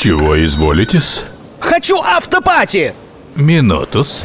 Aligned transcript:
Чего 0.00 0.44
изволитесь? 0.44 1.24
Хочу 1.58 1.96
автопати! 2.00 2.94
Минутус. 3.34 4.24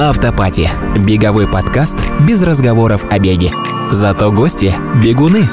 Автопати. 0.00 0.68
Беговой 0.96 1.46
подкаст 1.46 1.96
без 2.26 2.42
разговоров 2.42 3.04
о 3.08 3.20
беге. 3.20 3.52
Зато 3.92 4.32
гости– 4.32 4.74
бегуны. 5.00 5.48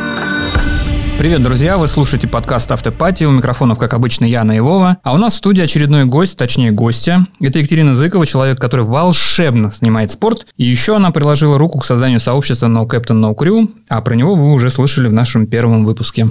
Привет, 1.19 1.43
друзья! 1.43 1.77
Вы 1.77 1.85
слушаете 1.85 2.27
подкаст 2.27 2.71
«Автопати». 2.71 3.25
У 3.25 3.31
микрофонов, 3.31 3.77
как 3.77 3.93
обычно, 3.93 4.25
Яна 4.25 4.53
и 4.53 4.59
Вова. 4.59 4.97
А 5.03 5.13
у 5.13 5.17
нас 5.17 5.33
в 5.33 5.37
студии 5.37 5.61
очередной 5.61 6.05
гость, 6.05 6.35
точнее 6.35 6.71
гостья. 6.71 7.27
Это 7.39 7.59
Екатерина 7.59 7.93
Зыкова, 7.93 8.25
человек, 8.25 8.59
который 8.59 8.85
волшебно 8.85 9.69
снимает 9.69 10.09
спорт. 10.09 10.47
И 10.57 10.65
еще 10.65 10.95
она 10.95 11.11
приложила 11.11 11.59
руку 11.59 11.77
к 11.77 11.85
созданию 11.85 12.19
сообщества 12.19 12.65
No 12.65 12.87
Captain 12.87 13.21
No 13.21 13.35
Crew, 13.35 13.69
а 13.87 14.01
про 14.01 14.15
него 14.15 14.33
вы 14.33 14.51
уже 14.51 14.71
слышали 14.71 15.09
в 15.09 15.13
нашем 15.13 15.45
первом 15.45 15.85
выпуске. 15.85 16.27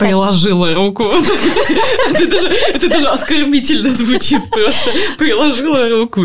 Приложила 0.00 0.74
руку. 0.74 1.04
Это 1.04 2.26
даже, 2.26 2.48
это 2.48 2.88
даже 2.88 3.08
оскорбительно 3.08 3.90
звучит 3.90 4.50
просто. 4.50 4.90
Приложила 5.18 5.88
руку. 5.88 6.24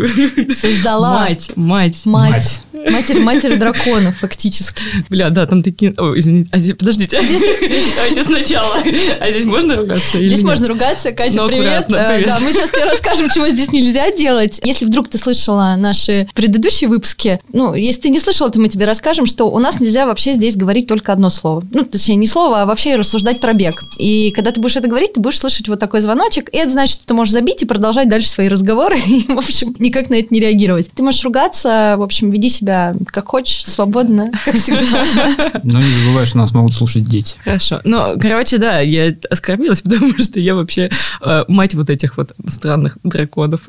Создала. 0.60 1.20
Мать, 1.20 1.52
мать. 1.56 2.02
Мать. 2.06 2.62
Матерь, 2.90 3.20
матерь 3.20 3.56
драконов, 3.56 4.18
фактически. 4.18 4.82
Бля, 5.08 5.30
да, 5.30 5.46
там 5.46 5.62
такие... 5.62 5.94
Ой, 5.96 6.18
извините, 6.20 6.48
а 6.52 6.58
здесь, 6.58 6.76
подождите. 6.76 7.18
Давайте 7.20 8.24
сначала. 8.24 8.76
А 9.20 9.30
здесь 9.30 9.44
можно 9.44 9.76
ругаться? 9.76 10.18
Здесь 10.18 10.42
можно 10.42 10.68
ругаться. 10.68 11.12
Катя, 11.12 11.42
Ну, 11.42 11.48
привет. 11.48 11.92
Э, 11.92 12.16
привет. 12.16 12.26
Да, 12.26 12.38
мы 12.40 12.52
сейчас 12.52 12.70
тебе 12.70 12.84
расскажем, 12.84 13.28
чего 13.30 13.48
здесь 13.48 13.72
нельзя 13.72 14.10
делать. 14.12 14.60
Если 14.62 14.84
вдруг 14.84 15.08
ты 15.08 15.18
слышала 15.18 15.74
наши 15.76 16.28
предыдущие 16.34 16.88
выпуски, 16.88 17.40
ну, 17.52 17.74
если 17.74 18.02
ты 18.02 18.08
не 18.10 18.20
слышала, 18.20 18.50
то 18.50 18.60
мы 18.60 18.68
тебе 18.68 18.84
расскажем, 18.84 19.26
что 19.26 19.50
у 19.50 19.58
нас 19.58 19.80
нельзя 19.80 20.06
вообще 20.06 20.34
здесь 20.34 20.56
говорить 20.56 20.86
только 20.86 21.12
одно 21.12 21.30
слово. 21.30 21.62
Ну, 21.72 21.84
точнее, 21.84 22.16
не 22.16 22.26
слово, 22.26 22.62
а 22.62 22.66
вообще 22.66 22.96
рассуждать 22.96 23.40
про 23.40 23.52
бег. 23.52 23.74
И 23.98 24.30
когда 24.30 24.50
ты 24.52 24.60
будешь 24.60 24.76
это 24.76 24.88
говорить, 24.88 25.14
ты 25.14 25.20
будешь 25.20 25.38
слышать 25.38 25.68
вот 25.68 25.80
такой 25.80 26.00
звоночек, 26.00 26.48
и 26.52 26.56
это 26.58 26.70
значит, 26.70 26.96
что 26.96 27.06
ты 27.06 27.14
можешь 27.14 27.32
забить 27.32 27.62
и 27.62 27.66
продолжать 27.66 28.08
дальше 28.08 28.28
свои 28.28 28.48
разговоры, 28.48 28.98
и, 29.06 29.24
в 29.26 29.38
общем, 29.38 29.74
никак 29.78 30.10
на 30.10 30.14
это 30.14 30.28
не 30.30 30.40
реагировать. 30.40 30.90
Ты 30.94 31.02
можешь 31.02 31.24
ругаться, 31.24 31.96
в 31.98 32.02
общем, 32.02 32.30
веди 32.30 32.48
себя 32.48 32.75
как 33.06 33.28
хочешь, 33.28 33.64
свободно, 33.64 34.30
как 34.44 34.54
всегда. 34.54 35.60
Но 35.62 35.80
не 35.80 35.92
забывай, 35.92 36.26
что 36.26 36.38
нас 36.38 36.52
могут 36.52 36.72
слушать 36.72 37.04
дети. 37.04 37.36
Хорошо. 37.44 37.80
Ну, 37.84 38.18
короче, 38.20 38.58
да, 38.58 38.80
я 38.80 39.14
оскорбилась, 39.30 39.82
потому 39.82 40.16
что 40.18 40.40
я 40.40 40.54
вообще 40.54 40.90
э, 41.22 41.44
мать 41.48 41.74
вот 41.74 41.90
этих 41.90 42.16
вот 42.16 42.34
странных 42.46 42.98
драконов. 43.02 43.68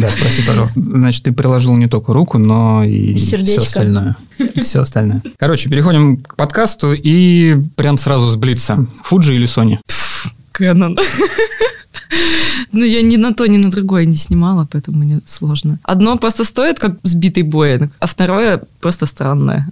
Да, 0.00 0.08
прости, 0.20 0.42
пожалуйста. 0.46 0.80
Значит, 0.80 1.24
ты 1.24 1.32
приложил 1.32 1.76
не 1.76 1.86
только 1.86 2.12
руку, 2.12 2.38
но 2.38 2.84
и 2.84 3.14
все 3.14 3.36
остальное. 3.56 4.16
Все 4.60 4.80
остальное. 4.80 5.22
Короче, 5.38 5.68
переходим 5.68 6.16
к 6.18 6.36
подкасту 6.36 6.92
и 6.92 7.56
прям 7.76 7.98
сразу 7.98 8.30
с 8.30 8.36
Блица. 8.36 8.86
Фуджи 9.02 9.34
или 9.34 9.46
Sony? 9.46 9.78
Кэнон. 10.52 10.98
Ну, 12.72 12.84
я 12.84 13.02
ни 13.02 13.16
на 13.16 13.32
то, 13.32 13.46
ни 13.46 13.56
на 13.56 13.70
другое 13.70 14.04
не 14.04 14.16
снимала, 14.16 14.66
поэтому 14.70 14.98
мне 14.98 15.20
сложно. 15.26 15.78
Одно 15.82 16.16
просто 16.16 16.44
стоит, 16.44 16.78
как 16.78 16.96
сбитый 17.02 17.42
Боинг, 17.42 17.92
а 17.98 18.06
второе 18.06 18.62
просто 18.80 19.06
странное. 19.06 19.68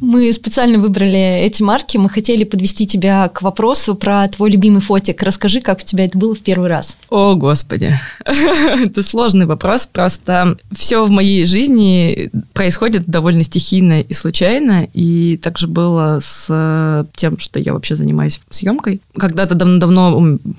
Мы 0.00 0.32
специально 0.32 0.78
выбрали 0.78 1.40
эти 1.40 1.62
марки. 1.62 1.96
Мы 1.96 2.08
хотели 2.08 2.44
подвести 2.44 2.86
тебя 2.86 3.28
к 3.28 3.42
вопросу 3.42 3.94
про 3.94 4.28
твой 4.28 4.50
любимый 4.50 4.80
фотик. 4.80 5.22
Расскажи, 5.22 5.60
как 5.60 5.78
у 5.78 5.82
тебя 5.82 6.04
это 6.04 6.16
было 6.16 6.34
в 6.34 6.40
первый 6.40 6.68
раз. 6.68 6.98
О, 7.10 7.34
Господи. 7.34 7.98
Это 8.24 9.02
сложный 9.02 9.46
вопрос. 9.46 9.86
Просто 9.86 10.56
все 10.72 11.04
в 11.04 11.10
моей 11.10 11.46
жизни 11.46 12.30
происходит 12.52 13.06
довольно 13.06 13.42
стихийно 13.42 14.00
и 14.00 14.12
случайно. 14.12 14.86
И 14.92 15.36
также 15.42 15.66
было 15.66 16.20
с 16.22 17.06
тем, 17.16 17.38
что 17.38 17.58
я 17.58 17.72
вообще 17.72 17.96
занимаюсь 17.96 18.40
съемкой. 18.50 19.00
Когда-то 19.16 19.54
давно-давно, 19.54 20.07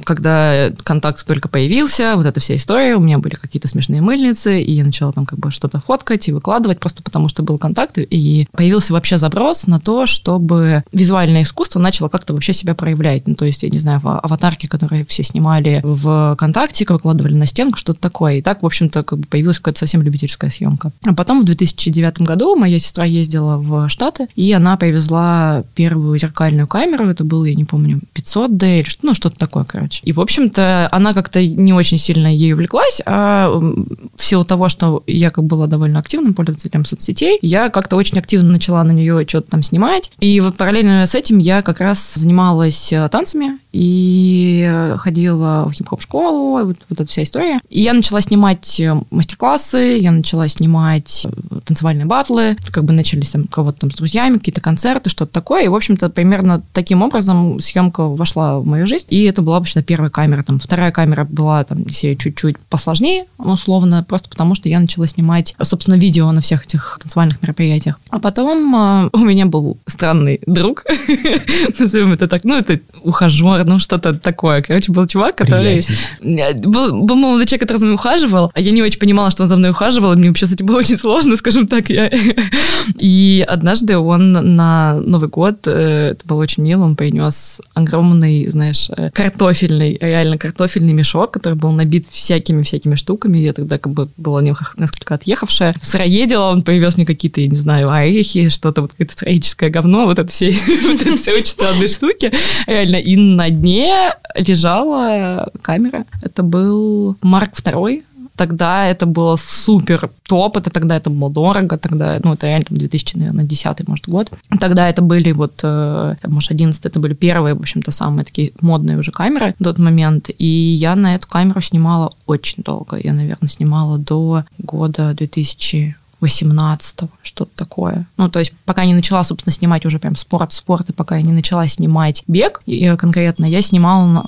когда 0.03 0.71
контакт 0.83 1.25
только 1.25 1.47
появился, 1.47 2.13
вот 2.15 2.25
эта 2.25 2.39
вся 2.39 2.55
история, 2.55 2.95
у 2.95 3.01
меня 3.01 3.17
были 3.17 3.35
какие-то 3.35 3.67
смешные 3.67 4.01
мыльницы, 4.01 4.61
и 4.61 4.71
я 4.73 4.83
начала 4.83 5.11
там 5.11 5.25
как 5.25 5.39
бы 5.39 5.51
что-то 5.51 5.79
фоткать 5.79 6.27
и 6.27 6.31
выкладывать, 6.31 6.79
просто 6.79 7.03
потому 7.03 7.29
что 7.29 7.43
был 7.43 7.57
контакт, 7.57 7.97
и 7.97 8.47
появился 8.51 8.93
вообще 8.93 9.17
запрос 9.17 9.67
на 9.67 9.79
то, 9.79 10.05
чтобы 10.05 10.83
визуальное 10.91 11.43
искусство 11.43 11.79
начало 11.79 12.09
как-то 12.09 12.33
вообще 12.33 12.53
себя 12.53 12.75
проявлять. 12.75 13.27
Ну, 13.27 13.35
то 13.35 13.45
есть, 13.45 13.63
я 13.63 13.69
не 13.69 13.79
знаю, 13.79 14.01
аватарки, 14.03 14.67
которые 14.67 15.05
все 15.05 15.23
снимали 15.23 15.81
в 15.83 16.35
ВКонтакте, 16.35 16.85
выкладывали 16.87 17.33
на 17.33 17.45
стенку, 17.45 17.77
что-то 17.77 17.99
такое. 17.99 18.35
И 18.35 18.41
так, 18.41 18.63
в 18.63 18.65
общем-то, 18.65 19.03
как 19.03 19.19
бы 19.19 19.25
появилась 19.27 19.57
какая-то 19.57 19.79
совсем 19.79 20.01
любительская 20.01 20.49
съемка. 20.49 20.91
А 21.05 21.13
потом 21.13 21.41
в 21.41 21.45
2009 21.45 22.21
году 22.21 22.55
моя 22.55 22.79
сестра 22.79 23.05
ездила 23.05 23.57
в 23.57 23.89
Штаты, 23.89 24.27
и 24.35 24.51
она 24.51 24.77
привезла 24.77 25.63
первую 25.75 26.17
зеркальную 26.19 26.67
камеру, 26.67 27.05
это 27.05 27.23
было, 27.23 27.45
я 27.45 27.55
не 27.55 27.65
помню, 27.65 27.99
500D 28.15 28.79
или 28.79 28.89
что, 28.89 29.05
ну, 29.05 29.13
что-то 29.13 29.38
такое, 29.39 29.63
короче. 29.63 30.01
И, 30.03 30.13
в 30.13 30.19
общем-то, 30.19 30.89
она 30.91 31.13
как-то 31.13 31.43
не 31.43 31.73
очень 31.73 31.97
сильно 31.97 32.27
ею 32.27 32.55
увлеклась, 32.55 33.01
а 33.05 33.49
в 33.49 34.23
силу 34.23 34.45
того, 34.45 34.69
что 34.69 35.03
я 35.07 35.31
как 35.31 35.45
была 35.45 35.67
довольно 35.67 35.99
активным 35.99 36.33
пользователем 36.33 36.85
соцсетей, 36.85 37.39
я 37.41 37.69
как-то 37.69 37.95
очень 37.95 38.19
активно 38.19 38.51
начала 38.51 38.83
на 38.83 38.91
нее 38.91 39.25
что-то 39.27 39.51
там 39.51 39.63
снимать. 39.63 40.11
И 40.19 40.39
вот 40.41 40.57
параллельно 40.57 41.07
с 41.07 41.15
этим 41.15 41.37
я 41.39 41.61
как 41.61 41.79
раз 41.79 42.13
занималась 42.15 42.91
э, 42.91 43.07
танцами 43.09 43.57
и 43.71 44.95
ходила 44.97 45.65
в 45.67 45.73
хип-хоп 45.73 46.01
школу, 46.01 46.65
вот, 46.65 46.77
вот 46.89 46.99
эта 46.99 47.05
вся 47.05 47.23
история. 47.23 47.59
И 47.69 47.81
я 47.81 47.93
начала 47.93 48.21
снимать 48.21 48.79
э, 48.79 48.95
мастер-классы, 49.11 49.99
я 49.99 50.11
начала 50.11 50.47
снимать 50.47 51.25
э, 51.25 51.59
танцевальные 51.65 52.05
батлы, 52.05 52.57
как 52.71 52.83
бы 52.83 52.93
начались 52.93 53.29
там 53.29 53.45
кого-то 53.45 53.81
там 53.81 53.91
с 53.91 53.95
друзьями, 53.95 54.37
какие-то 54.37 54.61
концерты, 54.61 55.09
что-то 55.09 55.31
такое. 55.31 55.65
И, 55.65 55.67
в 55.67 55.75
общем-то, 55.75 56.09
примерно 56.09 56.63
таким 56.73 57.01
образом 57.01 57.59
съемка 57.59 58.07
вошла 58.07 58.59
в 58.59 58.65
мою 58.65 58.87
жизнь. 58.87 59.05
И 59.09 59.23
это 59.23 59.41
была 59.41 59.57
обычно 59.57 59.83
первая 59.83 60.09
камера. 60.09 60.43
Там 60.43 60.59
вторая 60.59 60.91
камера 60.91 61.25
была 61.25 61.63
там 61.63 61.85
если 61.87 62.15
чуть-чуть 62.15 62.57
посложнее, 62.69 63.25
условно, 63.37 64.03
просто 64.07 64.29
потому 64.29 64.55
что 64.55 64.69
я 64.69 64.79
начала 64.79 65.07
снимать, 65.07 65.55
собственно, 65.61 65.95
видео 65.95 66.31
на 66.31 66.41
всех 66.41 66.65
этих 66.65 66.99
танцевальных 67.01 67.41
мероприятиях. 67.41 67.99
А 68.09 68.19
потом 68.19 68.75
э, 68.75 69.09
у 69.13 69.19
меня 69.19 69.45
был 69.45 69.77
странный 69.85 70.41
друг, 70.45 70.85
назовем 71.79 72.13
это 72.13 72.27
так, 72.27 72.43
ну, 72.43 72.55
это 72.55 72.79
ухажер, 73.03 73.58
ну, 73.65 73.79
что-то 73.79 74.13
такое. 74.13 74.61
Короче, 74.61 74.91
был 74.91 75.07
чувак, 75.07 75.35
который... 75.35 75.81
Приятель. 76.21 76.67
Был, 76.67 77.05
был 77.05 77.15
молодой 77.15 77.45
человек, 77.45 77.61
который 77.61 77.77
за 77.77 77.85
мной 77.85 77.95
ухаживал, 77.95 78.51
а 78.53 78.59
я 78.59 78.71
не 78.71 78.81
очень 78.81 78.99
понимала, 78.99 79.31
что 79.31 79.43
он 79.43 79.49
за 79.49 79.57
мной 79.57 79.71
ухаживал, 79.71 80.13
и 80.13 80.15
мне 80.15 80.29
вообще 80.29 80.47
с 80.47 80.53
этим 80.53 80.65
было 80.65 80.77
очень 80.79 80.97
сложно, 80.97 81.37
скажем 81.37 81.67
так. 81.67 81.89
Я... 81.89 82.11
И 82.97 83.45
однажды 83.47 83.97
он 83.97 84.31
на 84.31 84.99
Новый 84.99 85.29
год, 85.29 85.59
э, 85.65 86.11
это 86.11 86.27
было 86.27 86.41
очень 86.41 86.63
мило, 86.63 86.83
он 86.83 86.95
принес 86.95 87.61
огромный, 87.73 88.47
знаешь, 88.47 88.89
э, 88.95 89.09
картофельный, 89.11 89.97
реально 89.99 90.37
картофельный 90.37 90.93
мешок, 90.93 91.31
который 91.31 91.55
был 91.55 91.71
набит 91.71 92.05
всякими-всякими 92.09 92.95
штуками. 92.95 93.37
Я 93.37 93.53
тогда 93.53 93.77
как 93.77 93.93
бы 93.93 94.09
была 94.17 94.41
несколько 94.41 95.15
отъехавшая. 95.15 95.75
Сыроедила, 95.81 96.49
он 96.49 96.63
привез 96.63 96.97
мне 96.97 97.05
какие-то, 97.05 97.41
я 97.41 97.47
не 97.47 97.57
знаю, 97.57 97.91
орехи, 97.91 98.49
что-то, 98.49 98.81
вот 98.81 98.91
какое-то 98.91 99.13
строительское 99.13 99.69
говно, 99.69 100.05
вот 100.05 100.19
это 100.19 100.29
все, 100.29 100.51
вот 100.83 101.01
это 101.01 101.17
все 101.17 101.33
очень 101.33 101.45
странные 101.45 101.87
штуки. 101.87 102.31
Реально. 102.67 102.97
И 102.97 103.15
на 103.15 103.48
дне 103.49 104.13
лежала 104.35 105.49
камера. 105.61 106.05
Это 106.21 106.43
был 106.43 107.15
Марк 107.21 107.51
II, 107.53 108.03
Тогда 108.39 108.85
это 108.87 109.05
было 109.05 109.35
супер 109.35 110.09
топ, 110.25 110.55
это 110.55 110.69
тогда 110.69 110.95
это 110.95 111.09
было 111.09 111.29
дорого, 111.29 111.77
тогда, 111.77 112.21
ну, 112.23 112.35
это 112.35 112.47
реально 112.47 112.67
там, 112.69 112.77
2010, 112.77 113.85
может, 113.89 114.07
год. 114.07 114.31
Тогда 114.61 114.87
это 114.87 115.01
были 115.01 115.33
вот, 115.33 115.59
э, 115.61 116.15
может, 116.25 116.51
11 116.51 116.85
это 116.85 116.99
были 117.01 117.13
первые, 117.13 117.53
в 117.53 117.59
общем-то, 117.59 117.91
самые 117.91 118.23
такие 118.23 118.53
модные 118.61 118.97
уже 118.97 119.11
камеры 119.11 119.55
в 119.59 119.63
тот 119.65 119.77
момент. 119.77 120.29
И 120.37 120.47
я 120.47 120.95
на 120.95 121.15
эту 121.15 121.27
камеру 121.27 121.59
снимала 121.59 122.13
очень 122.27 122.63
долго. 122.63 122.95
Я, 122.95 123.11
наверное, 123.11 123.49
снимала 123.49 123.97
до 123.97 124.45
года 124.57 125.13
2000 125.13 125.97
18 126.21 127.09
что-то 127.23 127.51
такое. 127.55 128.05
Ну, 128.17 128.29
то 128.29 128.39
есть, 128.39 128.53
пока 128.65 128.85
не 128.85 128.93
начала, 128.93 129.23
собственно, 129.23 129.53
снимать 129.53 129.85
уже 129.85 129.99
прям 129.99 130.15
спорт-спорт, 130.15 130.89
и 130.89 130.93
пока 130.93 131.17
я 131.17 131.21
не 131.21 131.31
начала 131.31 131.67
снимать 131.67 132.23
бег, 132.27 132.61
и 132.65 132.95
конкретно 132.97 133.45
я 133.45 133.61
снимала 133.61 134.05
на... 134.05 134.25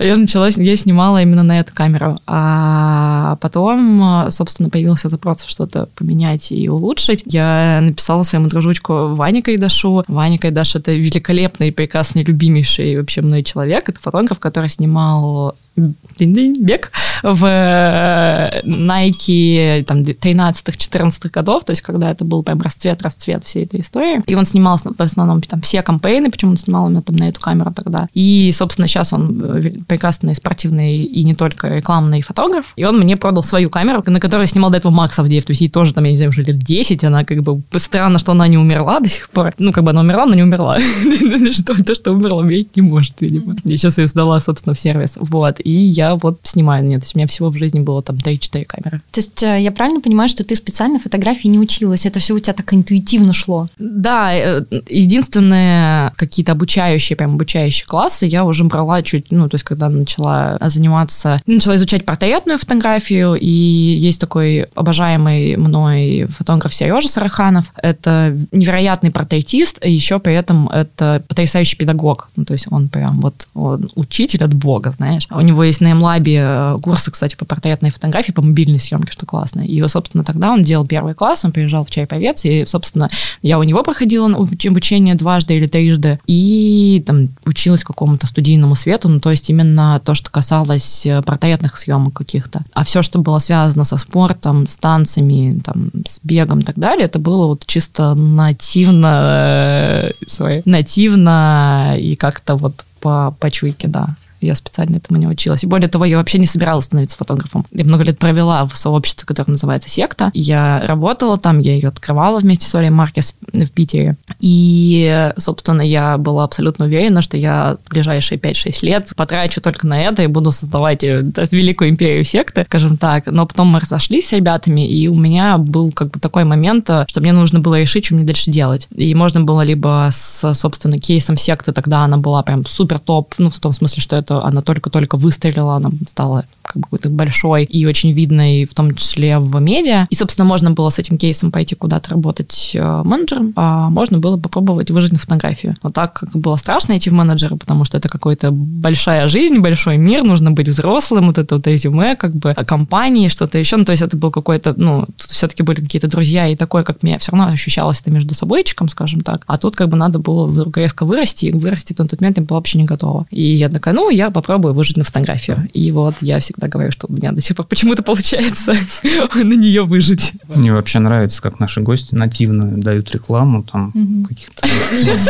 Я 0.00 0.16
начала, 0.16 0.48
я 0.48 0.76
снимала 0.76 1.20
именно 1.20 1.42
на 1.42 1.60
эту 1.60 1.74
камеру. 1.74 2.18
А 2.26 3.36
потом, 3.40 4.30
собственно, 4.30 4.70
появился 4.70 5.10
запрос 5.10 5.44
что-то 5.44 5.88
поменять 5.94 6.50
и 6.52 6.68
улучшить. 6.68 7.22
Я 7.26 7.80
написала 7.82 8.22
своему 8.22 8.48
дружочку 8.48 9.14
Ване 9.14 9.42
Кайдашу. 9.42 10.04
Ваня 10.08 10.38
Кайдаш— 10.38 10.74
это 10.76 10.92
великолепный, 10.92 11.70
прекрасный, 11.70 12.24
любимейший 12.24 12.96
вообще 12.96 13.20
мной 13.20 13.42
человек. 13.42 13.88
Это 13.88 14.00
фотограф, 14.00 14.38
который 14.38 14.68
снимал 14.68 15.54
бег 15.76 16.92
в 17.22 17.44
э, 17.44 18.62
Nike 18.64 19.84
там 19.84 20.03
13-14 20.12 21.30
годов, 21.30 21.64
то 21.64 21.70
есть 21.70 21.82
когда 21.82 22.10
это 22.10 22.24
был 22.24 22.42
прям 22.42 22.60
расцвет-расцвет 22.60 23.44
всей 23.44 23.64
этой 23.64 23.80
истории. 23.80 24.22
И 24.26 24.34
он 24.34 24.44
снимал 24.44 24.78
в 24.78 25.00
основном 25.00 25.42
там 25.42 25.60
все 25.60 25.82
кампейны, 25.82 26.30
почему 26.30 26.52
он 26.52 26.56
снимал 26.56 26.88
именно 26.88 27.02
там 27.02 27.16
на 27.16 27.28
эту 27.28 27.40
камеру 27.40 27.72
тогда. 27.72 28.08
И, 28.14 28.52
собственно, 28.52 28.88
сейчас 28.88 29.12
он 29.12 29.40
э, 29.42 29.70
прекрасный 29.86 30.34
спортивный 30.34 30.98
и 30.98 31.24
не 31.24 31.34
только 31.34 31.68
рекламный 31.68 32.22
фотограф. 32.22 32.72
И 32.76 32.84
он 32.84 32.98
мне 32.98 33.16
продал 33.16 33.42
свою 33.42 33.70
камеру, 33.70 34.02
на 34.06 34.20
которой 34.20 34.46
снимал 34.46 34.70
до 34.70 34.78
этого 34.78 34.92
Макс 34.92 35.18
Авдеев. 35.18 35.44
То 35.44 35.52
есть 35.52 35.60
ей 35.60 35.68
тоже 35.68 35.94
там, 35.94 36.04
я 36.04 36.10
не 36.10 36.16
знаю, 36.16 36.30
уже 36.30 36.42
лет 36.42 36.58
10, 36.58 37.04
она 37.04 37.24
как 37.24 37.42
бы 37.42 37.62
странно, 37.78 38.18
что 38.18 38.32
она 38.32 38.48
не 38.48 38.58
умерла 38.58 39.00
до 39.00 39.08
сих 39.08 39.30
пор. 39.30 39.54
Ну, 39.58 39.72
как 39.72 39.84
бы 39.84 39.90
она 39.90 40.00
умерла, 40.00 40.26
но 40.26 40.34
не 40.34 40.42
умерла. 40.42 40.78
Что, 41.52 41.82
то, 41.82 41.94
что 41.94 42.12
умерла, 42.12 42.38
умереть 42.38 42.76
не 42.76 42.82
может, 42.82 43.14
видимо. 43.20 43.56
И 43.64 43.76
сейчас 43.76 43.98
я 43.98 44.06
сдала, 44.06 44.40
собственно, 44.40 44.74
в 44.74 44.78
сервис. 44.78 45.16
Вот. 45.16 45.60
И 45.62 45.70
я 45.70 46.16
вот 46.16 46.40
снимаю. 46.42 46.84
Нет, 46.84 47.00
то 47.00 47.04
есть 47.04 47.14
у 47.14 47.18
меня 47.18 47.28
всего 47.28 47.50
в 47.50 47.56
жизни 47.56 47.80
было 47.80 48.02
там 48.02 48.16
3-4 48.16 48.64
камеры. 48.64 49.00
То 49.12 49.20
есть 49.20 49.42
э, 49.42 49.60
я 49.60 49.72
правильно 49.72 49.93
понимаю, 50.00 50.28
что 50.28 50.44
ты 50.44 50.56
специально 50.56 50.98
фотографии 50.98 51.48
не 51.48 51.58
училась? 51.58 52.06
Это 52.06 52.20
все 52.20 52.34
у 52.34 52.38
тебя 52.38 52.52
так 52.52 52.72
интуитивно 52.72 53.32
шло? 53.32 53.68
Да, 53.78 54.34
э, 54.34 54.62
единственное, 54.88 56.12
какие-то 56.16 56.52
обучающие, 56.52 57.16
прям 57.16 57.34
обучающие 57.34 57.86
классы 57.86 58.26
я 58.26 58.44
уже 58.44 58.64
брала 58.64 59.02
чуть, 59.02 59.30
ну, 59.30 59.48
то 59.48 59.54
есть 59.56 59.64
когда 59.64 59.88
начала 59.88 60.58
заниматься, 60.60 61.40
начала 61.46 61.76
изучать 61.76 62.04
портретную 62.04 62.58
фотографию, 62.58 63.34
и 63.34 63.48
есть 63.48 64.20
такой 64.20 64.62
обожаемый 64.74 65.56
мной 65.56 66.26
фотограф 66.30 66.74
Сережа 66.74 67.08
Сараханов. 67.08 67.72
Это 67.76 68.36
невероятный 68.52 69.10
портретист, 69.10 69.84
и 69.84 69.92
еще 69.92 70.18
при 70.18 70.34
этом 70.34 70.68
это 70.68 71.22
потрясающий 71.28 71.76
педагог. 71.76 72.28
Ну, 72.36 72.44
то 72.44 72.52
есть 72.52 72.66
он 72.70 72.88
прям 72.88 73.20
вот 73.20 73.48
он 73.54 73.90
учитель 73.94 74.44
от 74.44 74.54
бога, 74.54 74.94
знаешь. 74.96 75.26
У 75.30 75.40
него 75.40 75.64
есть 75.64 75.80
на 75.80 75.94
Млабе 75.94 76.40
э, 76.42 76.78
курсы, 76.82 77.10
кстати, 77.10 77.36
по 77.36 77.44
портретной 77.44 77.90
фотографии, 77.90 78.32
по 78.32 78.42
мобильной 78.42 78.80
съемке, 78.80 79.12
что 79.12 79.26
классно. 79.26 79.60
И, 79.60 79.80
собственно, 79.88 80.24
тогда 80.24 80.52
он 80.52 80.62
делал 80.62 80.86
первый 80.86 81.14
класс, 81.14 81.44
он 81.44 81.52
приезжал 81.52 81.84
в 81.84 81.90
Чайповец, 81.90 82.44
и, 82.44 82.64
собственно, 82.66 83.08
я 83.42 83.58
у 83.58 83.62
него 83.62 83.82
проходила 83.82 84.26
обучение 84.26 85.14
дважды 85.14 85.56
или 85.56 85.66
трижды, 85.66 86.18
и 86.26 87.02
там 87.06 87.28
училась 87.44 87.84
какому-то 87.84 88.26
студийному 88.26 88.74
свету, 88.74 89.08
ну, 89.08 89.20
то 89.20 89.30
есть 89.30 89.48
именно 89.50 90.00
то, 90.04 90.14
что 90.14 90.30
касалось 90.30 91.06
э, 91.06 91.22
портретных 91.22 91.78
съемок 91.78 92.14
каких-то. 92.14 92.62
А 92.72 92.84
все, 92.84 93.02
что 93.02 93.18
было 93.18 93.38
связано 93.38 93.84
со 93.84 93.96
спортом, 93.98 94.66
с 94.66 94.76
танцами, 94.76 95.60
там, 95.64 95.90
с 96.06 96.20
бегом 96.22 96.60
и 96.60 96.64
так 96.64 96.76
далее, 96.76 97.06
это 97.06 97.18
было 97.18 97.46
вот 97.46 97.64
чисто 97.66 98.14
нативно, 98.14 100.12
э, 100.28 100.62
нативно 100.64 101.96
и 101.98 102.16
как-то 102.16 102.56
вот 102.56 102.84
по, 103.00 103.34
по 103.38 103.50
чуйке, 103.50 103.88
да. 103.88 104.16
Я 104.44 104.54
специально 104.54 104.96
этому 104.96 105.18
не 105.18 105.26
училась. 105.26 105.64
И 105.64 105.66
более 105.66 105.88
того, 105.88 106.04
я 106.04 106.16
вообще 106.16 106.38
не 106.38 106.46
собиралась 106.46 106.86
становиться 106.86 107.16
фотографом. 107.16 107.66
Я 107.72 107.84
много 107.84 108.04
лет 108.04 108.18
провела 108.18 108.66
в 108.66 108.76
сообществе, 108.76 109.26
которое 109.26 109.52
называется 109.52 109.88
«Секта». 109.88 110.30
Я 110.34 110.82
работала 110.86 111.38
там, 111.38 111.58
я 111.58 111.74
ее 111.74 111.88
открывала 111.88 112.38
вместе 112.40 112.66
с 112.66 112.74
Олей 112.74 112.90
Маркес 112.90 113.34
в 113.52 113.70
Питере. 113.70 114.16
И, 114.40 115.32
собственно, 115.38 115.82
я 115.82 116.18
была 116.18 116.44
абсолютно 116.44 116.84
уверена, 116.86 117.22
что 117.22 117.36
я 117.36 117.76
в 117.84 117.90
ближайшие 117.90 118.38
5-6 118.38 118.78
лет 118.82 119.12
потрачу 119.16 119.60
только 119.60 119.86
на 119.86 120.00
это 120.00 120.22
и 120.22 120.26
буду 120.26 120.52
создавать 120.52 121.04
э, 121.04 121.22
великую 121.50 121.90
империю 121.90 122.24
секты, 122.24 122.64
скажем 122.66 122.96
так. 122.96 123.26
Но 123.26 123.46
потом 123.46 123.68
мы 123.68 123.80
разошлись 123.80 124.28
с 124.28 124.32
ребятами, 124.32 124.86
и 124.86 125.08
у 125.08 125.14
меня 125.14 125.58
был 125.58 125.92
как 125.92 126.10
бы 126.10 126.20
такой 126.20 126.44
момент, 126.44 126.88
э, 126.90 127.04
что 127.08 127.20
мне 127.20 127.32
нужно 127.32 127.60
было 127.60 127.80
решить, 127.80 128.06
что 128.06 128.14
мне 128.14 128.24
дальше 128.24 128.50
делать. 128.50 128.88
И 128.94 129.14
можно 129.14 129.40
было 129.40 129.62
либо 129.62 130.08
с, 130.12 130.54
собственно, 130.54 130.98
кейсом 130.98 131.36
секты, 131.36 131.72
тогда 131.72 132.04
она 132.04 132.16
была 132.16 132.42
прям 132.42 132.64
супер 132.66 132.98
топ, 132.98 133.34
ну, 133.38 133.50
в 133.50 133.58
том 133.58 133.72
смысле, 133.72 134.02
что 134.02 134.16
это 134.16 134.33
что 134.34 134.44
она 134.44 134.62
только-только 134.62 135.16
выстрелила, 135.16 135.76
она 135.76 135.90
стала 136.08 136.44
как 136.62 136.76
бы 136.76 136.82
какой-то 136.82 137.10
большой 137.10 137.64
и 137.64 137.86
очень 137.86 138.12
видной, 138.12 138.64
в 138.64 138.74
том 138.74 138.94
числе 138.94 139.38
в 139.38 139.60
медиа. 139.60 140.06
И, 140.10 140.14
собственно, 140.14 140.46
можно 140.46 140.70
было 140.70 140.90
с 140.90 140.98
этим 140.98 141.18
кейсом 141.18 141.52
пойти 141.52 141.74
куда-то 141.74 142.10
работать 142.10 142.72
э, 142.74 143.02
менеджером, 143.04 143.52
а 143.54 143.90
можно 143.90 144.18
было 144.18 144.38
попробовать 144.38 144.90
выжить 144.90 145.12
на 145.12 145.18
фотографию. 145.18 145.76
Но 145.82 145.90
так 145.90 146.14
как 146.14 146.30
было 146.30 146.56
страшно 146.56 146.96
идти 146.96 147.10
в 147.10 147.12
менеджера, 147.12 147.56
потому 147.56 147.84
что 147.84 147.98
это 147.98 148.08
какая-то 148.08 148.50
большая 148.50 149.28
жизнь, 149.28 149.58
большой 149.58 149.98
мир, 149.98 150.24
нужно 150.24 150.50
быть 150.50 150.68
взрослым, 150.68 151.26
вот 151.26 151.38
это 151.38 151.56
вот 151.56 151.66
резюме, 151.66 152.16
как 152.16 152.34
бы, 152.34 152.54
компании, 152.66 153.28
что-то 153.28 153.58
еще. 153.58 153.76
Ну, 153.76 153.84
то 153.84 153.92
есть 153.92 154.02
это 154.02 154.16
был 154.16 154.30
какой-то, 154.30 154.74
ну, 154.76 155.04
тут 155.18 155.30
все-таки 155.30 155.62
были 155.62 155.80
какие-то 155.80 156.08
друзья, 156.08 156.48
и 156.48 156.56
такое, 156.56 156.82
как 156.82 157.02
мне 157.02 157.18
все 157.18 157.32
равно 157.32 157.52
ощущалось 157.52 158.00
это 158.00 158.10
между 158.10 158.34
собойчиком, 158.34 158.88
скажем 158.88 159.20
так. 159.20 159.42
А 159.46 159.58
тут 159.58 159.76
как 159.76 159.90
бы 159.90 159.96
надо 159.96 160.18
было 160.18 160.50
резко 160.74 161.04
вырасти, 161.04 161.46
и 161.46 161.52
вырасти 161.52 161.94
на 161.98 162.08
тот 162.08 162.20
момент 162.20 162.38
я 162.38 162.44
была 162.44 162.58
вообще 162.58 162.78
не 162.78 162.84
готова. 162.84 163.26
И 163.30 163.42
я 163.42 163.68
такая, 163.68 163.94
ну, 163.94 164.10
я 164.10 164.23
попробую 164.30 164.74
выжить 164.74 164.96
на 164.96 165.04
фотографию. 165.04 165.68
И 165.72 165.90
вот 165.90 166.14
я 166.20 166.40
всегда 166.40 166.68
говорю, 166.68 166.92
что 166.92 167.06
у 167.08 167.12
меня 167.12 167.32
до 167.32 167.40
сих 167.40 167.56
пор 167.56 167.66
почему-то 167.66 168.02
получается 168.02 168.74
на 169.34 169.54
нее 169.54 169.84
выжить. 169.84 170.32
Мне 170.48 170.72
вообще 170.72 170.98
нравится, 170.98 171.42
как 171.42 171.60
наши 171.60 171.80
гости 171.80 172.14
нативно 172.14 172.80
дают 172.80 173.10
рекламу 173.12 173.62
там 173.62 173.92
каких-то 174.28 174.66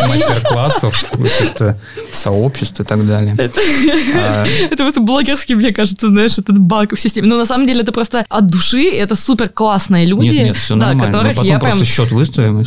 мастер-классов, 0.07 1.05
каких-то 1.13 1.79
сообществ 2.13 2.81
и 2.81 2.85
так 2.85 3.07
далее. 3.07 3.37
А 4.17 4.47
это 4.47 4.77
просто 4.77 5.01
блогерский, 5.01 5.55
мне 5.55 5.73
кажется, 5.73 6.09
знаешь, 6.09 6.39
этот 6.39 6.59
баг 6.59 6.93
в 6.95 7.01
системе. 7.01 7.29
Но 7.29 7.39
на 7.39 7.45
самом 7.45 7.67
деле 7.67 7.83
это 7.83 7.93
просто 7.93 8.25
от 8.29 8.47
души, 8.47 8.91
это 8.91 9.15
супер 9.15 9.49
классные 9.49 10.07
люди, 10.07 10.35
нет, 10.35 10.45
нет, 10.47 10.57
все 10.57 10.75
нормально. 10.75 11.23
Мы 11.23 11.35
потом 11.35 11.61
просто 11.61 11.85
счет 11.85 12.11
выставим. 12.11 12.65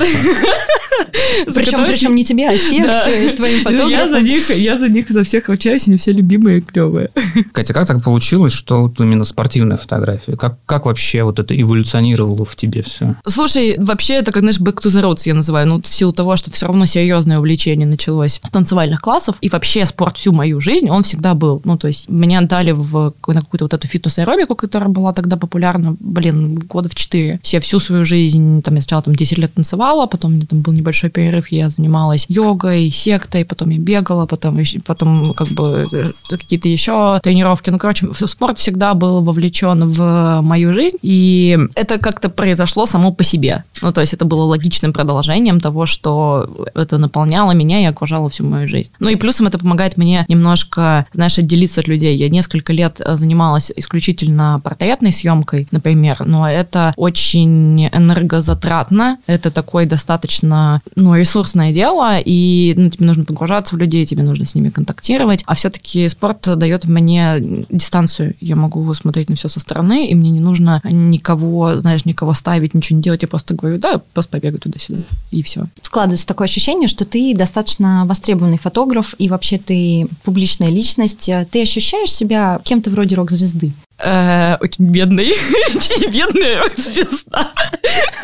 Причем, 1.46 1.86
причем 1.88 2.16
не 2.16 2.26
тебе, 2.26 2.50
а 2.50 2.56
секции, 2.56 3.36
твоим 3.36 3.64
фотографам. 3.64 3.90
Я 3.90 4.08
за 4.08 4.22
них, 4.22 4.50
я 4.50 4.78
за 4.78 4.90
них 4.90 5.10
за 5.10 5.24
всех 5.24 5.50
ручаюсь, 5.50 5.88
они 5.88 5.98
все 5.98 6.07
любимые 6.12 6.60
и 6.60 6.62
клевые. 6.62 7.10
Катя, 7.52 7.74
как 7.74 7.88
так 7.88 8.04
получилось, 8.04 8.54
что 8.54 8.84
вот 8.84 9.00
именно 9.00 9.24
спортивная 9.24 9.78
фотография? 9.78 10.36
Как, 10.36 10.58
как 10.66 10.86
вообще 10.86 11.24
вот 11.24 11.40
это 11.40 11.60
эволюционировало 11.60 12.46
в 12.46 12.56
тебе 12.56 12.82
все? 12.82 13.16
Слушай, 13.26 13.76
вообще 13.78 14.16
это, 14.16 14.32
как, 14.32 14.42
знаешь, 14.42 14.60
back 14.60 14.82
to 14.82 14.90
the 14.90 15.04
roots 15.04 15.24
я 15.26 15.34
называю. 15.34 15.68
Ну, 15.68 15.82
в 15.82 15.88
силу 15.88 16.14
того, 16.14 16.36
что 16.36 16.52
все 16.52 16.68
равно 16.68 16.86
серьезное 16.86 17.40
увлечение 17.40 17.88
началось 17.88 18.40
с 18.44 18.50
танцевальных 18.50 19.02
классов, 19.02 19.38
и 19.42 19.50
вообще 19.50 19.86
спорт 19.86 20.18
всю 20.18 20.32
мою 20.32 20.60
жизнь, 20.60 20.90
он 20.90 21.04
всегда 21.04 21.34
был. 21.34 21.62
Ну, 21.64 21.78
то 21.78 21.88
есть 21.88 22.10
меня 22.10 22.42
дали 22.42 22.72
в, 22.72 23.14
на 23.28 23.42
какую-то 23.42 23.66
вот 23.66 23.74
эту 23.74 23.88
фитнес-аэробику, 23.88 24.56
которая 24.56 24.90
была 24.90 25.14
тогда 25.14 25.38
популярна, 25.38 25.96
блин, 26.00 26.56
года 26.56 26.90
в 26.90 26.96
4. 26.96 27.40
Все 27.44 27.60
всю 27.60 27.80
свою 27.80 28.06
жизнь, 28.06 28.62
там, 28.62 28.76
я 28.76 28.82
сначала 28.82 29.04
там 29.04 29.16
10 29.16 29.38
лет 29.38 29.54
танцевала, 29.54 30.06
потом 30.08 30.32
у 30.32 30.36
меня 30.36 30.46
там 30.48 30.62
был 30.62 30.74
небольшой 30.74 31.10
перерыв, 31.10 31.52
я 31.52 31.70
занималась 31.70 32.26
йогой, 32.30 32.90
сектой, 32.92 33.46
потом 33.46 33.70
я 33.70 33.80
бегала, 33.80 34.26
потом, 34.26 34.60
потом 34.86 35.34
как 35.34 35.48
бы 35.50 35.86
какие-то 36.30 36.68
еще 36.68 37.20
тренировки. 37.24 37.70
Ну, 37.70 37.78
короче, 37.78 38.08
спорт 38.14 38.58
всегда 38.58 38.94
был 38.94 39.22
вовлечен 39.22 39.90
в 39.90 40.42
мою 40.42 40.74
жизнь, 40.74 40.98
и 41.02 41.58
это 41.76 42.00
как-то 42.00 42.30
произошло 42.30 42.86
само 42.86 43.12
по 43.12 43.24
себе. 43.24 43.64
Ну, 43.82 43.92
то 43.92 44.02
есть 44.02 44.14
это 44.14 44.26
было 44.26 44.44
логичным 44.44 44.94
продолжением 44.94 45.60
того, 45.60 45.86
что 45.86 46.50
это 46.74 46.98
наполняло 46.98 47.52
меня 47.52 47.82
и 47.82 47.86
окружало 47.86 48.30
всю 48.30 48.46
мою 48.46 48.68
жизнь. 48.68 48.90
Ну 49.00 49.10
и 49.10 49.16
плюсом 49.16 49.48
это 49.48 49.60
помогает 49.60 49.98
мне 49.98 50.26
немножко, 50.28 51.06
знаешь, 51.14 51.38
отделиться 51.38 51.82
от 51.82 51.88
людей. 51.88 52.18
Я 52.18 52.30
несколько 52.30 52.74
лет 52.74 53.00
занималась 53.06 53.72
исключительно 53.76 54.60
портретной 54.64 55.12
съемкой, 55.12 55.68
например, 55.72 56.24
но 56.26 56.50
это 56.50 56.94
очень 56.98 57.88
энергозатратно, 57.88 59.18
это 59.28 59.52
такой 59.52 59.86
достаточно, 59.86 60.82
ну, 60.96 61.16
ресурсное 61.16 61.74
дело, 61.74 62.18
и 62.20 62.74
ну, 62.78 62.90
тебе 62.90 63.06
нужно 63.06 63.26
погружаться 63.26 63.76
в 63.76 63.78
людей, 63.78 64.06
тебе 64.06 64.24
нужно 64.24 64.46
с 64.46 64.56
ними 64.56 64.70
контактировать, 64.70 65.44
а 65.46 65.56
все-таки 65.56 65.87
спорт 66.10 66.48
дает 66.58 66.86
мне 66.86 67.66
дистанцию. 67.70 68.36
Я 68.42 68.56
могу 68.56 68.94
смотреть 68.94 69.30
на 69.30 69.36
все 69.36 69.50
со 69.50 69.60
стороны, 69.60 70.08
и 70.08 70.16
мне 70.16 70.30
не 70.30 70.40
нужно 70.40 70.82
никого, 70.84 71.80
знаешь, 71.80 72.06
никого 72.06 72.34
ставить, 72.34 72.74
ничего 72.74 72.98
не 72.98 73.04
делать. 73.04 73.22
Я 73.22 73.28
просто 73.28 73.54
говорю, 73.54 73.78
да, 73.78 74.02
просто 74.14 74.32
побегаю 74.32 74.60
туда-сюда, 74.60 75.02
и 75.32 75.44
все. 75.44 75.66
Складывается 75.82 76.28
такое 76.28 76.46
ощущение, 76.46 76.88
что 76.88 77.06
ты 77.06 77.36
достаточно 77.36 78.06
востребованный 78.06 78.58
фотограф, 78.58 79.16
и 79.18 79.30
вообще 79.30 79.58
ты 79.58 80.08
публичная 80.24 80.70
личность. 80.70 81.30
Ты 81.52 81.62
ощущаешь 81.62 82.12
себя 82.12 82.60
кем-то 82.64 82.90
вроде 82.90 83.16
рок-звезды? 83.16 83.72
Э, 84.00 84.58
очень 84.60 84.92
бедный, 84.92 85.34
очень 85.76 86.12
бедная 86.12 86.62
звезда. 86.76 87.52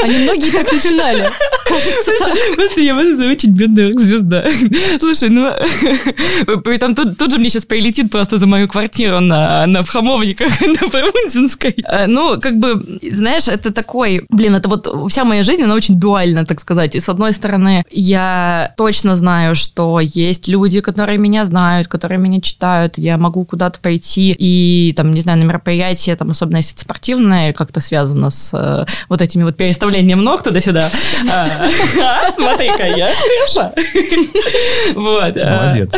Они 0.04 0.18
многие 0.20 0.52
так 0.52 0.72
начинали. 0.72 1.28
Кажется 1.66 2.12
так. 2.20 2.78
Я 2.78 2.94
можно 2.94 3.32
очень 3.32 3.50
бедная 3.50 3.92
звезда. 3.94 4.46
Слушай, 5.00 5.30
ну, 5.30 5.52
там 6.80 6.94
тут, 6.94 7.18
тут 7.18 7.32
же 7.32 7.40
мне 7.40 7.50
сейчас 7.50 7.66
прилетит 7.66 8.12
просто 8.12 8.38
за 8.38 8.46
мою 8.46 8.68
квартиру 8.68 9.20
на, 9.20 9.66
на 9.66 9.84
Хамовниках, 9.84 10.62
на 10.62 10.90
Фрунзенской. 10.90 11.76
Э, 11.88 12.06
ну, 12.06 12.40
как 12.40 12.60
бы, 12.60 13.00
знаешь, 13.12 13.48
это 13.48 13.74
такой, 13.74 14.26
блин, 14.30 14.54
это 14.54 14.70
вот 14.70 14.88
вся 15.10 15.24
моя 15.24 15.42
жизнь, 15.42 15.64
она 15.64 15.74
очень 15.74 16.00
дуальна, 16.00 16.46
так 16.46 16.60
сказать. 16.60 16.96
И 16.96 17.00
с 17.00 17.10
одной 17.10 17.34
стороны, 17.34 17.84
я 17.90 18.74
точно 18.78 19.16
знаю, 19.16 19.56
что 19.56 20.00
есть 20.00 20.48
люди, 20.48 20.82
которые 20.82 21.18
меня 21.18 21.46
знают, 21.46 21.88
которые 21.88 22.20
меня 22.20 22.42
читают, 22.42 23.00
я 23.00 23.18
могу 23.18 23.44
куда-то 23.44 23.80
пойти 23.80 24.36
и, 24.38 24.94
там, 24.96 25.16
не 25.16 25.22
знаю, 25.22 25.40
на 25.40 25.44
мероприятие 25.44 25.63
мероприятие, 25.64 26.16
там, 26.16 26.32
особенно 26.32 26.58
если 26.58 26.74
это 26.74 26.82
спортивное, 26.82 27.46
или 27.46 27.54
как-то 27.54 27.80
связано 27.80 28.30
с 28.30 28.52
э, 28.54 28.86
вот 29.10 29.22
этими 29.22 29.44
вот 29.44 29.56
переставлением 29.56 30.24
ног 30.24 30.44
туда-сюда. 30.44 30.90
А, 31.32 32.32
Смотри-ка, 32.36 32.86
я 32.88 33.08
хороша. 33.08 33.72
Вот. 34.94 35.38
а, 35.38 35.62
Молодец. 35.64 35.92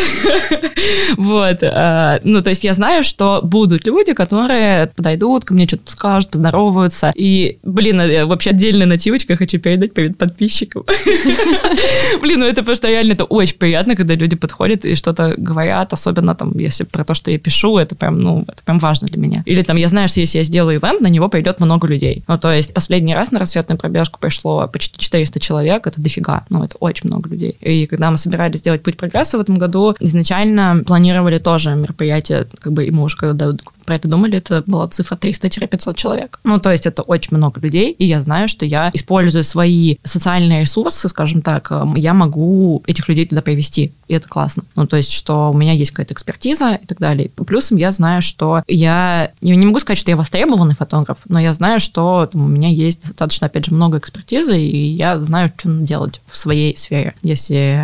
Вот. 1.17 1.57
а, 1.63 2.19
Ну, 2.23 2.41
то 2.41 2.51
есть 2.51 2.63
я 2.63 2.73
знаю, 2.73 3.03
что 3.03 3.41
будут 3.43 3.85
люди, 3.85 4.13
которые 4.13 4.87
подойдут 4.95 5.45
ко 5.45 5.53
мне, 5.53 5.67
что-то 5.67 5.91
скажут, 5.91 6.31
поздороваются. 6.31 7.11
И, 7.15 7.57
блин, 7.63 8.01
я 8.01 8.25
вообще 8.25 8.51
отдельная 8.51 8.87
нативочка 8.87 9.35
хочу 9.35 9.59
передать 9.59 9.93
привет 9.93 10.17
подписчикам. 10.17 10.83
Блин, 12.21 12.39
ну 12.39 12.45
это 12.45 12.63
просто 12.63 12.87
реально 12.89 13.13
это 13.13 13.25
очень 13.25 13.57
приятно, 13.57 13.95
когда 13.95 14.15
люди 14.15 14.35
подходят 14.35 14.85
и 14.85 14.95
что-то 14.95 15.33
говорят, 15.37 15.93
особенно 15.93 16.35
там, 16.35 16.57
если 16.57 16.83
про 16.83 17.03
то, 17.03 17.13
что 17.13 17.31
я 17.31 17.39
пишу, 17.39 17.77
это 17.77 17.95
прям, 17.95 18.19
ну, 18.19 18.45
это 18.47 18.63
прям 18.63 18.79
важно 18.79 19.07
для 19.07 19.17
меня. 19.17 19.43
Или 19.55 19.63
там 19.63 19.77
я 19.77 19.87
знаю, 19.87 20.09
что 20.09 20.19
если 20.19 20.39
я 20.39 20.43
сделаю 20.43 20.79
ивент, 20.79 20.99
на 20.99 21.07
него 21.07 21.29
пойдет 21.29 21.61
много 21.61 21.87
людей. 21.87 22.25
Ну, 22.27 22.37
то 22.37 22.51
есть 22.51 22.73
последний 22.73 23.15
раз 23.15 23.31
на 23.31 23.39
рассветную 23.39 23.79
пробежку 23.79 24.19
пришло 24.19 24.67
почти 24.67 24.99
400 24.99 25.39
человек, 25.39 25.87
это 25.87 26.01
дофига, 26.01 26.43
ну, 26.49 26.61
это 26.61 26.75
очень 26.81 27.09
много 27.09 27.29
людей. 27.29 27.57
И 27.61 27.85
когда 27.85 28.11
мы 28.11 28.17
собирались 28.17 28.59
сделать 28.59 28.83
путь 28.83 28.97
прогресса 28.97 29.37
в 29.37 29.41
этом 29.41 29.55
году, 29.57 29.95
изначально 30.01 30.83
планировали 30.85 31.39
тоже 31.39 31.73
мероприятие, 31.73 32.47
как 32.59 32.73
бы, 32.73 32.85
и 32.85 32.91
мы 32.91 33.03
уже 33.03 33.15
когда 33.15 33.53
про 33.85 33.95
это 33.95 34.07
думали, 34.07 34.37
это 34.37 34.63
была 34.65 34.87
цифра 34.87 35.15
300-500 35.15 35.95
человек. 35.95 36.39
Ну, 36.43 36.59
то 36.59 36.71
есть 36.71 36.85
это 36.85 37.01
очень 37.01 37.37
много 37.37 37.59
людей, 37.61 37.91
и 37.91 38.05
я 38.05 38.21
знаю, 38.21 38.47
что 38.47 38.65
я, 38.65 38.91
используя 38.93 39.43
свои 39.43 39.97
социальные 40.03 40.61
ресурсы, 40.61 41.07
скажем 41.09 41.41
так, 41.41 41.71
эм, 41.71 41.95
я 41.95 42.13
могу 42.13 42.83
этих 42.87 43.07
людей 43.07 43.25
туда 43.27 43.41
привести, 43.41 43.93
и 44.07 44.13
это 44.13 44.27
классно. 44.27 44.63
Ну, 44.75 44.87
то 44.87 44.97
есть, 44.97 45.11
что 45.11 45.51
у 45.51 45.53
меня 45.53 45.73
есть 45.73 45.91
какая-то 45.91 46.13
экспертиза 46.13 46.79
и 46.81 46.85
так 46.85 46.99
далее. 46.99 47.29
Плюсом 47.29 47.77
я 47.77 47.91
знаю, 47.91 48.21
что 48.21 48.63
я, 48.67 49.31
я 49.41 49.55
не 49.55 49.65
могу 49.65 49.79
сказать, 49.79 49.99
что 49.99 50.11
я 50.11 50.17
востребованный 50.17 50.75
фотограф, 50.75 51.19
но 51.27 51.39
я 51.39 51.53
знаю, 51.53 51.79
что 51.79 52.27
там, 52.31 52.43
у 52.45 52.47
меня 52.47 52.69
есть 52.69 53.01
достаточно, 53.03 53.47
опять 53.47 53.65
же, 53.65 53.73
много 53.73 53.97
экспертизы, 53.97 54.59
и 54.59 54.87
я 54.87 55.19
знаю, 55.19 55.51
что 55.57 55.69
делать 55.69 56.21
в 56.27 56.37
своей 56.37 56.75
сфере. 56.77 57.13
Если, 57.21 57.79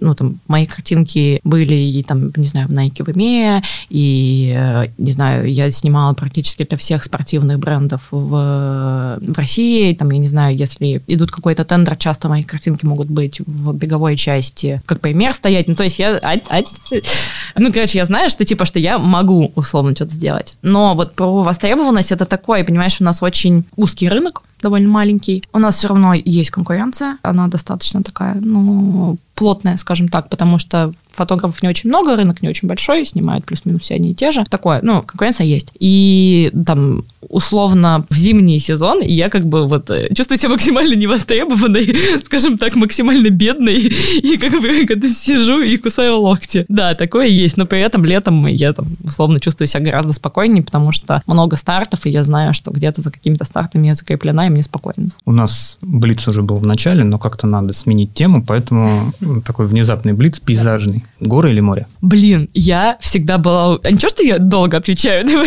ну, 0.00 0.14
там, 0.14 0.40
мои 0.46 0.66
картинки 0.66 1.40
были, 1.44 1.74
и, 1.74 2.02
там, 2.02 2.32
не 2.36 2.46
знаю, 2.46 2.68
в 2.68 2.72
Nike 2.72 3.04
в 3.04 3.08
EMEA, 3.08 3.62
и, 3.90 4.54
э, 4.56 4.86
не 4.98 5.12
знаю, 5.12 5.37
я 5.46 5.70
снимала 5.72 6.14
практически 6.14 6.64
для 6.64 6.78
всех 6.78 7.04
спортивных 7.04 7.58
брендов 7.58 8.02
в, 8.10 9.18
в 9.20 9.38
России. 9.38 9.94
Там, 9.94 10.10
я 10.10 10.18
не 10.18 10.28
знаю, 10.28 10.56
если 10.56 11.02
идут 11.06 11.30
какой-то 11.30 11.64
тендер, 11.64 11.96
часто 11.96 12.28
мои 12.28 12.42
картинки 12.42 12.84
могут 12.84 13.08
быть 13.08 13.40
в 13.40 13.72
беговой 13.74 14.16
части, 14.16 14.82
как 14.86 15.00
пример 15.00 15.32
стоять. 15.32 15.68
Ну, 15.68 15.74
то 15.74 15.84
есть 15.84 15.98
я... 15.98 16.18
ать, 16.22 16.44
ать. 16.48 16.68
Ну, 17.56 17.72
короче, 17.72 17.98
я 17.98 18.06
знаю, 18.06 18.30
что 18.30 18.44
типа, 18.44 18.64
что 18.64 18.78
я 18.78 18.98
могу 18.98 19.52
условно 19.54 19.94
что-то 19.94 20.12
сделать. 20.12 20.56
Но 20.62 20.94
вот 20.94 21.14
про 21.14 21.42
востребованность 21.42 22.12
это 22.12 22.24
такое, 22.24 22.64
понимаешь, 22.64 23.00
у 23.00 23.04
нас 23.04 23.22
очень 23.22 23.64
узкий 23.76 24.08
рынок, 24.08 24.42
довольно 24.60 24.88
маленький. 24.88 25.44
У 25.52 25.58
нас 25.58 25.76
все 25.76 25.88
равно 25.88 26.14
есть 26.14 26.50
конкуренция, 26.50 27.18
она 27.22 27.48
достаточно 27.48 28.02
такая, 28.02 28.34
ну, 28.40 29.16
плотная, 29.34 29.76
скажем 29.76 30.08
так, 30.08 30.28
потому 30.28 30.58
что 30.58 30.92
фотографов 31.18 31.62
не 31.62 31.68
очень 31.68 31.90
много, 31.90 32.16
рынок 32.16 32.42
не 32.42 32.48
очень 32.48 32.68
большой, 32.68 33.04
снимают 33.04 33.44
плюс-минус 33.44 33.82
все 33.82 33.94
одни 33.94 34.12
и 34.12 34.14
те 34.14 34.30
же. 34.30 34.44
Такое, 34.48 34.80
ну, 34.82 35.02
конкуренция 35.02 35.46
есть. 35.46 35.72
И 35.78 36.50
там 36.66 37.04
условно 37.28 38.06
в 38.08 38.16
зимний 38.16 38.58
сезон 38.58 39.00
я 39.02 39.28
как 39.28 39.46
бы 39.46 39.66
вот 39.66 39.90
э, 39.90 40.08
чувствую 40.14 40.38
себя 40.38 40.50
максимально 40.50 40.94
невостребованной, 40.94 41.94
скажем 42.24 42.58
так, 42.58 42.76
максимально 42.76 43.30
бедной, 43.30 43.76
и 44.22 44.36
как 44.38 44.52
бы 44.60 44.86
когда 44.86 45.08
сижу 45.08 45.60
и 45.60 45.76
кусаю 45.76 46.18
локти. 46.20 46.64
Да, 46.68 46.94
такое 46.94 47.26
есть, 47.26 47.56
но 47.56 47.66
при 47.66 47.80
этом 47.80 48.04
летом 48.04 48.46
я 48.46 48.72
там 48.72 48.86
условно 49.04 49.40
чувствую 49.40 49.68
себя 49.68 49.80
гораздо 49.80 50.12
спокойнее, 50.12 50.62
потому 50.62 50.92
что 50.92 51.22
много 51.26 51.56
стартов, 51.56 52.06
и 52.06 52.10
я 52.10 52.24
знаю, 52.24 52.54
что 52.54 52.70
где-то 52.70 53.02
за 53.02 53.10
какими-то 53.10 53.44
стартами 53.44 53.88
я 53.88 53.94
закреплена, 53.94 54.46
и 54.46 54.50
мне 54.50 54.62
спокойно. 54.62 55.08
У 55.26 55.32
нас 55.32 55.78
блиц 55.82 56.26
уже 56.28 56.42
был 56.42 56.56
в 56.56 56.66
начале, 56.66 57.04
но 57.04 57.18
как-то 57.18 57.46
надо 57.46 57.72
сменить 57.72 58.14
тему, 58.14 58.44
поэтому 58.46 59.12
такой 59.44 59.66
внезапный 59.66 60.12
блиц 60.12 60.40
пейзажный. 60.40 61.04
Горы 61.20 61.50
или 61.50 61.60
море? 61.60 61.86
Блин, 62.00 62.48
я 62.54 62.96
всегда 63.00 63.38
была... 63.38 63.78
А 63.82 63.90
ничего, 63.90 64.08
что 64.08 64.22
я 64.22 64.38
долго 64.38 64.76
отвечаю 64.76 65.26
на, 65.26 65.42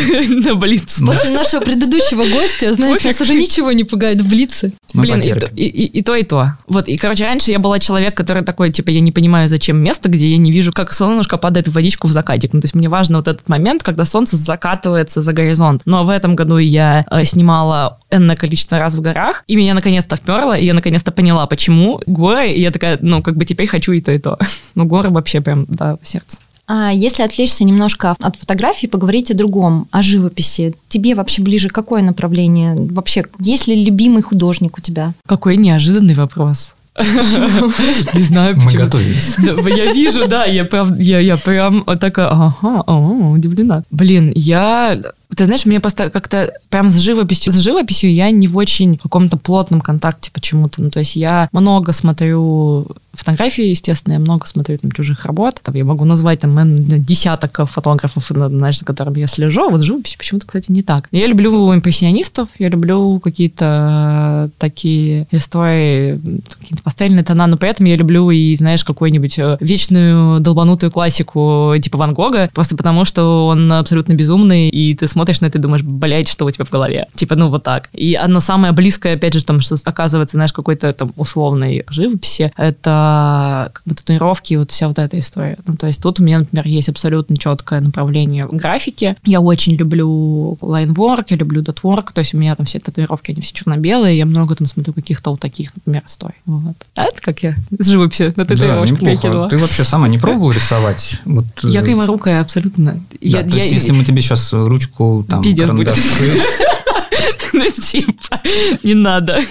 на 0.50 0.56
блиц? 0.56 0.96
После 1.06 1.30
нашего 1.30 1.62
предыдущего 1.62 2.26
гостя, 2.28 2.74
знаешь, 2.74 3.02
нас 3.04 3.22
уже 3.22 3.36
ничего 3.36 3.72
не 3.72 3.84
пугает 3.86 4.20
в 4.22 4.28
Блице. 4.28 4.74
Блин, 4.94 5.22
и, 5.22 5.40
то- 5.40 5.50
и, 5.56 5.64
и- 5.64 5.86
и 6.00 6.02
то, 6.02 6.16
и 6.16 6.24
то. 6.24 6.54
Вот, 6.68 6.88
и, 6.90 6.98
короче, 6.98 7.24
раньше 7.24 7.52
я 7.52 7.60
была 7.60 7.80
человек, 7.80 8.16
который 8.18 8.44
такой, 8.44 8.72
типа, 8.72 8.90
я 8.90 9.00
не 9.00 9.12
понимаю, 9.14 9.48
зачем 9.48 9.78
место, 9.78 10.10
где 10.10 10.28
я 10.32 10.38
не 10.38 10.52
вижу, 10.52 10.74
как 10.74 10.92
солнышко 10.92 11.38
падает 11.38 11.70
в 11.70 11.72
водичку 11.74 12.08
в 12.08 12.12
закатик. 12.12 12.52
Ну, 12.54 12.60
то 12.60 12.66
есть 12.66 12.76
мне 12.76 12.90
важно 12.90 13.18
вот 13.20 13.30
этот 13.30 13.48
момент, 13.48 13.82
когда 13.82 14.04
солнце 14.04 14.36
закатывается 14.36 15.22
за 15.22 15.32
горизонт. 15.34 15.82
Но 15.86 16.04
в 16.04 16.10
этом 16.10 16.36
году 16.36 16.58
я 16.58 17.06
э, 17.10 17.24
снимала 17.24 17.98
энное 18.12 18.36
количество 18.36 18.78
раз 18.78 18.96
в 18.96 19.02
горах, 19.02 19.44
и 19.48 19.56
меня 19.56 19.74
наконец-то 19.74 20.18
вперло, 20.18 20.54
и 20.58 20.66
я 20.66 20.74
наконец-то 20.74 21.12
поняла, 21.12 21.48
почему 21.48 22.02
горы, 22.06 22.50
и 22.52 22.62
я 22.62 22.72
такая, 22.72 23.00
ну, 23.02 23.22
как 23.24 23.38
бы 23.38 23.46
теперь 23.46 23.68
хочу 23.68 23.94
и 23.94 24.02
то, 24.02 24.12
и 24.12 24.20
то. 24.20 24.38
Ну, 24.76 24.86
горы 24.86 25.10
вообще 25.10 25.42
прям, 25.42 25.51
да, 25.68 25.98
в 26.02 26.08
сердце. 26.08 26.38
А 26.68 26.92
если 26.94 27.24
отвлечься 27.24 27.64
немножко 27.66 28.16
от 28.20 28.36
фотографии, 28.38 28.88
поговорить 28.88 29.30
о 29.30 29.34
другом, 29.34 29.88
о 29.92 30.02
живописи. 30.02 30.74
Тебе 30.88 31.16
вообще 31.16 31.42
ближе 31.42 31.68
какое 31.68 32.02
направление? 32.02 32.76
Вообще, 32.76 33.26
есть 33.40 33.68
ли 33.68 33.84
любимый 33.84 34.22
художник 34.22 34.78
у 34.78 34.82
тебя? 34.82 35.14
Какой 35.26 35.58
неожиданный 35.58 36.14
вопрос. 36.14 36.76
Не 36.98 38.20
знаю, 38.22 38.56
Мы 38.56 38.64
почему. 38.66 38.84
готовились. 38.84 39.36
Да, 39.38 39.70
я 39.70 39.94
вижу, 39.94 40.28
да, 40.28 40.46
я 40.46 40.66
прям, 40.66 40.98
я, 41.00 41.20
я 41.20 41.38
прям 41.38 41.84
такая, 42.00 42.28
ага, 42.28 42.54
ага, 42.62 42.92
удивлена. 43.32 43.84
Блин, 43.92 44.32
я, 44.36 45.00
ты 45.36 45.46
знаешь, 45.46 45.66
мне 45.66 45.80
просто 45.80 46.10
как-то 46.10 46.54
прям 46.70 46.90
с 46.90 46.98
живописью, 46.98 47.54
с 47.54 47.58
живописью 47.58 48.14
я 48.14 48.32
не 48.32 48.48
в 48.48 48.58
очень 48.58 48.98
каком-то 48.98 49.38
плотном 49.38 49.82
контакте 49.82 50.32
почему-то. 50.32 50.82
Ну, 50.82 50.90
то 50.90 51.00
есть 51.00 51.16
я 51.16 51.50
много 51.52 51.94
смотрю 51.94 52.88
фотографии, 53.14 53.66
естественно, 53.66 54.14
я 54.14 54.20
много 54.20 54.48
смотрю 54.48 54.78
там 54.78 54.92
чужих 54.92 55.26
работ. 55.26 55.60
Там 55.64 55.76
я 55.76 55.84
могу 55.84 56.06
назвать 56.06 56.40
там 56.40 56.58
десяток 57.04 57.70
фотографов, 57.70 58.26
знаешь, 58.30 58.80
за 58.80 58.86
которыми 58.86 59.20
я 59.20 59.28
слежу. 59.28 59.68
А 59.68 59.70
Вот 59.70 59.82
с 59.82 59.84
живописью 59.84 60.18
почему-то, 60.18 60.48
кстати, 60.48 60.72
не 60.72 60.84
так. 60.84 61.08
Я 61.12 61.28
люблю 61.28 61.74
импрессионистов, 61.74 62.50
я 62.58 62.70
люблю 62.70 63.20
какие-то 63.20 64.50
такие 64.58 65.28
истории, 65.32 66.20
какие-то 66.60 66.84
пастельные 66.84 67.24
тона, 67.24 67.48
но 67.48 67.58
при 67.58 67.70
этом 67.70 67.86
я 67.86 67.96
люблю 67.96 68.30
и, 68.32 68.56
знаешь, 68.56 68.84
какую-нибудь 68.84 69.38
э, 69.40 69.58
вечную 69.60 70.40
долбанутую 70.40 70.92
классику 70.92 71.74
типа 71.82 71.98
Ван 71.98 72.14
Гога, 72.14 72.50
просто 72.54 72.76
потому 72.76 73.06
что 73.06 73.48
он 73.48 73.72
абсолютно 73.72 74.14
безумный, 74.14 74.70
и 74.70 74.96
ты 74.96 75.08
смотришь 75.08 75.21
на 75.42 75.46
это 75.48 75.58
и 75.58 75.62
думаешь, 75.62 75.84
блядь, 75.84 76.28
что 76.28 76.46
у 76.46 76.52
тебя 76.52 76.66
в 76.66 76.70
голове? 76.70 77.08
Типа, 77.16 77.36
ну 77.36 77.50
вот 77.50 77.64
так. 77.64 77.90
И 77.94 78.16
оно 78.16 78.40
самое 78.40 78.74
близкое, 78.74 79.16
опять 79.16 79.34
же, 79.34 79.44
там, 79.44 79.62
что 79.62 79.76
оказывается, 79.86 80.38
знаешь, 80.38 80.54
какой-то 80.54 80.92
там 80.94 81.14
условной 81.16 81.84
живописи, 81.90 82.52
это 82.58 83.70
как 83.74 83.84
бы 83.86 83.96
татуировки 83.96 84.54
и 84.54 84.58
вот 84.58 84.72
вся 84.72 84.88
вот 84.88 85.00
эта 85.00 85.20
история. 85.20 85.58
Ну, 85.66 85.76
то 85.76 85.88
есть 85.88 86.02
тут 86.02 86.20
у 86.20 86.24
меня, 86.24 86.40
например, 86.40 86.68
есть 86.68 86.90
абсолютно 86.90 87.38
четкое 87.38 87.82
направление 87.82 88.46
в 88.48 88.52
графике. 88.56 89.16
Я 89.26 89.42
очень 89.42 89.76
люблю 89.76 90.58
лайнворк, 90.62 91.32
я 91.32 91.38
люблю 91.38 91.62
дотворк, 91.62 92.12
то 92.12 92.20
есть 92.20 92.34
у 92.34 92.38
меня 92.38 92.56
там 92.56 92.66
все 92.66 92.80
татуировки, 92.80 93.32
они 93.32 93.42
все 93.42 93.54
черно-белые, 93.54 94.18
я 94.18 94.26
много 94.26 94.56
там 94.56 94.68
смотрю 94.68 94.94
каких-то 94.94 95.32
вот 95.32 95.40
таких, 95.40 95.72
например, 95.76 96.04
историй. 96.08 96.36
Вот. 96.46 96.76
А 96.96 97.04
это 97.04 97.22
как 97.22 97.44
я 97.44 97.56
с 97.78 97.88
живописью 97.88 98.28
на 98.36 98.44
Да, 98.44 98.46
татуировочку 98.46 98.96
неплохо. 98.96 99.12
перекинула. 99.22 99.50
Ты 99.50 99.58
вообще 99.58 99.84
сама 99.84 100.08
не 100.08 100.18
пробовал 100.18 100.52
рисовать? 100.52 101.20
Вот, 101.32 101.46
э, 101.64 101.70
Я 101.70 101.82
кайморукая 101.82 102.42
абсолютно. 102.42 102.94
да, 102.94 103.00
я, 103.22 103.44
то 103.44 103.56
я- 103.56 103.64
есть, 103.64 103.74
если 103.74 103.92
мы 103.92 104.04
тебе 104.04 104.22
сейчас 104.22 104.52
ручку, 104.54 105.11
там, 105.28 105.42
Пиздец 105.44 105.70
будет. 105.70 105.88
карандаши, 105.94 106.42
Ну, 107.54 107.66
типа, 107.70 108.42
не 108.84 108.94
надо. 108.94 109.42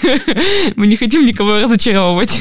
Мы 0.76 0.86
не 0.86 0.96
хотим 0.96 1.26
никого 1.26 1.60
разочаровывать. 1.60 2.40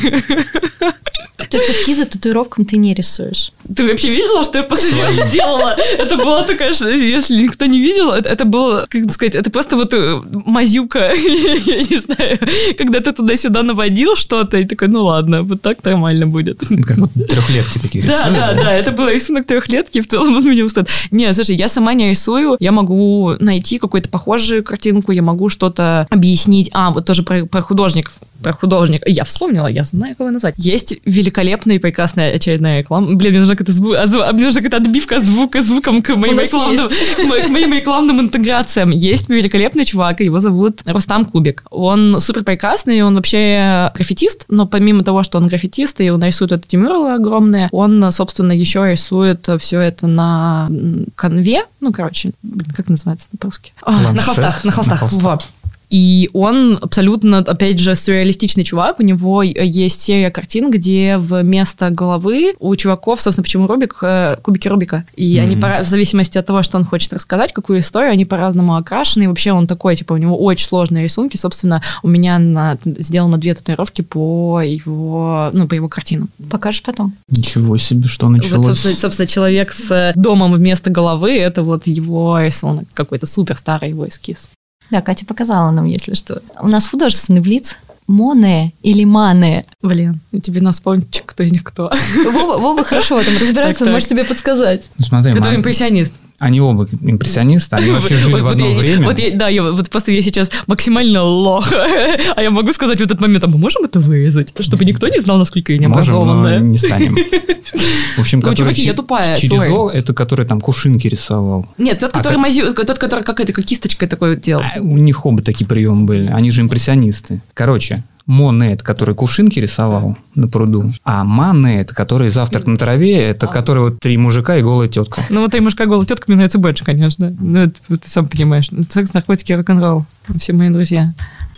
То 1.50 1.58
есть 1.58 1.70
эскизы 1.70 2.06
татуировкам 2.06 2.66
ты 2.66 2.78
не 2.78 2.94
рисуешь? 2.94 3.52
Ты 3.76 3.88
вообще 3.88 4.10
видела, 4.10 4.44
что 4.44 4.58
я 4.60 4.64
последний 4.64 5.02
раз 5.02 5.14
сделала? 5.30 5.76
Это 5.98 6.18
была 6.18 6.44
такая, 6.44 6.74
что 6.74 6.90
если 6.90 7.42
никто 7.42 7.66
не 7.66 7.80
видел, 7.80 8.12
это, 8.12 8.30
это 8.30 8.46
было, 8.46 8.86
как 8.90 9.12
сказать, 9.14 9.36
это 9.36 9.50
просто 9.50 9.76
вот 9.78 9.94
э, 9.94 10.22
мазюка, 10.46 11.00
я 11.14 11.78
не 11.84 11.98
знаю, 12.00 12.40
когда 12.78 13.00
ты 13.00 13.14
туда-сюда 13.14 13.64
наводил 13.64 14.16
что-то, 14.16 14.58
и 14.58 14.66
такой, 14.66 14.90
ну 14.90 15.06
ладно, 15.06 15.42
вот 15.44 15.62
так 15.62 15.84
нормально 15.84 16.28
будет. 16.28 16.60
как 16.60 16.98
вот 16.98 17.12
трехлетки 17.14 17.80
такие 17.80 18.04
Да, 18.06 18.18
рисуют, 18.28 18.36
да, 18.36 18.54
да, 18.64 18.74
это 18.74 18.92
был 18.92 19.08
рисунок 19.10 19.46
трехлетки, 19.46 20.02
в 20.02 20.08
целом 20.08 20.36
он 20.36 20.46
меня 20.46 20.66
устроит. 20.66 20.90
Не, 21.10 21.34
слушай, 21.34 21.56
я 21.56 21.70
сама 21.70 21.94
не 21.94 22.10
рисую, 22.10 22.58
я 22.60 22.72
могу 22.72 23.09
найти 23.40 23.80
какую-то 23.80 24.10
похожую 24.10 24.64
картинку, 24.64 25.12
я 25.12 25.22
могу 25.22 25.50
что-то 25.50 26.08
объяснить. 26.10 26.70
А, 26.74 26.92
вот 26.92 27.06
тоже 27.06 27.24
про, 27.24 27.46
про 27.46 27.62
художников, 27.62 28.14
про 28.42 28.54
художника. 28.54 29.10
Я 29.10 29.24
вспомнила, 29.24 29.68
я 29.68 29.84
знаю, 29.84 30.16
как 30.16 30.22
его 30.22 30.32
назвать. 30.32 30.56
Есть 30.58 30.96
великолепная 31.06 31.76
и 31.76 31.80
прекрасная 31.80 32.34
очередная 32.36 32.80
реклама. 32.80 33.16
Блин, 33.16 33.32
мне 33.32 33.40
нужна 33.40 33.56
какая-то, 33.56 33.72
зву... 33.72 33.94
отзв- 33.94 34.24
а 34.24 34.32
мне 34.34 34.46
нужна 34.46 34.62
какая-то 34.62 34.78
отбивка 34.78 35.22
звука 35.22 35.62
звуком 35.62 36.02
к 36.02 36.16
моим, 36.16 36.40
рекламным... 36.40 36.90
к 37.46 37.50
моим 37.50 37.74
рекламным 37.74 38.20
интеграциям. 38.22 38.92
Есть 38.92 39.30
великолепный 39.30 39.86
чувак, 39.86 40.22
его 40.22 40.40
зовут 40.40 40.82
Рустам 40.86 41.26
Кубик. 41.26 41.64
Он 41.70 42.20
супер 42.20 42.44
прекрасный, 42.44 43.02
он 43.02 43.16
вообще 43.16 43.92
граффитист, 43.94 44.46
но 44.50 44.66
помимо 44.68 45.04
того, 45.04 45.24
что 45.24 45.38
он 45.38 45.48
граффитист 45.48 46.02
и 46.02 46.10
он 46.10 46.24
рисует 46.24 46.52
эти 46.52 46.76
мюралы 46.76 47.14
огромные, 47.14 47.68
он, 47.72 48.12
собственно, 48.12 48.52
еще 48.52 48.90
рисует 48.90 49.48
все 49.60 49.82
это 49.82 50.08
на 50.08 50.70
конве, 51.16 51.62
ну, 51.82 51.92
короче, 51.92 52.32
блин, 52.42 52.68
как 52.76 52.90
называется 53.00 53.30
на 53.32 53.38
по-русски? 53.38 53.74
А, 53.82 54.12
на 54.12 54.22
холстах, 54.22 54.64
на 54.64 54.72
холстах, 54.72 55.02
На 55.02 55.08
холстах. 55.10 55.24
вот. 55.24 55.48
И 55.90 56.30
он 56.34 56.78
абсолютно, 56.82 57.40
опять 57.40 57.80
же, 57.80 57.96
сюрреалистичный 57.96 58.64
чувак. 58.64 59.00
У 59.00 59.04
него 59.04 59.42
есть 59.44 60.02
серия 60.02 60.30
картин, 60.30 60.70
где 60.70 61.18
вместо 61.18 61.90
головы 61.90 62.54
у 62.60 62.76
чуваков, 62.76 63.22
собственно, 63.22 63.44
почему 63.44 63.66
Рубик, 63.68 63.98
э, 64.02 64.36
кубики 64.42 64.68
Рубика. 64.68 65.06
И 65.16 65.38
они, 65.40 65.56
Мгм. 65.56 65.62
пора- 65.62 65.84
в 65.84 65.88
зависимости 65.88 66.38
от 66.38 66.46
того, 66.46 66.62
что 66.64 66.78
он 66.78 66.84
хочет 66.86 67.12
рассказать, 67.14 67.54
какую 67.54 67.80
историю, 67.80 68.12
они 68.12 68.26
по-разному 68.26 68.76
окрашены. 68.76 69.24
И 69.24 69.28
вообще 69.28 69.52
он 69.52 69.66
такой, 69.66 69.96
типа, 69.96 70.14
у 70.14 70.18
него 70.18 70.38
очень 70.38 70.68
сложные 70.68 71.04
рисунки. 71.06 71.38
Собственно, 71.38 71.82
у 72.04 72.08
меня 72.08 72.38
на, 72.40 72.78
сделано 72.86 73.38
две 73.38 73.56
татуировки 73.56 74.02
по 74.04 74.62
его, 74.62 75.50
ну, 75.54 75.68
по 75.68 75.74
его 75.74 75.88
картинам. 75.90 76.30
Покажешь 76.52 76.84
потом. 76.84 77.14
Ничего 77.30 77.78
себе, 77.78 78.08
что 78.08 78.28
Вот, 78.28 78.34
началось. 78.38 78.66
собственно, 78.68 78.96
собственно, 78.96 79.28
человек 79.28 79.72
с 79.72 79.90
э, 79.92 80.14
домом 80.16 80.54
вместо 80.54 80.90
головы, 80.92 81.38
это 81.38 81.64
вот 81.64 81.88
его 81.88 82.40
рисунок, 82.40 82.86
какой-то 82.94 83.26
супер 83.26 83.58
старый 83.58 83.90
его 83.90 84.08
эскиз. 84.08 84.50
Да, 84.92 85.02
Катя 85.02 85.26
показала 85.26 85.72
нам, 85.72 85.86
если 85.86 86.16
что. 86.16 86.42
У 86.62 86.68
нас 86.68 86.88
художественный 86.88 87.42
блиц. 87.42 87.78
Моне 88.08 88.74
или 88.82 89.04
мане? 89.04 89.66
Блин, 89.84 90.20
тебе 90.42 90.62
надо 90.62 90.74
вспомнить, 90.74 91.22
кто 91.28 91.44
из 91.44 91.52
них 91.52 91.64
кто. 91.64 91.92
Вова, 92.32 92.58
Вова 92.58 92.84
хорошо 92.84 93.16
в 93.16 93.20
этом 93.20 93.38
разбирается, 93.38 93.80
Так, 93.80 93.82
он 93.82 93.88
так. 93.88 93.94
может 93.94 94.10
тебе 94.10 94.24
подсказать. 94.24 94.90
Ну, 94.98 95.06
смотри, 95.06 95.32
Который 95.34 95.52
ма- 95.52 95.58
импрессионист. 95.60 96.14
Они 96.40 96.62
оба 96.62 96.88
импрессионисты, 97.02 97.76
они 97.76 97.92
вообще 97.92 98.16
жили 98.18 98.34
Вот- 98.34 98.42
в 98.42 98.48
одно 98.48 98.68
я- 98.70 98.78
время. 98.78 99.06
Вот 99.08 99.20
я, 99.20 99.36
да, 99.36 99.48
я, 99.50 99.64
вот 99.64 99.90
просто 99.90 100.12
я 100.12 100.22
сейчас 100.22 100.50
максимально 100.68 101.24
лох, 101.24 101.72
а 102.36 102.42
я 102.42 102.50
могу 102.50 102.72
сказать 102.74 103.00
в 103.00 103.04
этот 103.04 103.20
момент, 103.20 103.44
а 103.44 103.48
мы 103.48 103.58
можем 103.58 103.84
это 103.86 104.00
вырезать, 104.00 104.54
чтобы 104.60 104.86
никто 104.86 105.08
не 105.08 105.20
знал, 105.20 105.38
насколько 105.38 105.74
я 105.74 105.80
Можем, 105.88 106.14
но 106.14 106.20
необразованная. 106.22 106.60
не 106.60 106.78
станем. 106.78 107.16
В 108.18 108.20
общем, 108.22 108.40
Ну, 108.40 108.44
который 108.44 108.58
чуваки, 108.58 108.82
я 108.84 108.94
тупая, 108.94 109.38
через 109.38 109.54
sorry. 109.54 109.70
О, 109.72 109.90
это 109.90 110.14
который 110.14 110.46
там 110.46 110.60
кувшинки 110.60 111.08
рисовал. 111.08 111.66
Нет, 111.78 112.00
тот, 112.00 112.10
А 112.14 112.18
который 112.18 112.38
мазю, 112.38 112.74
тот, 112.74 112.98
который 112.98 113.24
как 113.24 113.40
это, 113.40 113.54
как 113.54 113.64
кисточкой 113.64 114.08
такой 114.08 114.36
делал. 114.38 114.64
А 114.64 114.80
У 114.82 114.98
них 114.98 115.26
оба 115.26 115.42
такие 115.44 115.68
приемы 115.68 116.06
были. 116.06 116.28
Они 116.28 116.52
же 116.52 116.62
импрессионисты. 116.62 117.42
Короче, 117.54 118.04
Моне, 118.30 118.74
это 118.74 118.84
который 118.84 119.16
кувшинки 119.16 119.60
рисовал 119.60 120.16
на 120.36 120.48
пруду, 120.48 120.94
а 121.04 121.24
Мане, 121.24 121.82
это 121.82 121.96
который 121.96 122.30
завтрак 122.30 122.68
на 122.68 122.78
траве, 122.78 123.18
это 123.18 123.48
который 123.48 123.82
вот 123.82 124.00
три 124.00 124.18
мужика 124.18 124.56
и 124.56 124.62
голая 124.62 124.88
тетка. 124.88 125.22
Ну, 125.32 125.42
вот 125.42 125.56
и 125.56 125.60
мужика 125.60 125.88
голая 125.88 126.06
тетка 126.06 126.26
мне 126.28 126.36
нравится 126.36 126.60
больше, 126.60 126.86
конечно. 126.86 127.36
Ну, 127.40 127.58
это, 127.58 127.80
ты 127.88 128.08
сам 128.08 128.28
понимаешь. 128.28 128.70
Ну, 128.70 128.84
Секс, 128.88 129.16
наркотики, 129.16 129.54
рок-н-ролл. 129.54 130.06
Все 130.40 130.54
мои 130.54 130.70
друзья. 130.70 131.12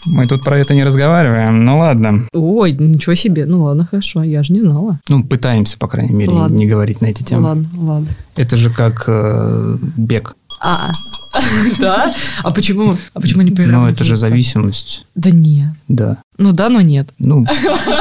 Мы 0.05 0.25
тут 0.27 0.45
про 0.45 0.57
это 0.57 0.73
не 0.73 0.85
разговариваем, 0.85 1.65
ну 1.65 1.77
ладно. 1.77 2.25
Ой, 2.31 2.71
ничего 2.71 3.15
себе. 3.15 3.45
Ну, 3.45 3.63
ладно, 3.63 3.85
хорошо, 3.85 4.23
я 4.23 4.41
же 4.41 4.53
не 4.53 4.59
знала. 4.59 4.97
Ну, 5.09 5.23
пытаемся, 5.23 5.77
по 5.77 5.89
крайней 5.89 6.15
мере, 6.15 6.31
Ладно. 6.31 6.55
не 6.55 6.67
говорить 6.67 7.01
на 7.01 7.07
эти 7.07 7.21
темы. 7.21 7.43
Ладно, 7.43 7.67
ладно. 7.75 8.07
Это 8.37 8.55
же 8.55 8.69
как 8.69 9.03
э, 9.07 9.77
бег. 9.97 10.37
А, 10.61 10.91
да? 11.79 12.11
А 12.43 12.51
почему? 12.51 12.93
А 13.13 13.19
почему 13.19 13.41
не 13.41 13.51
Ну, 13.51 13.87
это 13.87 14.03
же 14.03 14.15
зависимость. 14.15 15.05
Да 15.15 15.31
нет. 15.31 15.69
Да. 15.87 16.17
Ну 16.41 16.53
да, 16.53 16.69
но 16.69 16.81
нет. 16.81 17.07
Ну, 17.19 17.45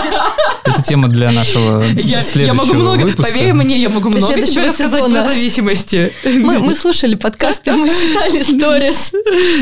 это 0.64 0.82
тема 0.82 1.09
для 1.09 1.30
нашего 1.30 1.85
Я, 1.85 2.23
следующего 2.23 2.40
я 2.40 2.54
могу 2.54 2.73
много, 2.73 3.02
выпуска. 3.02 3.30
поверь 3.30 3.52
мне, 3.52 3.78
я 3.82 3.90
могу 3.90 4.09
Для 4.09 4.18
много 4.20 4.42
тебе 4.42 4.64
рассказать 4.66 5.11
про 5.11 5.23
зависимости. 5.23 6.11
Мы, 6.25 6.59
мы 6.59 6.75
слушали 6.75 7.16
подкасты, 7.16 7.73
мы 7.73 7.87
читали 7.88 8.42
сторис. 8.56 9.12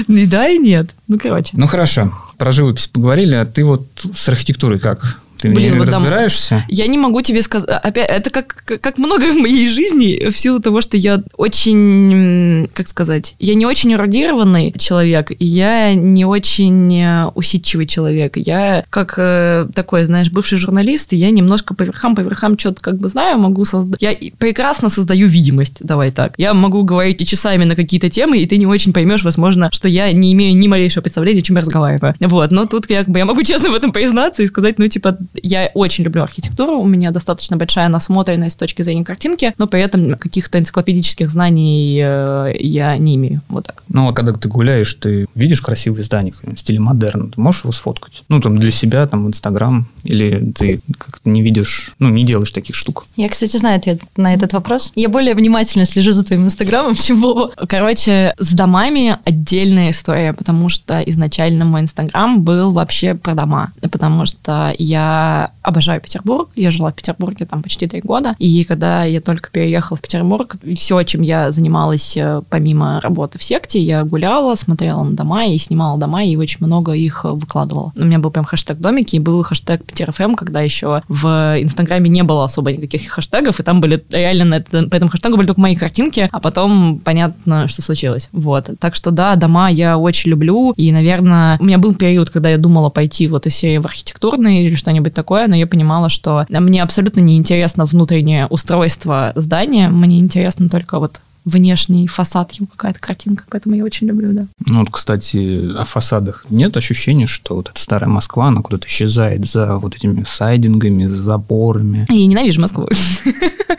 И 0.06 0.26
да, 0.26 0.48
и 0.48 0.58
нет. 0.58 0.90
Ну, 1.08 1.18
короче. 1.18 1.50
Ну, 1.54 1.66
хорошо. 1.66 2.12
Про 2.36 2.52
живопись 2.52 2.86
поговорили, 2.86 3.34
а 3.34 3.44
ты 3.44 3.64
вот 3.64 3.84
с 4.14 4.28
архитектурой 4.28 4.78
как? 4.78 5.18
Ты 5.40 5.50
Блин, 5.50 5.78
вот 5.78 5.90
там- 5.90 6.02
разбираешься? 6.02 6.64
Я 6.68 6.86
не 6.86 6.98
могу 6.98 7.22
тебе 7.22 7.42
сказать... 7.42 7.68
Опять, 7.68 8.08
это 8.08 8.30
как, 8.30 8.62
как 8.64 8.88
как 8.88 8.96
много 8.96 9.30
в 9.30 9.36
моей 9.36 9.68
жизни, 9.68 10.30
в 10.30 10.36
силу 10.36 10.60
того, 10.60 10.80
что 10.80 10.96
я 10.96 11.22
очень, 11.36 12.68
как 12.72 12.88
сказать, 12.88 13.34
я 13.38 13.54
не 13.54 13.66
очень 13.66 13.92
эрудированный 13.92 14.72
человек, 14.78 15.30
и 15.30 15.44
я 15.44 15.92
не 15.94 16.24
очень 16.24 16.94
э, 16.98 17.26
усидчивый 17.34 17.86
человек. 17.86 18.38
Я 18.38 18.84
как 18.88 19.14
э, 19.18 19.66
такой, 19.74 20.04
знаешь, 20.04 20.30
бывший 20.30 20.56
журналист, 20.56 21.12
и 21.12 21.16
я 21.16 21.30
немножко 21.30 21.74
по 21.74 21.82
верхам, 21.82 22.16
по 22.16 22.20
верхам 22.20 22.58
что-то 22.58 22.80
как 22.80 22.98
бы 22.98 23.08
знаю, 23.08 23.38
могу 23.38 23.66
создать... 23.66 24.00
Я 24.00 24.16
прекрасно 24.38 24.88
создаю 24.88 25.28
видимость, 25.28 25.78
давай 25.80 26.10
так. 26.12 26.32
Я 26.38 26.54
могу 26.54 26.82
говорить 26.82 27.20
и 27.20 27.26
часами 27.26 27.64
на 27.64 27.76
какие-то 27.76 28.08
темы, 28.08 28.38
и 28.38 28.46
ты 28.46 28.56
не 28.56 28.66
очень 28.66 28.94
поймешь, 28.94 29.22
возможно, 29.22 29.68
что 29.70 29.86
я 29.86 30.10
не 30.12 30.32
имею 30.32 30.56
ни 30.56 30.66
малейшего 30.66 31.02
представления, 31.02 31.40
о 31.40 31.42
чем 31.42 31.56
я 31.56 31.62
разговариваю. 31.62 32.14
Вот, 32.20 32.50
но 32.52 32.64
тут 32.64 32.86
как 32.86 33.06
бы 33.08 33.18
я 33.18 33.26
могу 33.26 33.42
честно 33.42 33.70
в 33.70 33.74
этом 33.74 33.92
признаться 33.92 34.42
и 34.42 34.46
сказать, 34.46 34.78
ну, 34.78 34.88
типа, 34.88 35.18
я 35.34 35.70
очень 35.74 36.04
люблю 36.04 36.22
архитектуру, 36.22 36.78
у 36.78 36.86
меня 36.86 37.10
достаточно 37.10 37.56
большая 37.56 37.88
насмотренность 37.88 38.54
с 38.54 38.58
точки 38.58 38.82
зрения 38.82 39.04
картинки, 39.04 39.54
но 39.58 39.66
при 39.66 39.80
этом 39.80 40.16
каких-то 40.16 40.58
энциклопедических 40.58 41.30
знаний 41.30 42.00
э, 42.02 42.52
я 42.58 42.96
не 42.96 43.16
имею. 43.16 43.40
Вот 43.48 43.66
так. 43.66 43.82
Ну, 43.88 44.08
а 44.08 44.12
когда 44.12 44.32
ты 44.32 44.48
гуляешь, 44.48 44.92
ты 44.94 45.26
видишь 45.34 45.60
красивые 45.60 46.04
здания 46.04 46.34
в 46.42 46.56
стиле 46.56 46.80
модерн, 46.80 47.30
ты 47.30 47.40
можешь 47.40 47.62
его 47.62 47.72
сфоткать? 47.72 48.22
Ну, 48.28 48.40
там, 48.40 48.58
для 48.58 48.70
себя, 48.70 49.06
там, 49.06 49.24
в 49.24 49.28
Инстаграм, 49.28 49.88
или 50.04 50.52
ты 50.52 50.80
как-то 50.98 51.28
не 51.28 51.42
видишь, 51.42 51.94
ну, 51.98 52.08
не 52.08 52.24
делаешь 52.24 52.50
таких 52.50 52.76
штук? 52.76 53.06
Я, 53.16 53.28
кстати, 53.28 53.56
знаю 53.56 53.78
ответ 53.78 54.00
на 54.16 54.34
этот 54.34 54.52
вопрос. 54.52 54.92
Я 54.94 55.08
более 55.08 55.34
внимательно 55.34 55.84
слежу 55.84 56.12
за 56.12 56.24
твоим 56.24 56.44
инстаграмом, 56.46 56.94
чем 56.96 57.20
Вова. 57.20 57.52
Короче, 57.68 58.34
с 58.38 58.52
домами 58.52 59.18
отдельная 59.24 59.90
история, 59.90 60.32
потому 60.32 60.68
что 60.68 61.00
изначально 61.00 61.64
мой 61.64 61.82
инстаграм 61.82 62.42
был 62.42 62.72
вообще 62.72 63.14
про 63.14 63.34
дома, 63.34 63.72
потому 63.90 64.26
что 64.26 64.74
я 64.78 65.17
обожаю 65.62 66.00
Петербург, 66.00 66.48
я 66.56 66.70
жила 66.70 66.90
в 66.90 66.94
Петербурге 66.94 67.46
там 67.46 67.62
почти 67.62 67.86
три 67.86 68.00
года, 68.00 68.34
и 68.38 68.64
когда 68.64 69.04
я 69.04 69.20
только 69.20 69.50
переехала 69.50 69.96
в 69.96 70.00
Петербург, 70.00 70.56
все, 70.76 71.02
чем 71.02 71.22
я 71.22 71.50
занималась 71.52 72.16
э, 72.16 72.42
помимо 72.48 73.00
работы 73.00 73.38
в 73.38 73.42
секте, 73.42 73.80
я 73.80 74.04
гуляла, 74.04 74.54
смотрела 74.54 75.02
на 75.02 75.12
дома 75.12 75.46
и 75.46 75.58
снимала 75.58 75.98
дома, 75.98 76.24
и 76.24 76.36
очень 76.36 76.58
много 76.60 76.92
их 76.92 77.20
э, 77.24 77.28
выкладывала. 77.28 77.92
У 77.96 78.04
меня 78.04 78.18
был 78.18 78.30
прям 78.30 78.44
хэштег 78.44 78.78
домики, 78.78 79.16
и 79.16 79.18
был 79.18 79.42
хэштег 79.42 79.82
PeterFM, 79.82 80.34
когда 80.36 80.60
еще 80.60 81.02
в 81.08 81.26
Инстаграме 81.60 82.08
не 82.10 82.22
было 82.22 82.44
особо 82.44 82.72
никаких 82.72 83.08
хэштегов, 83.08 83.60
и 83.60 83.62
там 83.62 83.80
были 83.80 84.02
реально 84.10 84.44
на 84.44 84.54
это- 84.56 84.88
по 84.88 84.96
этому 84.96 85.10
хэштегу 85.10 85.36
были 85.36 85.46
только 85.46 85.60
мои 85.60 85.76
картинки, 85.76 86.28
а 86.32 86.40
потом 86.40 87.00
понятно, 87.04 87.68
что 87.68 87.82
случилось. 87.82 88.28
Вот. 88.32 88.70
Так 88.78 88.94
что 88.94 89.10
да, 89.10 89.36
дома 89.36 89.70
я 89.70 89.98
очень 89.98 90.30
люблю, 90.30 90.72
и, 90.76 90.92
наверное, 90.92 91.56
у 91.60 91.64
меня 91.64 91.78
был 91.78 91.94
период, 91.94 92.30
когда 92.30 92.50
я 92.50 92.58
думала 92.58 92.88
пойти 92.90 93.28
вот 93.28 93.46
из 93.46 93.54
серии 93.54 93.78
в 93.78 93.86
архитектурный 93.86 94.64
или 94.64 94.74
что-нибудь 94.74 95.07
такое, 95.14 95.48
но 95.48 95.56
я 95.56 95.66
понимала, 95.66 96.08
что 96.08 96.46
мне 96.48 96.82
абсолютно 96.82 97.20
не 97.20 97.36
интересно 97.36 97.84
внутреннее 97.84 98.46
устройство 98.46 99.32
здания, 99.34 99.88
мне 99.88 100.18
интересно 100.18 100.68
только 100.68 100.98
вот 100.98 101.20
внешний 101.48 102.06
фасад, 102.06 102.52
его 102.52 102.66
какая-то 102.66 103.00
картинка, 103.00 103.44
поэтому 103.50 103.74
я 103.74 103.84
очень 103.84 104.06
люблю, 104.06 104.32
да. 104.32 104.46
Ну, 104.66 104.80
вот, 104.80 104.90
кстати, 104.90 105.72
о 105.76 105.84
фасадах. 105.84 106.44
Нет 106.50 106.76
ощущения, 106.76 107.26
что 107.26 107.56
вот 107.56 107.70
эта 107.70 107.80
старая 107.80 108.08
Москва, 108.10 108.48
она 108.48 108.62
куда-то 108.62 108.86
исчезает 108.88 109.46
за 109.46 109.76
вот 109.76 109.94
этими 109.96 110.24
сайдингами, 110.28 111.06
за 111.06 111.22
заборами? 111.22 112.06
Я 112.08 112.26
ненавижу 112.26 112.60
Москву. 112.60 112.88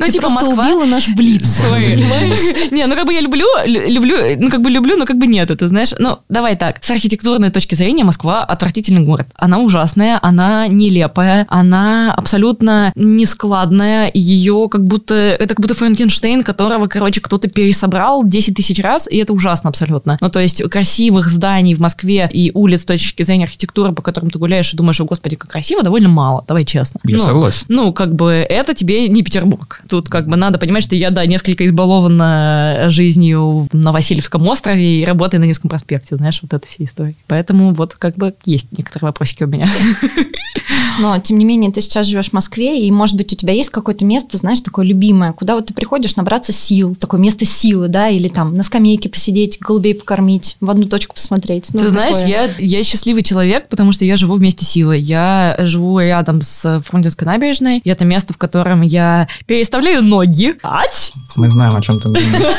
Ну, 0.01 0.05
просто 0.21 0.45
Москва- 0.49 0.65
убила 0.65 0.85
наш 0.85 1.09
блиц, 1.09 1.43
понимаешь? 1.69 2.71
Не, 2.71 2.85
ну 2.87 2.95
как 2.95 3.05
бы 3.05 3.13
я 3.13 3.19
люблю, 3.21 3.45
лю- 3.65 3.87
люблю, 3.91 4.15
ну 4.39 4.49
как 4.49 4.61
бы 4.61 4.69
люблю, 4.69 4.95
но 4.95 5.05
как 5.05 5.17
бы 5.17 5.27
нет, 5.27 5.51
это 5.51 5.67
знаешь. 5.67 5.89
Ну, 5.99 6.19
давай 6.29 6.55
так, 6.55 6.81
с 6.83 6.89
архитектурной 6.89 7.49
точки 7.49 7.75
зрения 7.75 8.03
Москва 8.05 8.43
отвратительный 8.45 9.01
город. 9.01 9.27
Она 9.35 9.59
ужасная, 9.59 10.17
она 10.21 10.67
нелепая, 10.67 11.45
она 11.49 12.13
абсолютно 12.13 12.93
нескладная, 12.95 14.09
ее 14.13 14.67
как 14.69 14.83
будто, 14.85 15.13
это 15.13 15.49
как 15.49 15.59
будто 15.59 15.73
Франкенштейн, 15.73 16.43
которого, 16.43 16.87
короче, 16.87 17.21
кто-то 17.21 17.49
пересобрал 17.59 18.23
10 18.25 18.55
тысяч 18.55 18.79
раз, 18.81 19.05
и 19.09 19.17
это 19.17 19.33
ужасно 19.33 19.69
абсолютно. 19.69 20.17
Ну, 20.21 20.29
то 20.29 20.39
есть 20.39 20.63
красивых 20.69 21.27
зданий 21.27 21.73
в 21.73 21.79
Москве 21.79 22.29
и 22.31 22.51
улиц 22.53 22.81
с 22.83 22.85
точки 22.85 23.23
зрения 23.23 23.43
архитектуры, 23.43 23.91
по 23.91 24.01
которым 24.01 24.29
ты 24.31 24.39
гуляешь 24.39 24.73
и 24.73 24.77
думаешь, 24.77 24.99
о, 25.01 25.05
господи, 25.05 25.35
как 25.35 25.51
красиво, 25.51 25.83
довольно 25.83 26.07
мало, 26.07 26.45
давай 26.47 26.63
честно. 26.63 27.01
Я 27.03 27.17
Ну, 27.17 27.23
согласен. 27.23 27.65
ну, 27.67 27.91
как 27.91 28.15
бы, 28.15 28.31
это 28.31 28.73
тебе 28.73 29.09
не 29.09 29.23
Петербург. 29.23 29.81
Тут 29.89 30.07
как 30.07 30.27
бы 30.29 30.37
надо 30.37 30.57
понимать, 30.57 30.83
что 30.85 30.95
я, 30.95 31.09
да, 31.09 31.25
несколько 31.25 31.65
избалована 31.65 32.85
жизнью 32.87 33.67
на 33.73 33.91
Васильевском 33.91 34.47
острове 34.47 35.01
и 35.01 35.05
работаю 35.05 35.41
на 35.41 35.45
Невском 35.45 35.69
проспекте, 35.69 36.15
знаешь, 36.15 36.39
вот 36.41 36.53
эта 36.53 36.65
вся 36.67 36.85
история. 36.85 37.15
Поэтому 37.27 37.73
вот 37.73 37.95
как 37.95 38.15
бы 38.15 38.33
есть 38.45 38.67
некоторые 38.77 39.09
вопросики 39.09 39.43
у 39.43 39.47
меня. 39.47 39.67
Но, 40.99 41.17
тем 41.19 41.37
не 41.37 41.45
менее, 41.45 41.71
ты 41.71 41.81
сейчас 41.81 42.07
живешь 42.07 42.29
в 42.29 42.33
Москве, 42.33 42.85
и, 42.85 42.91
может 42.91 43.15
быть, 43.15 43.31
у 43.31 43.35
тебя 43.35 43.53
есть 43.53 43.69
какое-то 43.69 44.03
место, 44.05 44.37
знаешь, 44.37 44.59
такое 44.59 44.85
любимое, 44.85 45.31
куда 45.33 45.55
вот 45.55 45.67
ты 45.67 45.73
приходишь 45.73 46.15
набраться 46.15 46.51
сил, 46.51 46.93
такое 46.95 47.19
место 47.19 47.38
просто 47.39 47.45
силы, 47.45 47.87
да, 47.87 48.09
или 48.09 48.27
там 48.27 48.55
на 48.55 48.63
скамейке 48.63 49.09
посидеть, 49.09 49.59
голубей 49.59 49.95
покормить, 49.95 50.57
в 50.59 50.69
одну 50.69 50.85
точку 50.87 51.15
посмотреть. 51.15 51.69
Ну, 51.73 51.79
Ты 51.79 51.89
знаешь, 51.89 52.15
такое. 52.15 52.29
я, 52.29 52.49
я 52.57 52.83
счастливый 52.83 53.23
человек, 53.23 53.69
потому 53.69 53.91
что 53.93 54.05
я 54.05 54.17
живу 54.17 54.35
вместе 54.35 54.65
силой. 54.65 54.99
Я 54.99 55.55
живу 55.59 55.99
рядом 55.99 56.41
с 56.41 56.81
Фрунзенской 56.85 57.25
набережной, 57.25 57.79
и 57.79 57.89
это 57.89 58.05
место, 58.05 58.33
в 58.33 58.37
котором 58.37 58.81
я 58.81 59.27
переставляю 59.45 60.03
ноги. 60.03 60.55
Ать! 60.63 61.13
Мы 61.39 61.49
знаем, 61.49 61.75
о 61.75 61.81
чем 61.81 61.99
ты 61.99 62.09
думаешь. 62.09 62.55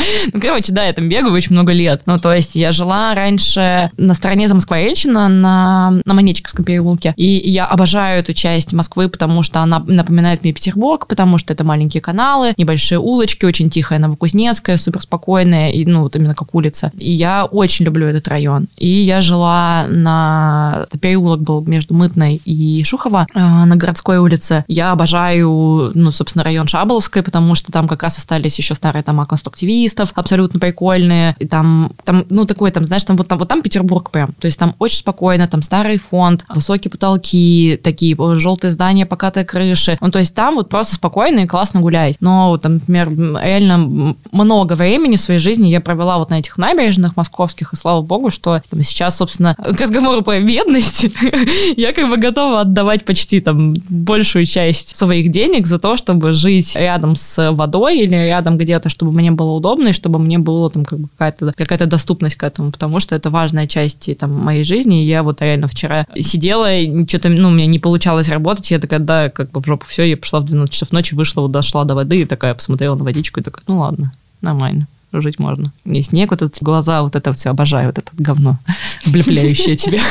Ну, 0.32 0.40
короче, 0.40 0.72
да, 0.72 0.84
я 0.84 0.92
там 0.92 1.08
бегаю 1.08 1.34
очень 1.34 1.52
много 1.52 1.72
лет. 1.72 2.02
Ну, 2.06 2.18
то 2.18 2.32
есть 2.32 2.54
я 2.54 2.72
жила 2.72 3.14
раньше 3.14 3.90
на 3.96 4.14
стороне 4.14 4.48
Замоскворечина, 4.48 5.28
на, 5.28 6.00
на 6.04 6.14
Монетчиковском 6.14 6.64
переулке. 6.64 7.14
И 7.16 7.26
я 7.50 7.66
обожаю 7.66 8.20
эту 8.20 8.32
часть 8.32 8.72
Москвы, 8.72 9.08
потому 9.08 9.42
что 9.42 9.60
она 9.60 9.82
напоминает 9.86 10.42
мне 10.42 10.52
Петербург, 10.52 11.06
потому 11.06 11.38
что 11.38 11.52
это 11.52 11.64
маленькие 11.64 12.00
каналы, 12.00 12.54
небольшие 12.56 12.98
улочки, 12.98 13.44
очень 13.44 13.70
тихая 13.70 13.98
Новокузнецкая, 13.98 14.76
супер 14.76 15.02
спокойная, 15.02 15.70
и, 15.70 15.84
ну, 15.84 16.02
вот 16.02 16.16
именно 16.16 16.34
как 16.34 16.54
улица. 16.54 16.92
И 16.96 17.12
я 17.12 17.44
очень 17.44 17.84
люблю 17.84 18.06
этот 18.06 18.28
район. 18.28 18.68
И 18.76 18.88
я 18.88 19.20
жила 19.20 19.86
на... 19.88 20.86
Переулок 21.00 21.40
был 21.42 21.62
между 21.62 21.94
Мытной 21.94 22.40
и 22.44 22.82
Шухова 22.84 23.26
э, 23.32 23.38
на 23.38 23.76
городской 23.76 24.18
улице. 24.18 24.64
Я 24.68 24.92
обожаю, 24.92 25.92
ну, 25.94 26.10
собственно, 26.10 26.44
район 26.44 26.66
Шаболовской, 26.66 27.22
потому 27.22 27.54
что 27.54 27.72
там 27.72 27.88
как 27.90 28.04
раз 28.04 28.18
остались 28.18 28.56
еще 28.58 28.74
старые 28.74 29.02
дома 29.02 29.26
конструктивистов, 29.26 30.12
абсолютно 30.14 30.60
прикольные. 30.60 31.34
И 31.38 31.46
там, 31.46 31.90
там, 32.04 32.24
ну, 32.30 32.46
такой 32.46 32.70
там, 32.70 32.84
знаешь, 32.84 33.04
там 33.04 33.16
вот 33.16 33.28
там, 33.28 33.38
вот 33.38 33.48
там 33.48 33.62
Петербург 33.62 34.10
прям. 34.10 34.32
То 34.34 34.46
есть 34.46 34.58
там 34.58 34.74
очень 34.78 34.98
спокойно, 34.98 35.48
там 35.48 35.62
старый 35.62 35.98
фонд, 35.98 36.44
высокие 36.48 36.90
потолки, 36.90 37.78
такие 37.82 38.16
желтые 38.36 38.70
здания, 38.70 39.06
покатые 39.06 39.44
крыши. 39.44 39.98
Ну, 40.00 40.10
то 40.10 40.18
есть 40.18 40.34
там 40.34 40.54
вот 40.54 40.68
просто 40.68 40.94
спокойно 40.94 41.40
и 41.40 41.46
классно 41.46 41.80
гулять. 41.80 42.16
Но, 42.20 42.56
там, 42.58 42.74
например, 42.74 43.10
реально 43.42 44.14
много 44.32 44.74
времени 44.74 45.16
в 45.16 45.20
своей 45.20 45.40
жизни 45.40 45.68
я 45.68 45.80
провела 45.80 46.18
вот 46.18 46.30
на 46.30 46.38
этих 46.38 46.56
набережных 46.58 47.16
московских, 47.16 47.72
и 47.72 47.76
слава 47.76 48.02
богу, 48.02 48.30
что 48.30 48.60
там, 48.70 48.82
сейчас, 48.82 49.16
собственно, 49.16 49.54
к 49.58 49.80
разговору 49.80 50.22
про 50.22 50.40
бедность, 50.40 51.06
я 51.76 51.92
как 51.92 52.08
бы 52.08 52.16
готова 52.16 52.60
отдавать 52.60 53.04
почти 53.04 53.40
там 53.40 53.74
большую 53.88 54.46
часть 54.46 54.96
своих 54.96 55.30
денег 55.30 55.66
за 55.66 55.78
то, 55.78 55.96
чтобы 55.96 56.32
жить 56.32 56.76
рядом 56.76 57.16
с 57.16 57.50
водой 57.70 58.00
или 58.00 58.14
рядом 58.14 58.58
где-то, 58.58 58.88
чтобы 58.88 59.12
мне 59.12 59.30
было 59.30 59.52
удобно 59.52 59.88
и 59.88 59.92
чтобы 59.92 60.18
мне 60.18 60.38
было 60.38 60.70
там 60.70 60.84
как 60.84 60.98
бы 60.98 61.08
какая-то 61.08 61.52
какая 61.56 61.86
доступность 61.86 62.36
к 62.36 62.42
этому, 62.42 62.72
потому 62.72 63.00
что 63.00 63.14
это 63.14 63.30
важная 63.30 63.66
часть 63.66 64.10
там 64.18 64.32
моей 64.32 64.64
жизни. 64.64 65.02
И 65.02 65.06
я 65.06 65.22
вот 65.22 65.40
реально 65.40 65.68
вчера 65.68 66.06
сидела, 66.18 66.74
и 66.74 67.06
что-то, 67.06 67.28
ну, 67.28 67.48
у 67.48 67.52
меня 67.52 67.66
не 67.66 67.78
получалось 67.78 68.28
работать, 68.28 68.70
я 68.70 68.78
такая, 68.78 68.98
да, 68.98 69.30
как 69.30 69.50
бы 69.52 69.60
в 69.60 69.66
жопу 69.66 69.86
все, 69.86 70.02
я 70.02 70.16
пошла 70.16 70.40
в 70.40 70.44
12 70.44 70.72
часов 70.72 70.92
ночи, 70.92 71.14
вышла, 71.14 71.42
вот 71.42 71.52
дошла 71.52 71.84
до 71.84 71.94
воды 71.94 72.22
и 72.22 72.24
такая 72.24 72.54
посмотрела 72.54 72.96
на 72.96 73.04
водичку 73.04 73.40
и 73.40 73.42
такая, 73.42 73.62
ну 73.66 73.78
ладно, 73.78 74.12
нормально 74.40 74.86
жить 75.12 75.38
можно. 75.38 75.72
И 75.84 76.02
снег, 76.02 76.30
вот 76.30 76.42
эти 76.42 76.62
глаза, 76.62 77.02
вот 77.02 77.16
это 77.16 77.32
все 77.32 77.50
обожаю, 77.50 77.86
вот 77.88 77.98
это 77.98 78.10
говно, 78.16 78.58
облепляющее 79.06 79.76
тебя. 79.76 80.02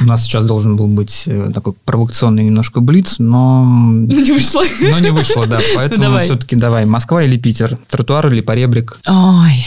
У 0.00 0.04
нас 0.04 0.24
сейчас 0.24 0.46
должен 0.46 0.76
был 0.76 0.86
быть 0.86 1.24
э, 1.26 1.50
такой 1.54 1.74
провокационный 1.84 2.44
немножко 2.44 2.80
блиц, 2.80 3.16
но... 3.18 3.64
Не 4.06 4.32
вышло. 4.32 4.62
Но 4.80 4.98
не 4.98 5.10
вышло, 5.10 5.46
да. 5.46 5.60
Поэтому 5.76 6.18
все-таки 6.20 6.56
давай. 6.56 6.86
Москва 6.86 7.22
или 7.22 7.36
Питер? 7.36 7.78
Тротуар 7.90 8.32
или 8.32 8.40
поребрик? 8.40 9.00
Ой, 9.06 9.64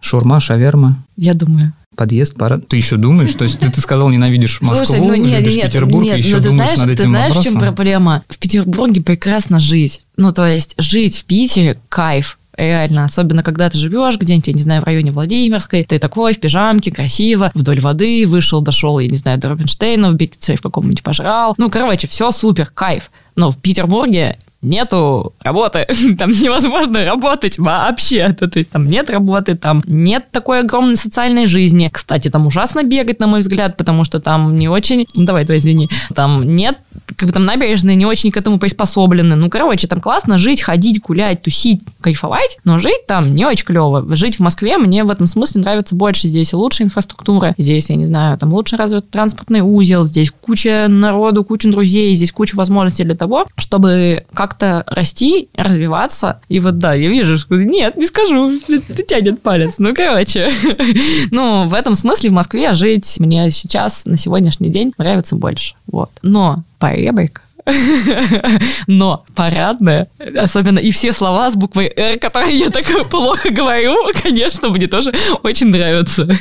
Шурма, 0.00 0.40
шаверма? 0.40 1.04
я 1.16 1.34
думаю. 1.34 1.72
Подъезд, 1.96 2.36
пара. 2.36 2.58
Ты 2.58 2.76
еще 2.76 2.98
думаешь? 2.98 3.34
То 3.34 3.44
есть 3.44 3.58
ты, 3.58 3.70
ты 3.70 3.80
сказал, 3.80 4.10
ненавидишь 4.10 4.60
Москву, 4.60 4.84
Слушай, 4.84 5.00
ну 5.00 5.14
нет, 5.14 5.40
любишь 5.40 5.56
нет, 5.56 5.66
Петербург, 5.66 6.04
нет, 6.04 6.16
и 6.16 6.20
еще 6.20 6.36
ну, 6.36 6.42
ты 6.42 6.48
думаешь 6.50 6.74
знаешь, 6.74 6.78
над 6.78 6.88
ты 6.88 7.02
этим 7.02 7.08
знаешь, 7.08 7.32
в 7.32 7.42
чем 7.42 7.54
вопросом? 7.54 7.74
проблема? 7.74 8.22
В 8.28 8.38
Петербурге 8.38 9.00
прекрасно 9.00 9.60
жить. 9.60 10.02
Ну, 10.18 10.32
то 10.32 10.46
есть 10.46 10.74
жить 10.76 11.16
в 11.16 11.24
Питере– 11.24 11.78
кайф. 11.88 12.38
Реально, 12.56 13.04
особенно 13.04 13.42
когда 13.42 13.68
ты 13.68 13.78
живешь 13.78 14.18
где-нибудь, 14.18 14.48
я 14.48 14.52
не 14.54 14.62
знаю, 14.62 14.82
в 14.82 14.84
районе 14.84 15.10
Владимирской, 15.10 15.84
ты 15.84 15.98
такой 15.98 16.32
в 16.32 16.40
пижамке, 16.40 16.90
красиво, 16.90 17.50
вдоль 17.54 17.80
воды, 17.80 18.26
вышел, 18.26 18.62
дошел, 18.62 18.98
я 18.98 19.08
не 19.08 19.16
знаю, 19.16 19.38
до 19.38 19.50
Рубинштейна, 19.50 20.10
в 20.10 20.16
в 20.16 20.62
каком-нибудь 20.62 21.02
пожрал. 21.02 21.54
Ну, 21.58 21.70
короче, 21.70 22.06
все 22.08 22.30
супер, 22.30 22.70
кайф. 22.74 23.10
Но 23.36 23.50
в 23.50 23.58
Петербурге 23.58 24.38
нету 24.62 25.34
работы, 25.42 25.86
там 26.18 26.30
невозможно 26.30 27.04
работать 27.04 27.58
вообще, 27.58 28.32
то, 28.32 28.48
то 28.48 28.58
есть 28.58 28.70
там 28.70 28.86
нет 28.86 29.10
работы, 29.10 29.54
там 29.54 29.82
нет 29.86 30.26
такой 30.30 30.60
огромной 30.60 30.96
социальной 30.96 31.46
жизни. 31.46 31.88
Кстати, 31.92 32.28
там 32.28 32.46
ужасно 32.46 32.82
бегать, 32.82 33.20
на 33.20 33.26
мой 33.26 33.40
взгляд, 33.40 33.76
потому 33.76 34.04
что 34.04 34.20
там 34.20 34.56
не 34.56 34.68
очень, 34.68 35.06
ну 35.14 35.24
давай, 35.24 35.44
давай, 35.44 35.58
извини, 35.58 35.88
там 36.14 36.56
нет, 36.56 36.78
как 37.16 37.28
бы 37.28 37.32
там 37.32 37.44
набережные 37.44 37.96
не 37.96 38.06
очень 38.06 38.30
к 38.30 38.36
этому 38.36 38.58
приспособлены. 38.58 39.36
Ну, 39.36 39.48
короче, 39.50 39.86
там 39.86 40.00
классно 40.00 40.38
жить, 40.38 40.62
ходить, 40.62 41.00
гулять, 41.00 41.42
тусить, 41.42 41.82
кайфовать, 42.00 42.58
но 42.64 42.78
жить 42.78 43.06
там 43.06 43.34
не 43.34 43.44
очень 43.44 43.64
клево. 43.64 44.04
Жить 44.14 44.36
в 44.36 44.40
Москве 44.40 44.78
мне 44.78 45.04
в 45.04 45.10
этом 45.10 45.26
смысле 45.26 45.62
нравится 45.62 45.94
больше. 45.94 46.28
Здесь 46.28 46.52
лучше 46.52 46.82
инфраструктура, 46.82 47.54
здесь, 47.58 47.90
я 47.90 47.96
не 47.96 48.06
знаю, 48.06 48.38
там 48.38 48.52
лучше 48.52 48.76
развит 48.76 49.10
транспортный 49.10 49.60
узел, 49.60 50.06
здесь 50.06 50.30
куча 50.30 50.86
народу, 50.88 51.44
куча 51.44 51.70
друзей, 51.70 52.14
здесь 52.14 52.32
куча 52.32 52.54
возможностей 52.54 53.04
для 53.04 53.16
того, 53.16 53.46
чтобы 53.56 54.24
как-то 54.34 54.84
расти, 54.86 55.48
развиваться. 55.56 56.40
И 56.48 56.60
вот 56.60 56.78
да, 56.78 56.94
я 56.94 57.08
вижу, 57.08 57.38
что 57.38 57.56
нет, 57.56 57.96
не 57.96 58.06
скажу, 58.06 58.58
ты, 58.66 58.80
ты 58.80 59.02
тянет 59.02 59.42
палец. 59.42 59.74
Ну, 59.78 59.94
короче. 59.94 60.50
ну, 61.30 61.66
в 61.66 61.74
этом 61.74 61.94
смысле 61.94 62.30
в 62.30 62.34
Москве 62.34 62.74
жить 62.74 63.16
мне 63.18 63.50
сейчас, 63.50 64.04
на 64.04 64.16
сегодняшний 64.16 64.68
день, 64.68 64.92
нравится 64.98 65.36
больше. 65.36 65.74
Вот. 65.86 66.10
Но 66.22 66.62
поребрик 66.78 67.42
но 68.86 69.24
парадная, 69.34 70.08
особенно 70.36 70.78
и 70.78 70.90
все 70.90 71.12
слова 71.12 71.50
с 71.50 71.56
буквой 71.56 71.92
«Р», 71.96 72.18
которые 72.18 72.58
я 72.58 72.70
так 72.70 72.86
плохо 73.10 73.50
говорю, 73.50 73.96
конечно, 74.22 74.68
мне 74.68 74.86
тоже 74.86 75.12
очень 75.42 75.68
нравятся. 75.68 76.28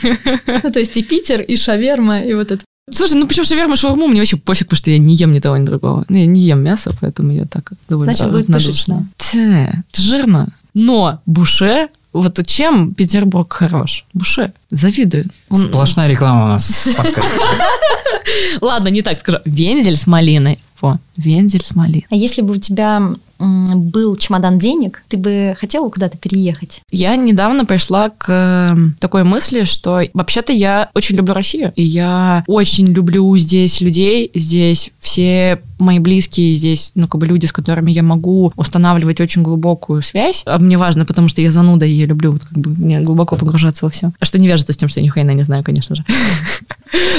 Ну, 0.63 0.71
то 0.71 0.79
есть 0.79 0.95
и 0.97 1.03
Питер, 1.03 1.41
и 1.41 1.57
шаверма, 1.57 2.19
и 2.19 2.33
вот 2.33 2.51
это. 2.51 2.63
Слушай, 2.89 3.15
ну 3.15 3.27
почему 3.27 3.45
шаверма, 3.45 3.75
шаурму, 3.75 4.07
мне 4.07 4.19
вообще 4.19 4.37
пофиг, 4.37 4.67
потому 4.67 4.77
что 4.77 4.91
я 4.91 4.97
не 4.97 5.15
ем 5.15 5.33
ни 5.33 5.39
того, 5.39 5.57
ни 5.57 5.65
другого. 5.65 6.05
Ну, 6.07 6.17
я 6.17 6.25
не 6.25 6.41
ем 6.41 6.61
мясо, 6.61 6.91
поэтому 7.01 7.31
я 7.31 7.45
так 7.45 7.73
довольно 7.89 8.13
Значит, 8.13 8.31
будет 8.31 8.47
равнодушна. 8.47 9.07
Тя, 9.17 9.83
это 9.89 10.01
жирно. 10.01 10.49
Но 10.73 11.21
буше, 11.25 11.89
вот 12.21 12.45
чем 12.47 12.93
Петербург 12.93 13.51
хорош? 13.51 14.05
Буше, 14.13 14.53
завидую. 14.69 15.25
Он- 15.49 15.59
Сплошная 15.59 16.07
реклама 16.09 16.45
у 16.45 16.47
нас. 16.47 16.87
Ладно, 18.61 18.87
не 18.89 19.01
так 19.01 19.19
скажу. 19.19 19.39
Вензель 19.45 19.95
с 19.97 20.07
малиной. 20.07 20.59
Во, 20.85 20.99
вензель 21.17 21.63
с 21.65 21.73
малиной. 21.73 22.05
А 22.11 22.15
если 22.15 22.43
бы 22.43 22.53
у 22.53 22.57
тебя 22.57 23.01
был 23.39 24.15
чемодан 24.15 24.59
денег, 24.59 25.03
ты 25.07 25.17
бы 25.17 25.55
хотела 25.59 25.89
куда-то 25.89 26.17
переехать? 26.17 26.81
Я 26.91 27.15
недавно 27.15 27.65
пришла 27.65 28.09
к 28.09 28.25
э, 28.29 28.75
такой 28.99 29.23
мысли, 29.23 29.65
что 29.65 30.01
вообще-то 30.13 30.53
я 30.53 30.89
очень 30.93 31.15
люблю 31.15 31.33
Россию, 31.33 31.73
и 31.75 31.83
я 31.83 32.43
очень 32.47 32.85
люблю 32.87 33.35
здесь 33.37 33.81
людей, 33.81 34.31
здесь 34.33 34.91
все 34.99 35.59
мои 35.79 35.99
близкие, 35.99 36.55
здесь, 36.55 36.91
ну, 36.95 37.07
как 37.07 37.19
бы 37.19 37.27
люди, 37.27 37.45
с 37.45 37.51
которыми 37.51 37.91
я 37.91 38.03
могу 38.03 38.53
устанавливать 38.55 39.19
очень 39.19 39.43
глубокую 39.43 40.01
связь. 40.01 40.43
А 40.45 40.57
мне 40.57 40.77
важно, 40.77 41.05
потому 41.05 41.27
что 41.27 41.41
я 41.41 41.51
зануда, 41.51 41.85
и 41.85 41.91
я 41.91 42.05
люблю 42.05 42.31
вот 42.31 42.45
как 42.45 42.57
бы 42.57 42.69
мне 42.69 43.01
глубоко 43.01 43.35
погружаться 43.35 43.85
во 43.85 43.91
все. 43.91 44.11
Что 44.21 44.39
не 44.39 44.47
вяжется 44.47 44.71
с 44.71 44.77
тем, 44.77 44.87
что 44.87 45.01
я 45.01 45.03
ни 45.03 45.09
хрена 45.09 45.31
не 45.31 45.43
знаю, 45.43 45.63
конечно 45.63 45.95
же. 45.95 46.05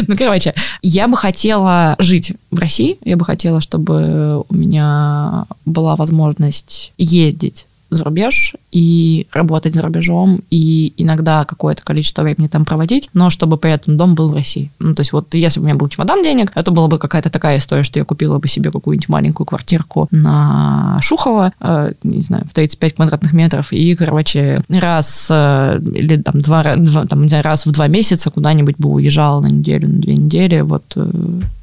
Ну, 0.06 0.16
короче, 0.16 0.54
я 0.80 1.06
бы 1.06 1.16
хотела 1.16 1.96
жить 1.98 2.32
в 2.50 2.58
России, 2.58 2.96
я 3.04 3.16
бы 3.16 3.24
хотела, 3.24 3.55
чтобы 3.60 4.42
у 4.48 4.54
меня 4.54 5.44
была 5.64 5.96
возможность 5.96 6.92
ездить 6.98 7.66
за 7.90 8.04
рубеж 8.04 8.54
и 8.72 9.26
работать 9.32 9.74
за 9.74 9.82
рубежом, 9.82 10.40
и 10.50 10.92
иногда 10.96 11.44
какое-то 11.44 11.82
количество 11.84 12.22
времени 12.22 12.48
там 12.48 12.64
проводить, 12.64 13.08
но 13.14 13.30
чтобы 13.30 13.56
при 13.58 13.70
этом 13.72 13.96
дом 13.96 14.14
был 14.14 14.28
в 14.28 14.34
России. 14.34 14.70
Ну, 14.80 14.94
то 14.94 15.00
есть 15.00 15.12
вот 15.12 15.32
если 15.34 15.60
бы 15.60 15.64
у 15.64 15.66
меня 15.68 15.76
был 15.78 15.88
чемодан 15.88 16.22
денег, 16.22 16.50
это 16.54 16.70
была 16.70 16.88
бы 16.88 16.98
какая-то 16.98 17.30
такая 17.30 17.58
история, 17.58 17.84
что 17.84 17.98
я 17.98 18.04
купила 18.04 18.38
бы 18.38 18.48
себе 18.48 18.70
какую-нибудь 18.72 19.08
маленькую 19.08 19.46
квартирку 19.46 20.08
на 20.10 20.98
Шухово, 21.00 21.52
э, 21.60 21.92
не 22.02 22.22
знаю, 22.22 22.44
в 22.50 22.54
35 22.54 22.94
квадратных 22.96 23.32
метров, 23.32 23.72
и, 23.72 23.94
короче, 23.94 24.60
раз 24.68 25.28
э, 25.30 25.80
или 25.94 26.16
там 26.16 26.40
два, 26.40 26.76
два- 26.76 27.06
там, 27.06 27.22
не 27.22 27.28
знаю, 27.28 27.44
раз 27.44 27.66
в 27.66 27.70
два 27.70 27.86
месяца 27.86 28.30
куда-нибудь 28.30 28.76
бы 28.78 28.90
уезжала 28.90 29.40
на 29.40 29.46
неделю, 29.46 29.88
на 29.88 29.98
две 30.00 30.16
недели, 30.16 30.60
вот 30.60 30.84
э, 30.96 31.08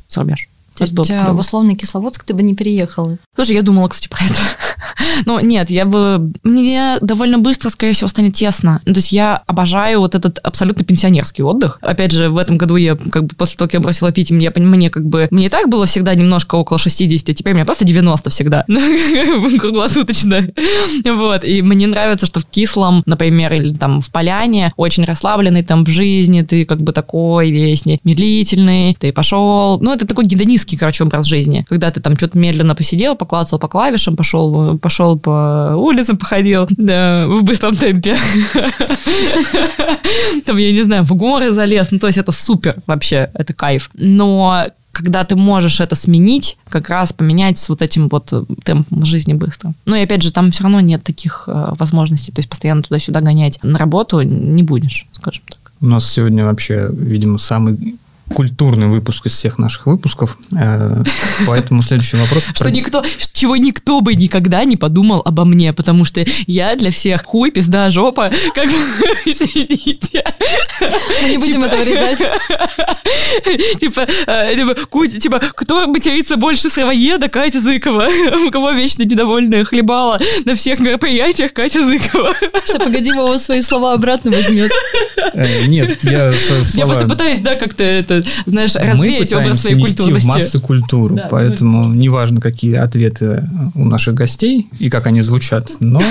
за 0.09 0.21
рубеж. 0.21 0.47
То 0.75 0.83
есть 0.83 0.97
а, 0.97 1.03
клево. 1.03 1.33
в 1.33 1.39
условный 1.39 1.75
Кисловодск 1.75 2.23
ты 2.23 2.33
бы 2.33 2.43
не 2.43 2.55
переехала. 2.55 3.17
Слушай, 3.35 3.55
я 3.55 3.61
думала, 3.61 3.87
кстати, 3.87 4.07
про 4.07 4.23
это. 4.23 4.39
Ну, 5.25 5.39
нет, 5.39 5.69
я 5.69 5.85
бы... 5.85 6.31
Мне 6.43 6.97
довольно 7.01 7.39
быстро, 7.39 7.69
скорее 7.69 7.93
всего, 7.93 8.07
станет 8.07 8.35
тесно. 8.35 8.81
Ну, 8.85 8.93
то 8.93 8.99
есть 8.99 9.11
я 9.11 9.41
обожаю 9.47 9.99
вот 9.99 10.15
этот 10.15 10.39
абсолютно 10.39 10.83
пенсионерский 10.83 11.43
отдых. 11.43 11.77
Опять 11.81 12.11
же, 12.11 12.29
в 12.29 12.37
этом 12.37 12.57
году 12.57 12.75
я, 12.75 12.95
как 12.95 13.25
бы, 13.25 13.35
после 13.35 13.57
того, 13.57 13.67
как 13.67 13.73
я 13.73 13.79
бросила 13.79 14.11
пить, 14.11 14.31
мне, 14.31 14.51
мне 14.55 14.89
как 14.89 15.05
бы... 15.05 15.27
Мне 15.31 15.49
так 15.49 15.69
было 15.69 15.85
всегда 15.85 16.13
немножко 16.15 16.55
около 16.55 16.77
60, 16.79 17.29
а 17.29 17.33
теперь 17.33 17.53
мне 17.53 17.65
просто 17.65 17.85
90 17.85 18.29
всегда. 18.29 18.65
Круглосуточно. 19.59 20.47
Вот. 21.05 21.43
И 21.43 21.61
мне 21.61 21.87
нравится, 21.87 22.25
что 22.25 22.39
в 22.39 22.45
Кислом, 22.45 23.03
например, 23.05 23.53
или 23.53 23.73
там 23.73 24.01
в 24.01 24.11
Поляне, 24.11 24.73
очень 24.77 25.05
расслабленный 25.05 25.63
там 25.63 25.85
в 25.85 25.89
жизни, 25.89 26.41
ты 26.41 26.65
как 26.65 26.81
бы 26.81 26.91
такой 26.91 27.51
весь 27.51 27.85
медлительный, 27.85 28.95
ты 28.99 29.11
пошел... 29.11 29.79
Ну, 29.79 29.93
это 29.93 30.05
такой 30.05 30.25
гедонистский, 30.63 30.77
короче, 30.77 31.03
образ 31.03 31.25
жизни. 31.25 31.65
Когда 31.67 31.91
ты 31.91 31.99
там 31.99 32.15
что-то 32.17 32.37
медленно 32.37 32.75
посидел, 32.75 33.15
поклацал 33.15 33.59
по 33.59 33.67
клавишам, 33.67 34.15
пошел 34.15 34.77
пошел 34.77 35.17
по 35.17 35.73
улицам, 35.75 36.17
походил 36.17 36.67
да, 36.69 37.27
в 37.27 37.43
быстром 37.43 37.75
темпе. 37.75 38.15
Там, 40.45 40.57
я 40.57 40.71
не 40.71 40.83
знаю, 40.83 41.03
в 41.03 41.13
горы 41.15 41.51
залез. 41.51 41.91
Ну, 41.91 41.99
то 41.99 42.07
есть 42.07 42.17
это 42.17 42.31
супер 42.31 42.75
вообще, 42.87 43.29
это 43.33 43.53
кайф. 43.53 43.89
Но 43.93 44.65
когда 44.91 45.23
ты 45.23 45.35
можешь 45.35 45.79
это 45.79 45.95
сменить, 45.95 46.57
как 46.69 46.89
раз 46.89 47.13
поменять 47.13 47.57
с 47.57 47.69
вот 47.69 47.81
этим 47.81 48.09
вот 48.09 48.31
темпом 48.63 49.05
жизни 49.05 49.33
быстро. 49.33 49.73
Ну 49.85 49.95
и 49.95 50.01
опять 50.01 50.21
же, 50.21 50.31
там 50.31 50.51
все 50.51 50.63
равно 50.63 50.81
нет 50.81 51.03
таких 51.03 51.45
э, 51.47 51.73
возможностей, 51.79 52.31
то 52.31 52.39
есть 52.39 52.49
постоянно 52.49 52.83
туда-сюда 52.83 53.21
гонять 53.21 53.57
на 53.63 53.79
работу 53.79 54.21
не 54.21 54.61
будешь, 54.61 55.07
скажем 55.13 55.41
так. 55.49 55.71
У 55.81 55.87
нас 55.87 56.07
сегодня 56.07 56.45
вообще, 56.45 56.89
видимо, 56.91 57.39
самый 57.39 57.97
культурный 58.33 58.87
выпуск 58.87 59.27
из 59.27 59.33
всех 59.33 59.57
наших 59.57 59.85
выпусков. 59.85 60.37
Э, 60.57 61.03
Поэтому 61.45 61.81
следующий 61.81 62.17
вопрос. 62.17 62.43
Что 62.53 62.69
никто, 62.71 63.03
чего 63.33 63.55
никто 63.55 64.01
бы 64.01 64.15
никогда 64.15 64.63
не 64.63 64.77
подумал 64.77 65.21
обо 65.25 65.45
мне, 65.45 65.73
потому 65.73 66.05
что 66.05 66.25
я 66.47 66.75
для 66.75 66.91
всех 66.91 67.23
хуй, 67.23 67.51
пизда, 67.51 67.89
жопа, 67.89 68.31
как 68.55 68.67
бы, 68.67 68.75
извините. 69.25 70.23
Мы 71.21 71.29
не 71.29 71.37
будем 71.37 71.63
это 71.63 71.77
вырезать. 71.77 72.19
Типа, 73.79 74.07
э, 74.27 74.55
типа, 74.55 75.07
типа, 75.07 75.39
кто 75.55 75.87
матерится 75.87 76.37
больше 76.37 76.69
сыровоеда, 76.69 77.29
Катя 77.29 77.59
Зыкова. 77.59 78.07
У 78.47 78.51
кого 78.51 78.71
вечно 78.71 79.03
недовольная 79.03 79.65
хлебала 79.65 80.19
на 80.45 80.55
всех 80.55 80.79
мероприятиях 80.79 81.53
Катя 81.53 81.85
Зыкова. 81.85 82.33
Сейчас, 82.65 82.83
погоди, 82.83 83.11
Вова 83.11 83.37
свои 83.37 83.61
слова 83.61 83.93
обратно 83.93 84.31
возьмет. 84.31 84.71
Э, 85.33 85.65
Нет, 85.65 86.03
я 86.03 86.33
Я 86.73 86.85
просто 86.85 87.07
пытаюсь, 87.07 87.39
да, 87.39 87.55
как-то 87.55 87.83
это, 87.83 88.22
знаешь, 88.45 88.75
Мы 88.75 88.81
развеять 88.91 89.33
образ 89.33 89.57
пытаемся 89.57 89.61
своей 89.61 89.75
нести 89.77 89.91
в 89.91 89.95
культурности. 89.95 90.27
массы 90.27 90.59
культуру, 90.59 91.15
Да, 91.15 91.27
поэтому 91.29 91.93
неважно, 91.93 92.41
какие 92.41 92.75
ответы 92.75 93.47
у 93.75 93.85
наших 93.85 94.13
гостей 94.15 94.67
и 94.79 94.89
как 94.89 95.07
они 95.07 95.21
звучат, 95.21 95.69
но 95.79 96.01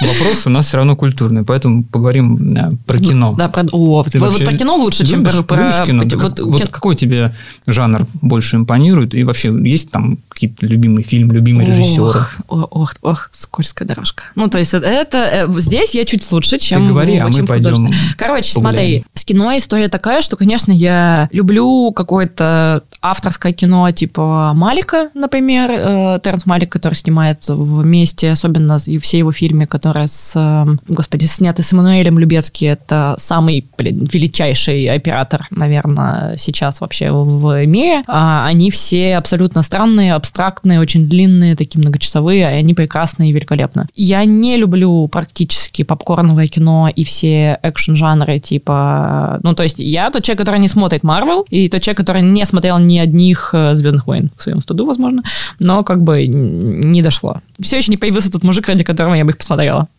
вопрос 0.00 0.46
у 0.46 0.50
нас 0.50 0.66
все 0.66 0.76
равно 0.78 0.96
культурный, 0.96 1.44
поэтому 1.44 1.84
поговорим 1.84 2.56
э, 2.56 2.70
про 2.86 2.98
кино. 2.98 3.34
Да, 3.36 3.48
про, 3.48 3.64
о, 3.72 4.04
Ты 4.04 4.18
вот 4.18 4.36
про 4.44 4.52
кино 4.54 4.76
лучше, 4.76 5.06
чем 5.06 5.24
про, 5.24 5.42
про- 5.42 5.84
кино? 5.86 6.02
про- 6.02 6.08
Да 6.10 6.16
вот, 6.18 6.40
вот 6.40 6.62
ки- 6.62 6.68
какой 6.70 6.96
тебе 6.96 7.34
жанр 7.66 8.06
больше 8.22 8.56
импонирует? 8.56 9.14
И 9.14 9.24
вообще, 9.24 9.54
есть 9.64 9.90
там 9.90 10.18
какие-то 10.28 10.66
любимый 10.66 11.02
фильм, 11.02 11.32
любимый 11.32 11.66
режиссер? 11.66 12.00
Ох, 12.02 12.30
ох, 12.48 12.68
ох, 12.70 12.92
ох, 13.02 13.30
скользкая 13.32 13.88
дорожка. 13.88 14.24
Ну, 14.34 14.48
то 14.48 14.58
есть 14.58 14.74
это, 14.74 15.18
э, 15.48 15.60
здесь 15.60 15.94
я 15.94 16.04
чуть 16.04 16.30
лучше, 16.30 16.58
чем 16.58 16.86
говори, 16.86 17.18
в 17.18 17.24
а 17.24 17.28
мы 17.28 17.44
пойдем. 17.44 17.90
Короче, 18.16 18.54
погуляем. 18.54 18.76
смотри, 18.76 19.04
с 19.14 19.24
кино 19.24 19.56
история 19.56 19.88
такая, 19.88 20.22
что, 20.22 20.36
конечно, 20.36 20.72
я 20.72 21.25
люблю 21.30 21.92
какое-то 21.92 22.82
авторское 23.00 23.52
кино 23.52 23.90
типа 23.90 24.52
Малика, 24.54 25.10
например, 25.14 25.70
э, 25.70 26.20
Терренс 26.22 26.46
Малик, 26.46 26.70
который 26.72 26.94
снимает 26.94 27.46
вместе, 27.48 28.30
особенно 28.30 28.78
и 28.86 28.98
все 28.98 29.18
его 29.18 29.32
фильмы, 29.32 29.66
которые 29.66 30.08
с, 30.08 30.32
э, 30.34 30.66
господи, 30.88 31.26
сняты 31.26 31.62
с 31.62 31.72
Эммануэлем 31.72 32.18
Любецки, 32.18 32.64
это 32.64 33.14
самый, 33.18 33.64
блин, 33.76 34.08
величайший 34.12 34.86
оператор, 34.88 35.46
наверное, 35.50 36.36
сейчас 36.36 36.80
вообще 36.80 37.10
в 37.10 37.66
мире. 37.66 38.02
А 38.06 38.46
они 38.46 38.70
все 38.70 39.16
абсолютно 39.16 39.62
странные, 39.62 40.14
абстрактные, 40.14 40.80
очень 40.80 41.08
длинные, 41.08 41.56
такие 41.56 41.80
многочасовые, 41.80 42.40
и 42.40 42.42
они 42.42 42.74
прекрасные 42.74 43.30
и 43.30 43.32
великолепны. 43.32 43.86
Я 43.94 44.24
не 44.24 44.56
люблю 44.56 45.08
практически 45.08 45.82
попкорновое 45.82 46.48
кино 46.48 46.88
и 46.94 47.04
все 47.04 47.58
экшн-жанры, 47.62 48.38
типа... 48.38 49.38
Ну, 49.42 49.54
то 49.54 49.62
есть 49.62 49.78
я 49.78 50.10
тот 50.10 50.24
человек, 50.24 50.40
который 50.40 50.60
не 50.60 50.68
смотрит 50.68 51.02
Марвел, 51.16 51.46
и 51.48 51.68
тот 51.68 51.80
человек, 51.80 51.96
который 51.96 52.20
не 52.20 52.44
смотрел 52.44 52.78
ни 52.78 52.98
одних 52.98 53.50
э, 53.52 53.74
Звездных 53.74 54.06
войн, 54.06 54.30
к 54.36 54.42
своему 54.42 54.60
студу, 54.60 54.84
возможно, 54.84 55.22
но 55.58 55.82
как 55.82 56.02
бы 56.02 56.26
не 56.26 57.00
дошло. 57.00 57.40
Все 57.58 57.78
еще 57.78 57.90
не 57.90 57.96
появился 57.96 58.30
тот 58.30 58.42
мужик, 58.42 58.68
ради 58.68 58.84
которого 58.84 59.14
я 59.14 59.24
бы 59.24 59.30
их 59.30 59.38
посмотрела. 59.38 59.88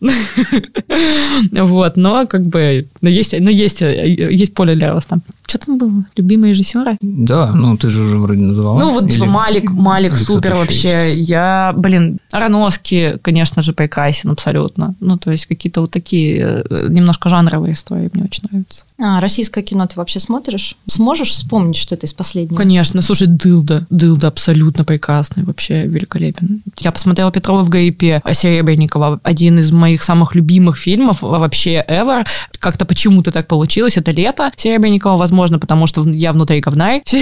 Вот, 1.52 1.96
но 1.96 2.26
как 2.26 2.46
бы, 2.46 2.86
но 3.00 3.08
есть, 3.08 3.34
но 3.38 3.50
есть, 3.50 3.82
э, 3.82 4.08
есть 4.30 4.54
поле 4.54 4.74
для 4.74 4.92
роста. 4.92 5.18
Что 5.46 5.58
там 5.58 5.78
было? 5.78 6.04
Любимые 6.16 6.52
режиссеры? 6.52 6.96
Да, 7.00 7.52
ну 7.54 7.76
ты 7.76 7.90
же 7.90 8.02
уже 8.02 8.18
вроде 8.18 8.40
называла. 8.40 8.78
Ну, 8.78 8.92
вот, 8.92 9.10
типа, 9.10 9.26
Малик, 9.26 9.70
Малик 9.72 10.16
супер 10.16 10.54
вообще. 10.54 11.14
Я, 11.18 11.72
блин, 11.76 12.18
Ароновский, 12.32 13.18
конечно 13.18 13.62
же, 13.62 13.72
прекрасен 13.72 14.30
абсолютно. 14.30 14.94
Ну, 15.00 15.18
то 15.18 15.30
есть, 15.30 15.46
какие-то 15.46 15.80
вот 15.80 15.90
такие 15.90 16.64
э, 16.68 16.88
немножко 16.88 17.28
жанровые 17.28 17.74
истории 17.74 18.10
мне 18.12 18.24
очень 18.24 18.44
нравятся. 18.50 18.84
А, 19.00 19.20
российское 19.20 19.62
кино 19.62 19.86
ты 19.86 19.94
вообще 19.96 20.18
смотришь? 20.18 20.76
Сможешь 20.86 21.30
вспомнить 21.30 21.76
что-то 21.76 22.06
из 22.06 22.12
последнего? 22.12 22.56
Конечно, 22.56 23.00
слушай, 23.00 23.28
Дылда. 23.28 23.86
Дылда 23.90 24.26
абсолютно 24.26 24.84
прекрасный, 24.84 25.44
вообще 25.44 25.86
великолепен. 25.86 26.62
Я 26.80 26.90
посмотрела 26.90 27.30
Петрова 27.30 27.62
в 27.62 27.70
ГИПе 27.70 28.22
Серебренникова. 28.32 29.20
Один 29.22 29.60
из 29.60 29.70
моих 29.70 30.02
самых 30.02 30.34
любимых 30.34 30.76
фильмов 30.76 31.22
вообще 31.22 31.84
ever. 31.88 32.26
Как-то 32.58 32.84
почему-то 32.84 33.30
так 33.30 33.46
получилось. 33.46 33.96
Это 33.96 34.10
лето 34.10 34.50
Серебренникова, 34.56 35.16
возможно, 35.16 35.60
потому 35.60 35.86
что 35.86 36.02
я 36.08 36.32
внутри 36.32 36.60
говнай. 36.60 37.04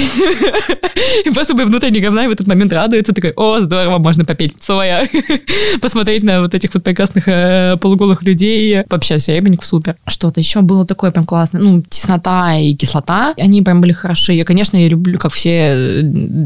И 1.26 1.30
просто 1.30 1.54
бы 1.54 1.64
внутренний 1.64 2.00
говнай 2.00 2.26
в 2.26 2.30
этот 2.30 2.46
момент 2.46 2.72
радуется. 2.72 3.12
Такой, 3.12 3.32
о, 3.36 3.60
здорово, 3.60 3.98
можно 3.98 4.24
попеть 4.24 4.54
Цоя. 4.60 5.08
Посмотреть 5.82 6.22
на 6.22 6.40
вот 6.40 6.54
этих 6.54 6.72
вот 6.72 6.82
прекрасных 6.82 7.28
э, 7.28 7.76
полуголых 7.80 8.22
людей. 8.22 8.82
Вообще, 8.88 9.18
Серебренников 9.18 9.66
супер. 9.66 9.96
Что-то 10.06 10.40
еще 10.40 10.62
было 10.62 10.86
такое 10.86 11.10
прям 11.10 11.26
классное. 11.26 11.65
Ну, 11.66 11.82
теснота 11.82 12.56
и 12.56 12.74
кислота. 12.74 13.34
Они 13.36 13.60
прям 13.62 13.80
были 13.80 13.92
хороши. 13.92 14.32
Я, 14.34 14.44
конечно, 14.44 14.76
я 14.76 14.88
люблю, 14.88 15.18
как 15.18 15.32
все 15.32 15.50
э, 15.50 16.02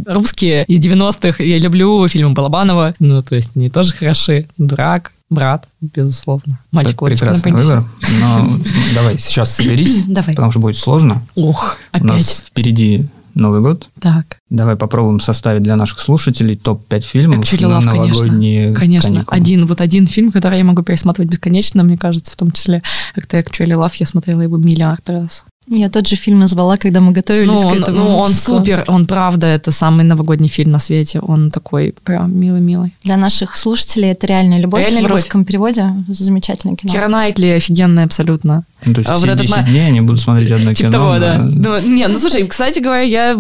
русские 0.07 0.65
из 0.65 0.79
90-х, 0.79 1.43
я 1.43 1.59
люблю 1.59 2.09
фильмы 2.09 2.33
Балабанова. 2.33 2.95
Ну, 2.99 3.23
то 3.23 3.35
есть, 3.35 3.51
они 3.55 3.69
тоже 3.69 3.93
хороши. 3.93 4.49
Дурак, 4.57 5.13
брат, 5.29 5.67
безусловно. 5.81 6.59
Мальчик 6.73 7.01
вот 7.03 7.11
Прекрасный 7.11 7.53
выбор. 7.53 7.85
Но 8.21 8.51
давай 8.95 9.19
сейчас 9.19 9.55
соберись, 9.55 10.05
Давай. 10.07 10.35
потому 10.35 10.51
что 10.53 10.61
будет 10.61 10.77
сложно. 10.77 11.23
Ох, 11.35 11.77
У 11.93 12.05
нас 12.05 12.23
опять. 12.23 12.45
впереди 12.47 13.07
Новый 13.41 13.63
год. 13.63 13.89
Так. 13.99 14.37
Давай 14.51 14.77
попробуем 14.77 15.19
составить 15.19 15.63
для 15.63 15.75
наших 15.75 15.99
слушателей 15.99 16.57
топ-5 16.57 17.01
фильмов 17.01 17.39
Actually 17.41 17.67
на 17.67 17.79
Love, 17.79 17.91
конечно. 17.91 17.93
новогодние 17.93 18.75
Конечно, 18.75 19.11
каникулы. 19.11 19.37
один, 19.37 19.67
вот 19.67 19.81
один 19.81 20.07
фильм, 20.07 20.31
который 20.31 20.59
я 20.59 20.65
могу 20.65 20.83
пересматривать 20.83 21.31
бесконечно, 21.31 21.83
мне 21.83 21.97
кажется, 21.97 22.33
в 22.33 22.37
том 22.37 22.53
числе, 22.53 22.83
как-то 23.15 23.39
Actually 23.39 23.75
Love, 23.75 23.93
я 23.99 24.07
смотрела 24.07 24.43
его 24.43 24.59
миллиард 24.59 25.09
раз. 25.09 25.45
Я 25.73 25.89
тот 25.89 26.09
же 26.09 26.17
фильм 26.17 26.41
назвала, 26.41 26.77
когда 26.77 27.01
мы 27.01 27.13
готовились 27.13 27.63
Ну, 27.63 27.63
к 27.63 27.73
он, 27.73 27.83
этому. 27.83 27.99
ну, 27.99 28.17
он 28.17 28.29
выпуску. 28.29 28.59
супер, 28.59 28.85
он 28.89 29.07
правда, 29.07 29.47
это 29.47 29.71
самый 29.71 30.05
новогодний 30.05 30.49
фильм 30.49 30.73
на 30.73 30.79
свете, 30.81 31.21
он 31.21 31.51
такой 31.53 31.95
прям 32.05 32.37
милый-милый. 32.37 32.93
Для 33.05 33.17
наших 33.17 33.57
слушателей 33.57 34.11
это 34.11 34.27
реальная 34.27 34.59
любовь 34.59 34.81
Реальная 34.83 35.03
в 35.03 35.05
любовь. 35.05 35.23
русском 35.23 35.45
переводе. 35.45 35.85
Замечательное 36.09 36.75
кино. 36.77 36.93
Кира 36.93 37.07
Найтли 37.09 37.47
офигенная 37.47 38.05
абсолютно. 38.07 38.65
Ну, 38.85 38.95
то 38.95 39.01
есть 39.01 39.11
А 39.11 39.15
вот 39.15 39.23
все 39.23 39.33
этот 39.33 39.43
10 39.47 39.57
ма- 39.57 39.63
дней 39.63 39.87
они 39.87 40.01
будут 40.01 40.21
смотреть 40.21 40.51
одно 40.51 40.73
Типа 40.75 40.89
кино. 40.91 40.93
того, 40.93 41.19
да. 41.19 41.39
но- 41.39 41.79
Ну, 41.81 41.87
не, 41.87 42.09
ну 42.09 42.19
слушай, 42.19 42.45
кстати 42.47 42.81
говоря, 42.81 43.03
я 43.03 43.35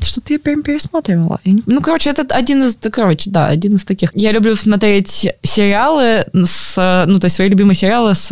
что-то 0.00 0.32
я 0.32 0.38
прям 0.38 0.62
пересматривала. 0.62 1.40
Ну, 1.44 1.80
короче, 1.80 2.10
это 2.10 2.22
один 2.34 2.62
из, 2.62 2.78
короче, 2.90 3.30
да, 3.30 3.46
один 3.46 3.74
из 3.74 3.84
таких. 3.84 4.10
Я 4.14 4.32
люблю 4.32 4.54
смотреть 4.56 5.28
сериалы 5.42 6.26
с, 6.32 7.04
ну, 7.08 7.18
то 7.18 7.26
есть 7.26 7.36
свои 7.36 7.48
любимые 7.48 7.74
сериалы, 7.76 8.14
с, 8.14 8.28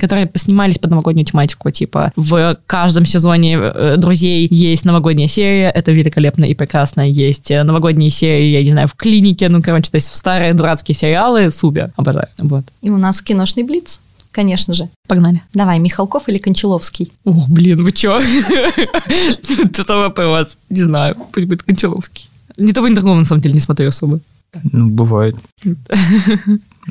которые 0.00 0.28
снимались 0.34 0.78
под 0.78 0.90
новогоднюю 0.90 1.24
тематику. 1.26 1.70
Типа 1.70 2.09
в 2.16 2.58
каждом 2.66 3.06
сезоне 3.06 3.56
э, 3.58 3.94
«Друзей» 3.98 4.46
есть 4.50 4.84
новогодняя 4.84 5.28
серия, 5.28 5.70
это 5.70 5.92
великолепно 5.92 6.44
и 6.44 6.54
прекрасно. 6.54 7.08
Есть 7.08 7.50
э, 7.50 7.62
новогодние 7.62 8.10
серии, 8.10 8.46
я 8.50 8.62
не 8.62 8.72
знаю, 8.72 8.88
в 8.88 8.94
клинике, 8.94 9.48
ну, 9.48 9.62
короче, 9.62 9.90
то 9.90 9.96
есть 9.96 10.08
в 10.08 10.16
старые 10.16 10.52
дурацкие 10.54 10.94
сериалы, 10.94 11.50
супер, 11.50 11.92
обожаю. 11.96 12.28
Вот, 12.38 12.64
И 12.82 12.90
у 12.90 12.96
нас 12.98 13.20
киношный 13.22 13.62
блиц, 13.64 14.00
конечно 14.32 14.74
же. 14.74 14.88
погнали. 15.08 15.42
Давай, 15.54 15.78
Михалков 15.78 16.28
или 16.28 16.38
Кончаловский? 16.38 17.12
Ух, 17.24 17.48
блин, 17.48 17.82
вы 17.82 17.92
чё? 17.92 18.20
Это 19.58 19.96
вопрос. 19.96 20.56
Не 20.68 20.82
знаю, 20.82 21.16
пусть 21.32 21.46
будет 21.46 21.62
Кончаловский. 21.62 22.28
Ни 22.56 22.72
того, 22.72 22.88
ни 22.88 22.94
другого, 22.94 23.16
на 23.16 23.24
самом 23.24 23.42
деле, 23.42 23.54
не 23.54 23.60
смотрю 23.60 23.88
особо. 23.88 24.20
Ну, 24.72 24.88
бывает. 24.90 25.36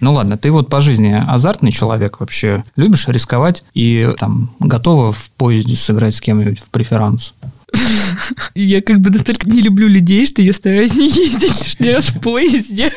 Ну 0.01 0.13
ладно, 0.13 0.37
ты 0.37 0.51
вот 0.51 0.69
по 0.69 0.81
жизни 0.81 1.23
азартный 1.27 1.71
человек 1.71 2.19
вообще. 2.19 2.63
Любишь 2.75 3.07
рисковать 3.07 3.63
и 3.73 4.09
там 4.17 4.51
готова 4.59 5.11
в 5.11 5.29
поезде 5.31 5.75
сыграть 5.75 6.15
с 6.15 6.21
кем-нибудь 6.21 6.59
в 6.59 6.69
преферанс? 6.69 7.33
Я 8.55 8.81
как 8.81 8.99
бы 8.99 9.09
настолько 9.09 9.49
не 9.49 9.61
люблю 9.61 9.87
людей, 9.87 10.25
что 10.25 10.41
я 10.41 10.53
стараюсь 10.53 10.95
не 10.95 11.07
ездить 11.07 11.63
лишний 11.63 11.93
раз 11.93 12.05
в 12.07 12.19
поезде. 12.19 12.91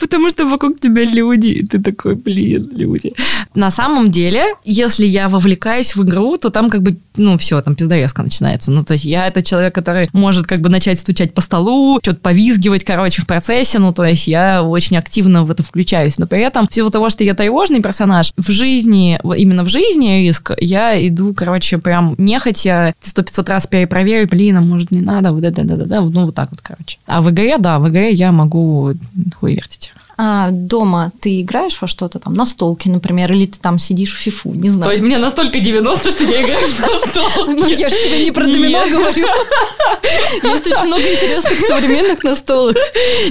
Потому 0.00 0.30
что 0.30 0.46
вокруг 0.46 0.80
тебя 0.80 1.04
люди, 1.04 1.48
и 1.48 1.66
ты 1.66 1.80
такой, 1.80 2.14
блин, 2.14 2.70
люди. 2.74 3.12
На 3.54 3.70
самом 3.70 4.10
деле, 4.10 4.54
если 4.64 5.06
я 5.06 5.28
вовлекаюсь 5.28 5.94
в 5.96 6.02
игру, 6.04 6.36
то 6.36 6.50
там 6.50 6.70
как 6.70 6.82
бы, 6.82 6.96
ну, 7.16 7.36
все, 7.38 7.60
там 7.62 7.74
пиздорезка 7.74 8.22
начинается. 8.22 8.70
Ну, 8.70 8.84
то 8.84 8.94
есть 8.94 9.04
я 9.04 9.26
это 9.26 9.42
человек, 9.42 9.74
который 9.74 10.08
может 10.12 10.46
как 10.46 10.60
бы 10.60 10.68
начать 10.68 11.00
стучать 11.00 11.34
по 11.34 11.40
столу, 11.40 11.98
что-то 12.02 12.20
повизгивать, 12.20 12.84
короче, 12.84 13.22
в 13.22 13.26
процессе. 13.26 13.78
Ну, 13.78 13.92
то 13.92 14.04
есть 14.04 14.28
я 14.28 14.62
очень 14.62 14.96
активно 14.96 15.44
в 15.44 15.50
это 15.50 15.62
включаюсь. 15.62 16.18
Но 16.18 16.26
при 16.26 16.40
этом, 16.42 16.68
всего 16.68 16.90
того, 16.90 17.10
что 17.10 17.24
я 17.24 17.34
тревожный 17.34 17.82
персонаж, 17.82 18.32
в 18.36 18.50
жизни, 18.50 19.18
именно 19.36 19.64
в 19.64 19.68
жизни 19.68 20.26
риск, 20.26 20.52
я 20.58 21.06
иду, 21.08 21.34
короче, 21.34 21.78
прям 21.78 22.14
нехотя, 22.18 22.94
сто 23.00 23.22
пятьсот 23.22 23.48
раз 23.48 23.66
перепроверю, 23.66 24.28
блин, 24.28 24.56
а 24.56 24.60
может 24.60 24.90
не 24.90 25.00
надо, 25.00 25.32
вот 25.32 25.44
это, 25.44 25.64
да, 25.64 25.76
да, 25.76 25.84
да, 25.84 26.00
ну, 26.00 26.24
вот 26.24 26.34
так 26.34 26.50
вот, 26.50 26.60
короче. 26.62 26.98
А 27.06 27.20
в 27.20 27.30
игре, 27.30 27.58
да, 27.58 27.78
в 27.78 27.88
игре 27.88 28.12
я 28.12 28.32
могу 28.32 28.92
хуй 29.34 29.54
вертить. 29.54 29.87
А 30.20 30.50
дома 30.50 31.12
ты 31.20 31.42
играешь 31.42 31.78
во 31.80 31.86
что-то 31.86 32.18
там, 32.18 32.34
на 32.34 32.44
столке, 32.44 32.90
например, 32.90 33.32
или 33.32 33.46
ты 33.46 33.58
там 33.60 33.78
сидишь 33.78 34.12
в 34.14 34.18
фифу, 34.18 34.52
не 34.52 34.68
знаю. 34.68 34.84
То 34.86 34.90
есть 34.90 35.02
мне 35.04 35.16
настолько 35.16 35.60
90, 35.60 36.10
что 36.10 36.24
я 36.24 36.42
играю 36.42 36.60
на 36.68 36.98
столке. 37.08 37.52
Ну, 37.52 37.68
я 37.68 37.88
же 37.88 37.94
тебе 37.94 38.24
не 38.24 38.32
про 38.32 38.44
домино 38.44 38.80
говорю. 38.90 39.26
Есть 40.42 40.66
очень 40.66 40.86
много 40.86 41.02
интересных 41.02 41.60
современных 41.60 42.24
настолок. 42.24 42.76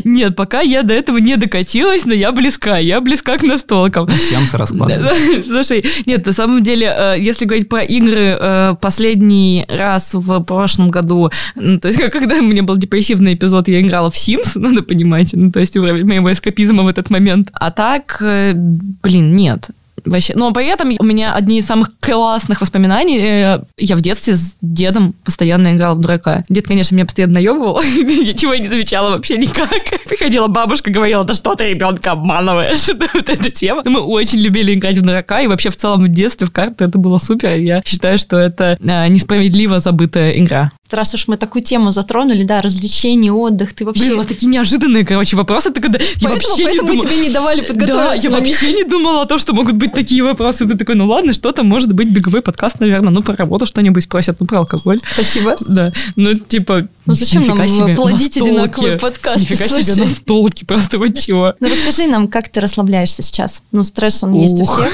Нет, 0.04 0.36
пока 0.36 0.62
я 0.62 0.84
до 0.84 0.94
этого 0.94 1.18
не 1.18 1.36
докатилась, 1.36 2.06
но 2.06 2.14
я 2.14 2.32
близка, 2.32 2.78
я 2.78 3.02
близка 3.02 3.38
к 3.38 3.44
настолкам. 3.44 4.10
Сеансы 4.18 4.58
раскладывают. 4.58 5.46
Слушай, 5.46 5.86
нет, 6.06 6.26
на 6.26 6.32
самом 6.32 6.64
деле, 6.64 6.94
э, 6.98 7.16
если 7.20 7.46
говорить 7.46 7.68
про 7.70 7.82
игры, 7.82 8.38
э, 8.40 8.76
последний 8.82 9.66
раз 9.68 10.14
в 10.14 10.42
прошлом 10.44 10.90
году, 10.90 11.30
то 11.56 11.88
есть 11.88 12.00
как- 12.00 12.12
когда 12.18 12.36
у 12.38 12.42
меня 12.44 12.64
был 12.64 12.78
депрессивный 12.78 13.34
эпизод, 13.34 13.68
я 13.68 13.82
играла 13.82 14.10
в 14.10 14.16
Sims, 14.16 14.52
надо 14.56 14.82
понимать, 14.84 15.32
ну, 15.34 15.52
то 15.52 15.60
есть 15.60 15.76
уровень 15.78 16.06
моего 16.06 16.32
эскапизма 16.32 16.77
в 16.84 16.88
этот 16.88 17.10
момент. 17.10 17.50
А 17.54 17.72
так, 17.72 18.18
э, 18.22 18.54
блин, 18.56 19.36
нет. 19.36 19.70
Вообще. 20.06 20.34
Но 20.36 20.54
при 20.54 20.68
этом 20.68 20.94
у 21.00 21.04
меня 21.04 21.34
одни 21.34 21.58
из 21.58 21.66
самых 21.66 21.90
классных 22.00 22.62
воспоминаний. 22.62 23.18
э, 23.20 23.60
Я 23.78 23.96
в 23.98 24.02
детстве 24.02 24.36
с 24.36 24.56
дедом 24.62 25.14
постоянно 25.26 25.74
играла 25.74 25.96
в 25.96 26.00
дурака. 26.00 26.46
Дед, 26.48 26.66
конечно, 26.68 26.96
меня 26.96 27.06
постоянно 27.06 27.34
наебывал. 27.34 27.82
Ничего 27.84 28.56
не 28.56 28.68
замечала 28.70 29.10
вообще 29.10 29.38
никак. 29.38 29.70
Приходила 30.08 30.48
бабушка, 30.48 30.92
говорила, 30.92 31.26
да 31.26 31.34
что 31.34 31.56
ты 31.56 31.72
ребенка 31.72 32.12
обманываешь. 32.12 32.88
Вот 33.14 33.28
эта 33.28 33.50
тема. 33.52 33.82
Мы 33.86 34.00
очень 34.00 34.38
любили 34.40 34.76
играть 34.76 34.98
в 34.98 35.02
дурака. 35.02 35.42
И 35.42 35.48
вообще 35.48 35.72
в 35.72 35.76
целом 35.76 36.04
в 36.04 36.08
детстве 36.08 36.48
в 36.48 36.52
карты 36.52 36.86
это 36.86 36.98
было 36.98 37.18
супер. 37.18 37.56
Я 37.56 37.82
считаю, 37.84 38.18
что 38.18 38.38
это 38.38 38.78
э, 38.80 39.08
несправедливо 39.10 39.80
забытая 39.80 40.38
игра. 40.38 40.72
Раз 40.92 41.14
уж 41.14 41.28
мы 41.28 41.38
такую 41.38 41.64
тему 41.64 41.92
затронули, 41.92 42.44
да, 42.44 42.62
развлечения, 42.62 43.32
отдых, 43.32 43.74
ты 43.74 43.86
вообще... 43.86 44.04
Блин, 44.04 44.14
у 44.14 44.18
вас 44.18 44.26
такие 44.26 44.48
неожиданные, 44.48 45.06
короче, 45.06 45.36
вопросы. 45.36 45.72
Ты 45.72 45.82
когда... 45.82 46.00
я 46.00 46.06
Поэтому, 46.22 46.32
вообще 46.36 46.58
не 46.58 46.64
поэтому 46.64 46.88
думала- 46.90 47.06
тебе 47.10 47.18
не 47.18 47.30
давали 47.30 47.62
подготовиться 47.62 48.08
Да, 48.08 48.14
я 48.14 48.30
вообще 48.30 48.74
не 48.74 48.84
думала 48.84 49.22
о 49.22 49.26
том, 49.26 49.40
что 49.40 49.54
могут 49.54 49.76
быть 49.76 49.94
такие 49.94 50.24
вопросы. 50.24 50.66
Ты 50.68 50.78
такой, 50.78 50.96
ну 50.96 51.08
ладно, 51.08 51.34
что 51.34 51.52
там 51.52 51.68
может 51.68 51.92
быть 51.92 52.10
беговой 52.10 52.42
подкаст, 52.42 52.80
наверное. 52.80 53.12
Ну, 53.12 53.22
про 53.22 53.36
работу 53.36 53.66
что-нибудь 53.66 54.04
спросят, 54.04 54.38
ну, 54.40 54.46
про 54.46 54.60
алкоголь. 54.60 55.00
Спасибо. 55.14 55.56
Да, 55.60 55.92
ну, 56.16 56.34
типа... 56.36 56.88
Ну, 57.06 57.14
зачем 57.16 57.46
нам 57.48 57.68
себе, 57.68 57.96
плодить 57.96 58.36
настолки. 58.36 58.50
одинаковые 58.50 59.00
подкасты, 59.00 59.42
Нифига 59.42 59.68
себе, 59.68 59.84
слушай. 59.84 60.00
настолки, 60.02 60.66
просто 60.66 60.98
вот 60.98 61.18
чего. 61.18 61.54
Ну, 61.60 61.70
расскажи 61.70 62.08
нам, 62.10 62.28
как 62.28 62.50
ты 62.50 62.60
расслабляешься 62.60 63.22
сейчас? 63.22 63.64
Ну, 63.72 63.84
стресс, 63.84 64.24
он 64.24 64.34
есть 64.34 64.60
у 64.60 64.64
Ух. 64.64 64.74
всех. 64.74 64.94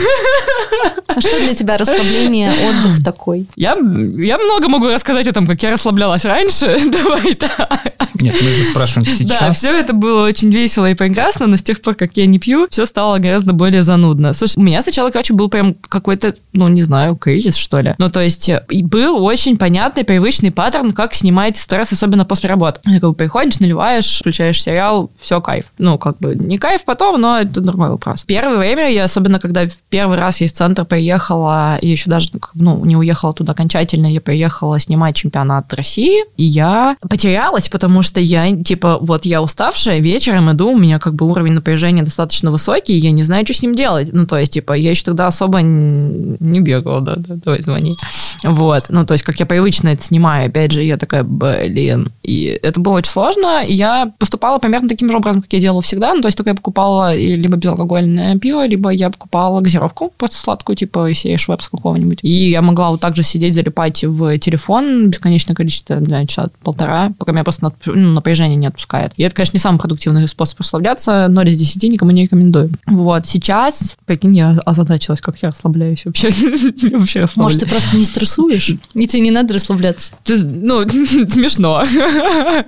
А 1.07 1.21
что 1.21 1.39
для 1.39 1.53
тебя 1.53 1.77
расслабление, 1.77 2.51
отдых 2.69 3.03
такой? 3.03 3.45
Я, 3.55 3.71
я 3.73 4.37
много 4.37 4.67
могу 4.67 4.87
рассказать 4.87 5.27
о 5.27 5.31
том, 5.33 5.45
как 5.45 5.61
я 5.61 5.71
расслаблялась 5.83 6.23
раньше. 6.23 6.77
Давай 6.91 7.35
так. 7.35 7.93
Нет, 8.21 8.35
мы 8.41 8.49
же 8.49 8.63
спрашиваем 8.63 9.09
сейчас. 9.09 9.39
Да, 9.39 9.51
все 9.51 9.79
это 9.79 9.91
было 9.91 10.25
очень 10.25 10.49
весело 10.49 10.89
и 10.89 10.93
прекрасно, 10.93 11.47
но 11.47 11.57
с 11.57 11.63
тех 11.63 11.81
пор, 11.81 11.95
как 11.95 12.15
я 12.15 12.25
не 12.25 12.39
пью, 12.39 12.67
все 12.69 12.85
стало 12.85 13.17
гораздо 13.17 13.51
более 13.51 13.83
занудно. 13.83 14.33
Слушай, 14.33 14.57
у 14.57 14.61
меня 14.61 14.81
сначала, 14.81 15.09
короче, 15.11 15.33
был 15.33 15.49
прям 15.49 15.73
какой-то, 15.73 16.35
ну, 16.53 16.69
не 16.69 16.83
знаю, 16.83 17.17
кризис, 17.17 17.57
что 17.57 17.81
ли. 17.81 17.95
Ну, 17.97 18.09
то 18.09 18.21
есть, 18.21 18.47
э, 18.47 18.63
был 18.69 19.23
очень 19.23 19.57
понятный, 19.57 20.05
привычный 20.05 20.51
паттерн, 20.51 20.93
как 20.93 21.13
снимать 21.13 21.57
стресс, 21.57 21.91
особенно 21.91 22.23
после 22.23 22.49
работы. 22.49 22.79
Как 22.83 23.01
бы 23.01 23.13
приходишь, 23.13 23.59
наливаешь, 23.59 24.19
включаешь 24.19 24.61
сериал, 24.61 25.11
все, 25.19 25.41
кайф. 25.41 25.65
Ну, 25.77 25.97
как 25.97 26.17
бы 26.19 26.35
не 26.35 26.57
кайф 26.57 26.85
потом, 26.85 27.19
но 27.19 27.39
это 27.39 27.59
другой 27.59 27.89
вопрос. 27.89 28.23
Первое 28.23 28.57
время, 28.57 28.89
я 28.89 29.03
особенно, 29.05 29.39
когда 29.39 29.67
в 29.67 29.77
первый 29.89 30.17
раз 30.17 30.39
я 30.39 30.47
из 30.47 30.53
центра 30.53 30.85
приехала, 30.85 31.77
и 31.81 31.89
еще 31.89 32.09
даже, 32.09 32.29
ну, 32.53 32.85
не 32.85 32.95
уехала 32.95 33.33
туда 33.33 33.51
окончательно, 33.51 34.07
я 34.07 34.21
приехала 34.21 34.79
снимать 34.79 35.15
чемпионат 35.15 35.72
России, 35.75 36.23
и 36.37 36.43
я 36.43 36.95
потерялась, 37.07 37.69
потому 37.69 38.01
что 38.01 38.19
я, 38.19 38.55
типа, 38.55 38.97
вот 39.01 39.25
я 39.25 39.41
уставшая, 39.41 39.99
вечером 39.99 40.51
иду, 40.51 40.71
у 40.71 40.77
меня 40.77 40.99
как 40.99 41.15
бы 41.15 41.25
уровень 41.25 41.53
напряжения 41.53 42.03
достаточно 42.03 42.51
высокий, 42.51 42.95
я 42.97 43.11
не 43.11 43.23
знаю, 43.23 43.45
что 43.45 43.53
с 43.53 43.61
ним 43.61 43.75
делать. 43.75 44.09
Ну, 44.11 44.25
то 44.25 44.37
есть, 44.37 44.53
типа, 44.53 44.73
я 44.73 44.91
еще 44.91 45.03
тогда 45.03 45.27
особо 45.27 45.61
не 45.61 46.59
бегала, 46.59 47.01
да, 47.01 47.15
да, 47.17 47.35
давай 47.43 47.61
звони. 47.61 47.95
Вот, 48.43 48.85
ну, 48.89 49.05
то 49.05 49.13
есть, 49.13 49.23
как 49.23 49.39
я 49.39 49.45
привычно 49.45 49.89
это 49.89 50.03
снимаю, 50.03 50.47
опять 50.47 50.71
же, 50.71 50.83
я 50.83 50.97
такая, 50.97 51.23
блин. 51.23 52.11
И 52.23 52.59
это 52.61 52.79
было 52.79 52.97
очень 52.97 53.11
сложно, 53.11 53.63
и 53.65 53.73
я 53.73 54.11
поступала 54.19 54.59
примерно 54.59 54.89
таким 54.89 55.09
же 55.09 55.17
образом, 55.17 55.41
как 55.41 55.53
я 55.53 55.59
делала 55.59 55.81
всегда, 55.81 56.13
ну, 56.13 56.21
то 56.21 56.27
есть, 56.27 56.37
только 56.37 56.51
я 56.51 56.55
покупала 56.55 57.15
либо 57.15 57.57
безалкогольное 57.57 58.37
пиво, 58.37 58.65
либо 58.65 58.89
я 58.89 59.09
покупала 59.09 59.61
газировку, 59.61 60.11
просто 60.17 60.37
сладкую, 60.37 60.75
типа, 60.75 61.13
серии 61.13 61.37
Швепс 61.37 61.67
какого-нибудь. 61.67 62.19
И 62.21 62.49
я 62.49 62.61
могла 62.61 62.91
вот 62.91 63.01
так 63.01 63.15
же 63.15 63.23
сидеть, 63.23 63.53
залипать 63.53 64.03
в 64.03 64.37
телефон 64.39 65.09
бесконечное 65.09 65.55
количество, 65.63 65.95
не 65.95 66.05
знаю, 66.07 66.27
часа 66.27 66.49
полтора, 66.61 67.13
пока 67.17 67.31
меня 67.31 67.43
просто 67.43 67.71
ну, 67.85 68.11
напряжение 68.11 68.57
не 68.57 68.67
отпускает. 68.67 69.13
И 69.15 69.23
это, 69.23 69.33
конечно, 69.33 69.55
не 69.55 69.61
самый 69.61 69.77
продуктивный 69.79 70.27
способ 70.27 70.59
расслабляться, 70.59 71.27
0 71.29 71.49
из 71.49 71.57
10 71.57 71.83
никому 71.83 72.11
не 72.11 72.23
рекомендую. 72.23 72.69
Вот, 72.85 73.25
сейчас, 73.25 73.95
прикинь, 74.05 74.35
я 74.35 74.57
озадачилась, 74.65 75.21
как 75.21 75.37
я 75.41 75.49
расслабляюсь 75.49 76.05
вообще. 76.05 76.29
Вообще 76.93 77.27
Может, 77.35 77.61
ты 77.61 77.65
просто 77.67 77.95
не 77.95 78.03
стрессуешь? 78.03 78.69
И 78.93 79.07
тебе 79.07 79.21
не 79.21 79.31
надо 79.31 79.53
расслабляться. 79.53 80.13
Ты- 80.23 80.43
Ну, 80.43 80.87
смешно. 81.29 81.83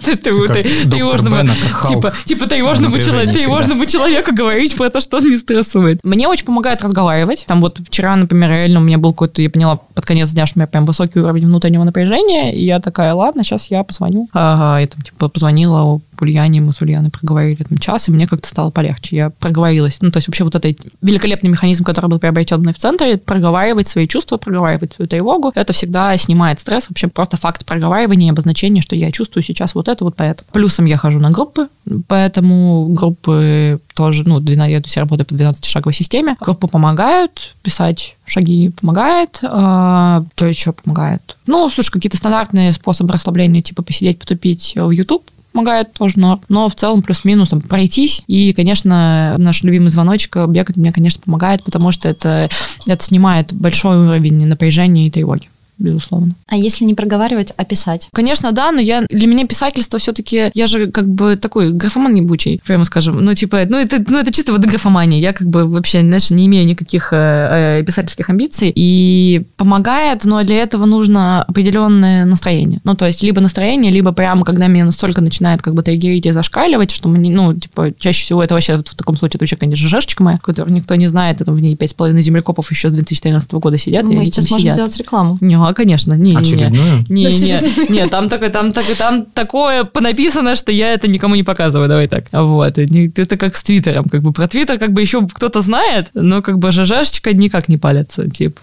Типа, 1.88 2.14
типа 2.26 2.48
тревожному 2.48 2.98
тревожному 2.98 3.86
человеку 3.86 4.34
говорить 4.34 4.76
про 4.76 4.90
то, 4.90 5.02
что 5.02 5.18
он 5.18 5.30
не 5.30 5.38
стрессует. 5.38 6.00
Мне 6.04 6.28
очень 6.28 6.46
помогает 6.46 6.82
разговаривать. 6.82 7.46
Там 7.48 7.62
вот 7.62 7.80
вчера, 7.86 8.16
например, 8.16 8.50
реально 8.50 8.80
у 8.80 8.84
меня 8.84 8.98
был 8.98 9.12
какой-то, 9.12 9.42
я 9.42 9.50
поняла 9.50 9.76
под 9.78 10.06
конец 10.06 10.32
дня, 10.32 10.46
что 10.46 10.58
у 10.58 10.60
меня 10.60 10.68
прям 10.68 10.86
высокий 10.86 11.20
уровень 11.20 11.46
внутреннего 11.46 11.84
напряжения, 11.84 12.56
и 12.56 12.66
я 12.66 12.80
такая, 12.86 13.16
ладно, 13.16 13.44
сейчас 13.44 13.72
я 13.72 13.84
позвоню. 13.84 14.30
Ага, 14.32 14.80
я 14.80 14.88
там 14.88 15.02
типа 15.02 15.28
позвонила 15.28 16.00
Ульяне, 16.22 16.62
мы 16.62 16.74
с 16.74 16.82
Ульяной 16.82 17.12
проговорили 17.12 17.64
там 17.64 17.78
час, 17.78 18.08
и 18.08 18.12
мне 18.12 18.28
как-то 18.28 18.50
стало 18.50 18.72
полегче. 18.72 19.16
Я 19.16 19.30
проговорилась. 19.30 19.98
Ну, 20.02 20.12
то 20.12 20.18
есть 20.18 20.28
вообще 20.28 20.44
вот 20.44 20.56
этот 20.56 20.78
великолепный 21.02 21.50
механизм, 21.50 21.84
который 21.84 22.10
был 22.10 22.20
приобретен 22.20 22.60
мной 22.60 22.74
в 22.74 22.78
центре, 22.78 23.18
проговаривать 23.18 23.88
свои 23.88 24.08
чувства, 24.08 24.38
проговаривать 24.38 24.94
свою 24.94 25.08
тревогу, 25.08 25.52
это 25.56 25.74
всегда 25.74 26.16
снимает 26.18 26.60
стресс. 26.60 26.90
Вообще 26.90 27.08
просто 27.08 27.38
факт 27.38 27.66
проговаривания 27.66 28.28
и 28.28 28.32
обозначения, 28.32 28.82
что 28.82 28.96
я 28.96 29.12
чувствую 29.12 29.44
сейчас 29.44 29.76
вот 29.76 29.88
это, 29.88 30.04
вот 30.04 30.16
поэтому. 30.16 30.48
Плюсом 30.52 30.86
я 30.86 30.98
хожу 30.98 31.20
на 31.20 31.32
группы, 31.32 31.68
поэтому 32.08 32.88
группы 32.90 33.80
тоже, 33.94 34.24
ну, 34.26 34.40
12, 34.40 34.72
я 34.72 34.82
я 34.96 35.02
работаю 35.02 35.26
по 35.26 35.34
12-шаговой 35.34 35.94
системе. 35.94 36.36
Группы 36.40 36.68
помогают, 36.68 37.54
писать 37.64 38.16
шаги 38.26 38.70
помогает. 38.70 39.40
А, 39.44 40.24
что 40.36 40.46
еще 40.48 40.74
помогает? 40.74 41.38
Ну, 41.48 41.70
слушай, 41.70 41.92
какие-то 41.92 42.18
стандартные 42.18 42.74
способы 42.74 43.14
расслабления, 43.14 43.62
типа 43.62 43.84
посидеть, 43.84 44.20
потупить 44.20 44.74
в 44.76 44.90
YouTube, 44.90 45.24
помогает 45.56 45.94
тоже, 45.94 46.20
но, 46.20 46.42
но 46.50 46.68
в 46.68 46.76
целом 46.76 47.02
плюс-минус 47.02 47.50
там, 47.50 47.62
пройтись. 47.62 48.24
И, 48.28 48.52
конечно, 48.52 49.36
наш 49.38 49.64
любимый 49.64 49.88
звоночек 49.88 50.36
бегать 50.50 50.76
мне, 50.76 50.92
конечно, 50.92 51.22
помогает, 51.24 51.64
потому 51.64 51.94
что 51.94 52.10
это, 52.10 52.50
это 52.86 53.04
снимает 53.04 53.54
большой 53.54 53.98
уровень 53.98 54.46
напряжения 54.46 55.08
и 55.08 55.12
тревоги 55.12 55.50
безусловно. 55.78 56.34
А 56.48 56.56
если 56.56 56.86
не 56.86 56.94
проговаривать, 56.94 57.54
а 57.58 57.66
писать? 57.66 58.10
Конечно, 58.14 58.52
да, 58.52 58.72
но 58.72 58.80
я 58.80 59.06
для 59.10 59.28
меня 59.28 59.46
писательство 59.46 60.00
все-таки, 60.00 60.52
я 60.54 60.68
же 60.68 60.88
как 60.92 61.08
бы 61.08 61.36
такой 61.36 61.72
графоман 61.72 62.16
ебучий, 62.16 62.62
прямо 62.66 62.84
скажем. 62.86 63.24
Ну, 63.24 63.34
типа, 63.34 63.66
ну 63.68 63.78
это, 63.78 64.04
ну, 64.08 64.20
это 64.20 64.32
чисто 64.32 64.52
вот 64.52 64.62
графомания. 64.62 65.20
Я 65.20 65.34
как 65.34 65.48
бы 65.48 65.66
вообще, 65.66 66.02
знаешь, 66.02 66.30
не 66.30 66.46
имею 66.46 66.66
никаких 66.66 67.10
э, 67.12 67.80
э, 67.80 67.84
писательских 67.84 68.30
амбиций. 68.30 68.72
И 68.76 69.44
помогает, 69.58 70.26
но 70.26 70.44
для 70.44 70.58
этого 70.62 70.86
нужно 70.86 71.44
определенное 71.44 72.26
настроение. 72.26 72.80
Ну, 72.84 72.96
то 72.96 73.06
есть, 73.06 73.24
либо 73.24 73.42
настроение, 73.42 73.92
либо 73.92 74.12
прямо, 74.12 74.46
когда 74.46 74.68
меня 74.68 74.86
настолько 74.86 75.22
начинает 75.22 75.62
как 75.62 75.74
бы 75.74 75.84
триггерить 75.84 76.26
и 76.26 76.32
зашкаливать, 76.32 76.92
что 76.92 77.10
мне, 77.10 77.30
ну, 77.30 77.54
типа, 77.54 77.94
чаще 77.98 78.24
всего 78.24 78.44
это 78.44 78.54
вообще 78.54 78.78
вот 78.78 78.88
в 78.90 78.96
таком 78.96 79.18
случае, 79.18 79.36
это 79.36 79.44
вообще, 79.44 79.56
конечно, 79.58 79.88
жешечка 79.88 80.24
моя, 80.24 80.38
которую 80.38 80.74
никто 80.74 80.96
не 80.96 81.08
знает, 81.08 81.42
это 81.42 81.52
в 81.52 81.60
ней 81.60 81.76
пять 81.76 81.92
с 81.92 81.94
половиной 81.94 82.22
землекопов 82.22 82.70
еще 82.72 82.90
с 82.90 82.94
2013 82.94 83.52
года 83.54 83.78
сидят. 83.78 84.04
и 84.04 84.08
Мы 84.08 84.26
сейчас 84.26 84.46
там 84.46 84.56
можем 84.56 84.60
сидят. 84.62 84.74
сделать 84.76 84.98
рекламу. 84.98 85.38
Не, 85.42 85.58
а, 85.68 85.74
конечно, 85.74 86.14
не, 86.14 86.24
не, 86.24 86.32
не. 86.32 86.38
Очередную? 86.38 87.06
Не, 87.10 87.26
не, 87.26 87.32
серьезно? 87.32 87.94
не, 87.94 88.08
там 88.08 88.30
такое, 88.30 88.50
там, 88.50 88.72
так, 88.72 88.86
там 88.98 89.26
такое 89.26 89.84
понаписано, 89.84 90.56
что 90.56 90.72
я 90.72 90.94
это 90.94 91.08
никому 91.08 91.36
не 91.36 91.44
показываю, 91.44 91.88
давай 91.90 92.08
так. 92.08 92.26
Вот, 92.32 92.78
не- 92.78 93.12
это 93.16 93.38
как 93.38 93.56
с 93.56 93.64
Твиттером, 93.64 94.06
как 94.06 94.22
бы 94.22 94.32
про 94.32 94.48
Твиттер 94.48 94.78
как 94.80 94.94
бы 94.94 95.02
еще 95.02 95.28
кто-то 95.28 95.62
знает, 95.62 96.10
но 96.14 96.42
как 96.42 96.60
бы 96.60 96.72
ЖЖшечка 96.72 97.34
никак 97.34 97.70
не 97.70 97.78
палится, 97.78 98.30
типа, 98.30 98.60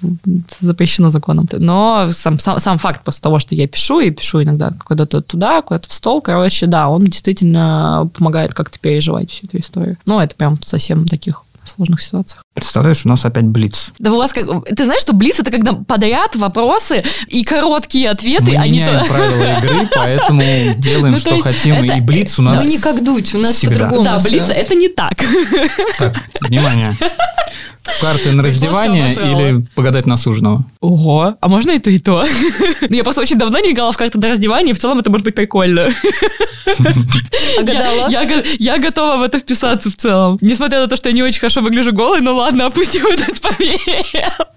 запрещено 0.61 1.11
законом. 1.11 1.49
Но 1.53 2.11
сам, 2.13 2.39
сам, 2.39 2.59
сам 2.59 2.79
факт 2.79 3.05
после 3.05 3.21
того, 3.23 3.39
что 3.39 3.55
я 3.55 3.67
пишу, 3.67 4.01
и 4.01 4.11
пишу 4.11 4.43
иногда 4.43 4.73
куда-то 4.85 5.21
туда, 5.21 5.63
куда-то 5.63 5.89
в 5.89 5.93
стол, 5.93 6.21
короче, 6.21 6.67
да, 6.67 6.89
он 6.89 7.05
действительно 7.05 8.09
помогает 8.17 8.55
как-то 8.55 8.79
переживать 8.79 9.31
всю 9.31 9.47
эту 9.47 9.59
историю. 9.59 9.97
Ну, 10.07 10.21
это 10.21 10.35
прям 10.35 10.59
совсем 10.65 11.05
в 11.65 11.71
сложных 11.71 12.01
ситуациях. 12.03 12.43
Представляешь, 12.55 13.05
у 13.07 13.09
нас 13.09 13.25
опять 13.25 13.45
блиц. 13.45 13.93
Да 13.99 14.13
у 14.13 14.17
вас 14.17 14.33
как... 14.33 14.45
Ты 14.65 14.85
знаешь, 14.85 15.01
что 15.03 15.13
Блиц 15.13 15.39
это 15.41 15.51
когда 15.51 15.73
подряд 15.73 16.37
вопросы 16.37 17.03
и 17.29 17.45
короткие 17.45 18.11
ответы, 18.11 18.45
Мы 18.45 18.57
а 18.57 18.65
не 18.67 18.81
меняем 18.81 19.07
правила 19.07 19.59
игры, 19.59 19.89
поэтому 19.95 20.43
делаем, 20.77 21.15
Ну, 21.15 21.21
то 21.21 21.37
что 21.37 21.41
хотим. 21.41 21.75
это- 21.77 21.95
И 21.95 22.01
блиц 22.01 22.39
у 22.39 22.43
нас... 22.43 22.63
Ну, 22.63 22.69
не 22.69 22.79
как 22.79 23.03
дуть, 23.03 23.35
у 23.35 23.39
нас 23.39 23.59
по-другому 23.59 24.03
Да. 24.05 24.19
Блиц 24.19 24.45
это 24.49 24.75
не 24.75 24.89
так. 24.89 25.15
Так, 25.99 26.15
внимание. 26.41 26.97
Карты 28.01 28.33
на 28.33 28.43
раздевание 28.43 29.13
или 29.13 29.67
погадать 29.75 30.07
на 30.07 30.17
суженого? 30.17 30.65
Ого, 30.81 31.37
а 31.41 31.49
можно 31.49 31.73
и 31.73 31.79
то, 31.79 31.91
и 31.91 31.99
то? 32.01 32.25
Ну, 32.89 32.95
Я 32.97 33.03
просто 33.05 33.23
очень 33.23 33.37
давно 33.39 33.59
не 33.59 33.73
играла 33.73 33.93
в 33.93 33.97
карты 33.97 34.19
до 34.19 34.29
раздевания, 34.31 34.71
и 34.71 34.75
в 34.75 34.79
целом 34.79 34.99
это 35.01 35.11
может 35.11 35.25
быть 35.25 35.35
прикольно. 35.35 35.89
А 37.59 37.63
гадала? 37.63 38.09
Я, 38.09 38.23
я 38.23 38.25
го- 38.29 38.47
я 38.59 38.79
готова 38.79 39.17
в 39.19 39.23
это 39.23 39.39
вписаться 39.39 39.91
в 39.91 39.97
целом. 39.97 40.39
Несмотря 40.41 40.81
на 40.81 40.87
то, 40.87 40.97
что 40.97 41.09
я 41.09 41.15
не 41.15 41.23
очень 41.23 41.41
хорошо 41.41 41.61
выгляжу 41.61 41.93
голой, 41.93 42.21
ну 42.21 42.37
ладно, 42.37 42.67
опустим 42.67 43.05
этот 43.07 43.43
момент. 43.59 44.49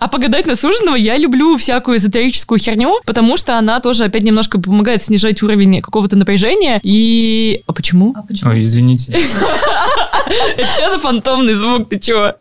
А 0.00 0.08
погадать 0.08 0.46
на 0.46 0.56
суженого 0.56 0.96
я 0.96 1.16
люблю 1.16 1.56
всякую 1.56 1.98
эзотерическую 1.98 2.58
херню, 2.58 3.00
потому 3.04 3.36
что 3.36 3.58
она 3.58 3.80
тоже 3.80 4.04
опять 4.04 4.22
немножко 4.22 4.60
помогает 4.60 5.02
снижать 5.02 5.42
уровень 5.42 5.80
какого-то 5.80 6.16
напряжения. 6.16 6.80
И... 6.82 7.62
А 7.66 7.72
почему? 7.72 8.14
Ой, 8.44 8.62
извините. 8.62 9.16
Это 10.56 10.66
что 10.74 10.90
за 10.92 10.98
фантомный 10.98 11.54
звук, 11.54 11.88
ты 11.88 11.98
чего? 11.98 12.34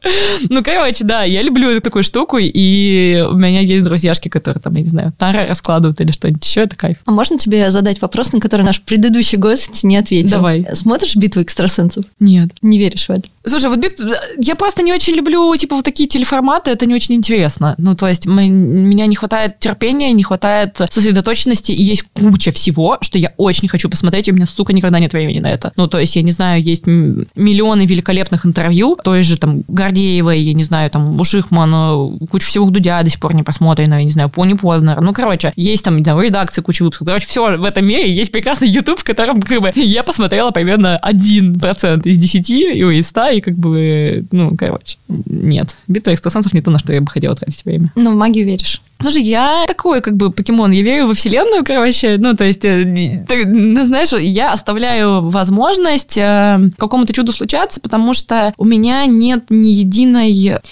Ну, 0.50 0.64
короче, 0.64 1.04
да, 1.04 1.24
я 1.24 1.42
люблю 1.42 1.80
такую 1.82 2.04
штуку, 2.04 2.38
и 2.38 3.26
у 3.30 3.36
меня 3.36 3.62
есть 3.62 3.86
друзьяшки, 3.86 4.28
которые 4.28 4.62
там, 4.62 4.76
я 4.76 4.82
не 4.82 4.90
знаю, 4.90 5.14
тары 5.18 5.46
раскладывают 5.46 6.00
или 6.02 6.12
что-нибудь 6.12 6.46
еще, 6.46 6.62
это 6.62 6.76
кайф. 6.76 6.98
А 7.06 7.12
можно 7.12 7.38
тебе 7.38 7.70
задать 7.70 8.02
вопрос, 8.02 8.34
на 8.34 8.40
который 8.40 8.64
наш 8.64 8.82
предыдущий 8.82 9.38
гость 9.38 9.84
не 9.84 9.98
ответил? 9.98 10.32
Давай. 10.38 10.66
Смотришь 10.74 11.16
«Битву 11.16 11.42
экстрасенсов»? 11.42 12.06
Нет. 12.20 12.50
Не 12.62 12.78
веришь 12.78 13.08
в 13.08 13.12
это? 13.12 13.24
Слушай, 13.46 13.70
вот 13.70 13.80
Биг, 13.80 13.94
я 14.38 14.56
просто 14.56 14.84
не 14.84 14.94
очень 14.94 15.14
люблю, 15.14 15.56
типа, 15.56 15.76
вот 15.76 15.86
такие 15.86 16.10
телеформаты, 16.10 16.72
это 16.72 16.86
не 16.86 16.94
очень 16.94 17.16
интересно. 17.16 17.37
Ну, 17.78 17.96
то 17.96 18.08
есть, 18.08 18.26
мы- 18.28 18.50
меня 18.50 19.06
не 19.06 19.16
хватает 19.16 19.60
терпения, 19.60 20.12
не 20.12 20.24
хватает 20.24 20.80
сосредоточенности, 20.90 21.72
и 21.72 21.84
есть 21.84 22.04
куча 22.14 22.52
всего, 22.52 22.98
что 23.02 23.18
я 23.18 23.34
очень 23.38 23.68
хочу 23.68 23.90
посмотреть, 23.90 24.28
и 24.28 24.32
у 24.32 24.36
меня, 24.36 24.46
сука, 24.46 24.74
никогда 24.74 25.00
нет 25.00 25.14
времени 25.14 25.40
на 25.40 25.52
это. 25.52 25.72
Ну, 25.76 25.88
то 25.88 26.00
есть, 26.00 26.16
я 26.16 26.22
не 26.22 26.32
знаю, 26.32 26.64
есть 26.64 26.86
миллионы 26.88 27.86
великолепных 27.86 28.46
интервью, 28.46 28.98
той 29.04 29.24
же, 29.24 29.38
там, 29.38 29.64
Гордеевой, 29.68 30.42
я 30.42 30.54
не 30.54 30.64
знаю, 30.64 30.90
там, 30.90 31.20
у 31.20 31.24
Шихмана, 31.24 32.18
куча 32.30 32.48
всего 32.48 32.70
Дудя 32.70 33.02
до 33.04 33.10
сих 33.10 33.20
пор 33.20 33.34
не 33.36 33.44
посмотрено, 33.44 33.96
я 33.96 34.04
не 34.04 34.10
знаю, 34.10 34.30
Пони 34.30 34.54
Познер. 34.54 35.02
Ну, 35.02 35.14
короче, 35.14 35.54
есть 35.56 35.84
там, 35.84 35.98
не 35.98 36.04
знаю, 36.04 36.22
редакции 36.22 36.62
куча 36.62 36.84
выпусков. 36.84 37.08
Короче, 37.08 37.28
все 37.28 37.58
в 37.58 37.64
этом 37.64 37.86
мире 37.86 38.14
есть 38.14 38.32
прекрасный 38.32 38.68
YouTube, 38.70 39.00
в 39.00 39.04
котором, 39.04 39.42
как 39.42 39.62
бы, 39.62 39.72
я 39.76 40.04
посмотрела 40.04 40.52
примерно 40.52 41.00
1% 41.02 42.06
из 42.06 42.18
10, 42.18 42.50
и 42.50 43.00
из 43.00 43.08
100, 43.08 43.30
и 43.30 43.42
как 43.42 43.56
бы, 43.56 44.26
ну, 44.32 44.56
короче, 44.58 44.98
нет. 45.08 45.76
Битва 45.88 46.12
экстрасенсов 46.14 46.54
не 46.54 46.62
то, 46.62 46.72
на 46.72 46.80
что 46.80 46.94
я 46.94 47.02
бы 47.02 47.08
тратить 47.36 47.66
время. 47.66 47.92
Ну, 47.96 48.14
в 48.14 48.16
магию 48.16 48.46
веришь. 48.46 48.82
Слушай, 49.02 49.24
я 49.24 49.66
такой, 49.68 50.02
как 50.02 50.16
бы, 50.16 50.32
покемон, 50.32 50.72
я 50.72 50.82
верю 50.82 51.08
во 51.08 51.14
вселенную, 51.14 51.64
короче, 51.64 52.18
ну, 52.18 52.36
то 52.36 52.44
есть, 52.44 52.64
э, 52.66 53.24
так, 53.28 53.46
ну, 53.46 53.86
знаешь, 53.86 54.12
я 54.14 54.54
оставляю 54.54 55.30
возможность 55.30 56.18
э, 56.18 56.60
какому-то 56.78 57.14
чуду 57.14 57.32
случаться, 57.32 57.80
потому 57.80 58.14
что 58.14 58.54
у 58.58 58.66
меня 58.66 59.06
нет 59.06 59.46
ни 59.50 59.70
единой, 59.70 60.32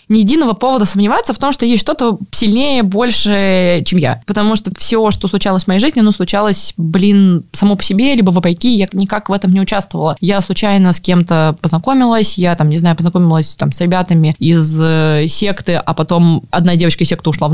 ни 0.10 0.18
единого 0.18 0.54
повода 0.54 0.86
сомневаться 0.86 1.34
в 1.34 1.38
том, 1.38 1.54
что 1.54 1.66
есть 1.66 1.82
что-то 1.82 2.18
сильнее, 2.32 2.84
больше, 2.84 3.84
чем 3.86 4.00
я. 4.00 4.22
Потому 4.26 4.56
что 4.56 4.72
все, 4.78 5.12
что 5.12 5.28
случалось 5.28 5.66
в 5.66 5.68
моей 5.68 5.80
жизни, 5.80 6.00
оно 6.00 6.12
случалось, 6.12 6.74
блин, 6.78 7.44
само 7.52 7.76
по 7.76 7.84
себе, 7.84 8.16
либо 8.16 8.32
вопреки, 8.32 8.74
я 8.74 8.88
никак 8.94 9.30
в 9.30 9.34
этом 9.34 9.52
не 9.52 9.62
участвовала. 9.62 10.18
Я 10.20 10.42
случайно 10.42 10.94
с 10.94 11.00
кем-то 11.00 11.56
познакомилась, 11.62 12.38
я 12.38 12.56
там, 12.56 12.70
не 12.70 12.78
знаю, 12.78 12.96
познакомилась 12.96 13.56
там 13.56 13.72
с 13.72 13.82
ребятами 13.82 14.36
из 14.40 14.76
э, 14.82 15.26
секты, 15.28 15.76
а 15.76 15.94
потом 15.94 16.44
одна 16.50 16.76
девочка 16.76 17.04
из 17.04 17.10
секты 17.10 17.30
ушла 17.30 17.48
в 17.48 17.54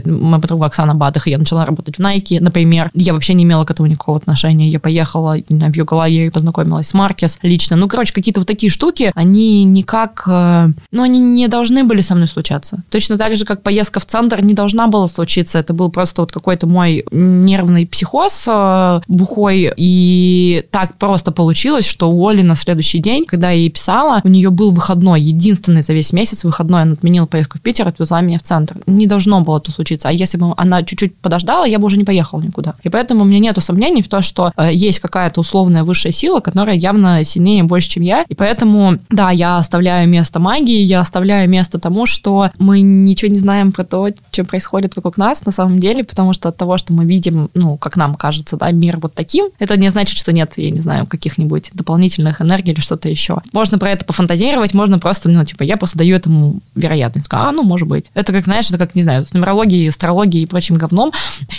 Nike, 0.00 0.10
моя 0.10 0.40
подруга 0.40 0.66
Оксана 0.66 0.94
Бадых, 0.94 1.26
и 1.26 1.30
я 1.30 1.38
начала 1.38 1.64
работать 1.64 1.96
в 1.96 2.00
Nike, 2.00 2.40
например. 2.40 2.90
Я 2.94 3.12
вообще 3.12 3.34
не 3.34 3.44
имела 3.44 3.64
к 3.64 3.70
этому 3.70 3.88
никакого 3.88 4.18
отношения. 4.18 4.68
Я 4.68 4.80
поехала 4.80 5.36
в 5.48 5.76
Йога-лагерь 5.76 6.26
и 6.26 6.30
познакомилась 6.30 6.88
с 6.88 6.94
Маркес 6.94 7.38
лично. 7.42 7.76
Ну, 7.76 7.88
короче, 7.88 8.12
какие-то 8.12 8.40
вот 8.40 8.46
такие 8.46 8.70
штуки, 8.70 9.12
они 9.14 9.64
никак, 9.64 10.24
э, 10.26 10.68
ну, 10.92 11.02
они 11.02 11.18
не 11.18 11.48
должны 11.48 11.84
были 11.84 12.00
со 12.00 12.14
мной 12.14 12.28
случаться. 12.28 12.82
Точно 12.90 13.18
так 13.18 13.36
же, 13.36 13.44
как 13.44 13.62
поездка 13.62 14.00
в 14.00 14.06
центр 14.06 14.42
не 14.42 14.54
должна 14.54 14.88
была 14.88 15.08
случиться. 15.08 15.58
Это 15.58 15.72
был 15.72 15.90
просто 15.90 16.22
вот 16.22 16.32
какой-то 16.32 16.66
мой 16.66 17.04
нервный 17.10 17.86
психоз 17.86 18.44
э, 18.46 19.00
бухой. 19.08 19.72
И 19.76 20.64
так 20.70 20.96
просто 20.96 21.32
получилось, 21.32 21.86
что 21.86 22.10
у 22.10 22.28
Оли 22.28 22.42
на 22.42 22.56
следующий 22.56 22.98
день, 22.98 23.24
когда 23.24 23.50
я 23.50 23.58
ей 23.58 23.70
писала, 23.70 24.20
у 24.24 24.28
нее 24.28 24.50
был 24.50 24.70
выходной, 24.70 25.20
единственный 25.20 25.82
за 25.82 25.92
весь 25.92 26.12
месяц 26.12 26.44
выходной. 26.44 26.82
Она 26.82 26.92
отменила 26.92 27.26
поездку 27.26 27.58
в 27.58 27.60
Питер, 27.60 27.88
отвезла 27.88 28.20
меня 28.20 28.38
в 28.38 28.42
центр. 28.42 28.76
Не 28.86 29.06
должно 29.06 29.40
было 29.40 29.58
это 29.58 29.70
случиться. 29.70 29.89
А 30.04 30.12
если 30.12 30.38
бы 30.38 30.54
она 30.56 30.82
чуть-чуть 30.82 31.16
подождала, 31.16 31.64
я 31.64 31.78
бы 31.78 31.86
уже 31.86 31.96
не 31.96 32.04
поехала 32.04 32.40
никуда. 32.40 32.74
И 32.82 32.88
поэтому 32.88 33.22
у 33.22 33.24
меня 33.24 33.38
нету 33.38 33.60
сомнений 33.60 34.02
в 34.02 34.08
том, 34.08 34.22
что 34.22 34.52
э, 34.56 34.70
есть 34.72 35.00
какая-то 35.00 35.40
условная 35.40 35.84
высшая 35.84 36.12
сила, 36.12 36.40
которая 36.40 36.76
явно 36.76 37.22
сильнее 37.24 37.62
больше, 37.64 37.90
чем 37.90 38.02
я. 38.02 38.24
И 38.28 38.34
поэтому, 38.34 38.98
да, 39.10 39.30
я 39.30 39.58
оставляю 39.58 40.08
место 40.08 40.40
магии, 40.40 40.82
я 40.82 41.00
оставляю 41.00 41.48
место 41.48 41.78
тому, 41.78 42.06
что 42.06 42.50
мы 42.58 42.80
ничего 42.80 43.30
не 43.30 43.38
знаем 43.38 43.72
про 43.72 43.84
то, 43.84 44.08
что 44.30 44.44
происходит 44.44 44.96
вокруг 44.96 45.16
нас 45.16 45.44
на 45.44 45.52
самом 45.52 45.80
деле, 45.80 46.04
потому 46.04 46.32
что 46.32 46.48
от 46.48 46.56
того, 46.56 46.78
что 46.78 46.92
мы 46.92 47.04
видим, 47.04 47.50
ну, 47.54 47.76
как 47.76 47.96
нам 47.96 48.14
кажется, 48.14 48.56
да, 48.56 48.70
мир 48.70 48.98
вот 48.98 49.14
таким, 49.14 49.48
это 49.58 49.76
не 49.76 49.90
значит, 49.90 50.18
что 50.18 50.32
нет, 50.32 50.52
я 50.56 50.70
не 50.70 50.80
знаю, 50.80 51.06
каких-нибудь 51.06 51.70
дополнительных 51.74 52.40
энергий 52.40 52.72
или 52.72 52.80
что-то 52.80 53.08
еще. 53.08 53.40
Можно 53.52 53.78
про 53.78 53.90
это 53.90 54.04
пофантазировать, 54.04 54.74
можно 54.74 54.98
просто, 54.98 55.28
ну, 55.28 55.44
типа, 55.44 55.62
я 55.62 55.76
просто 55.76 55.98
даю 55.98 56.16
этому 56.16 56.60
вероятность. 56.74 57.26
А, 57.30 57.52
ну, 57.52 57.62
может 57.62 57.88
быть. 57.88 58.06
Это 58.14 58.32
как, 58.32 58.44
знаешь, 58.44 58.68
это 58.68 58.78
как, 58.78 58.94
не 58.94 59.02
знаю, 59.02 59.26
с 59.26 59.32
нумерологией, 59.32 59.79
астрологией 59.88 60.44
и 60.44 60.46
прочим 60.46 60.76
говном. 60.76 61.12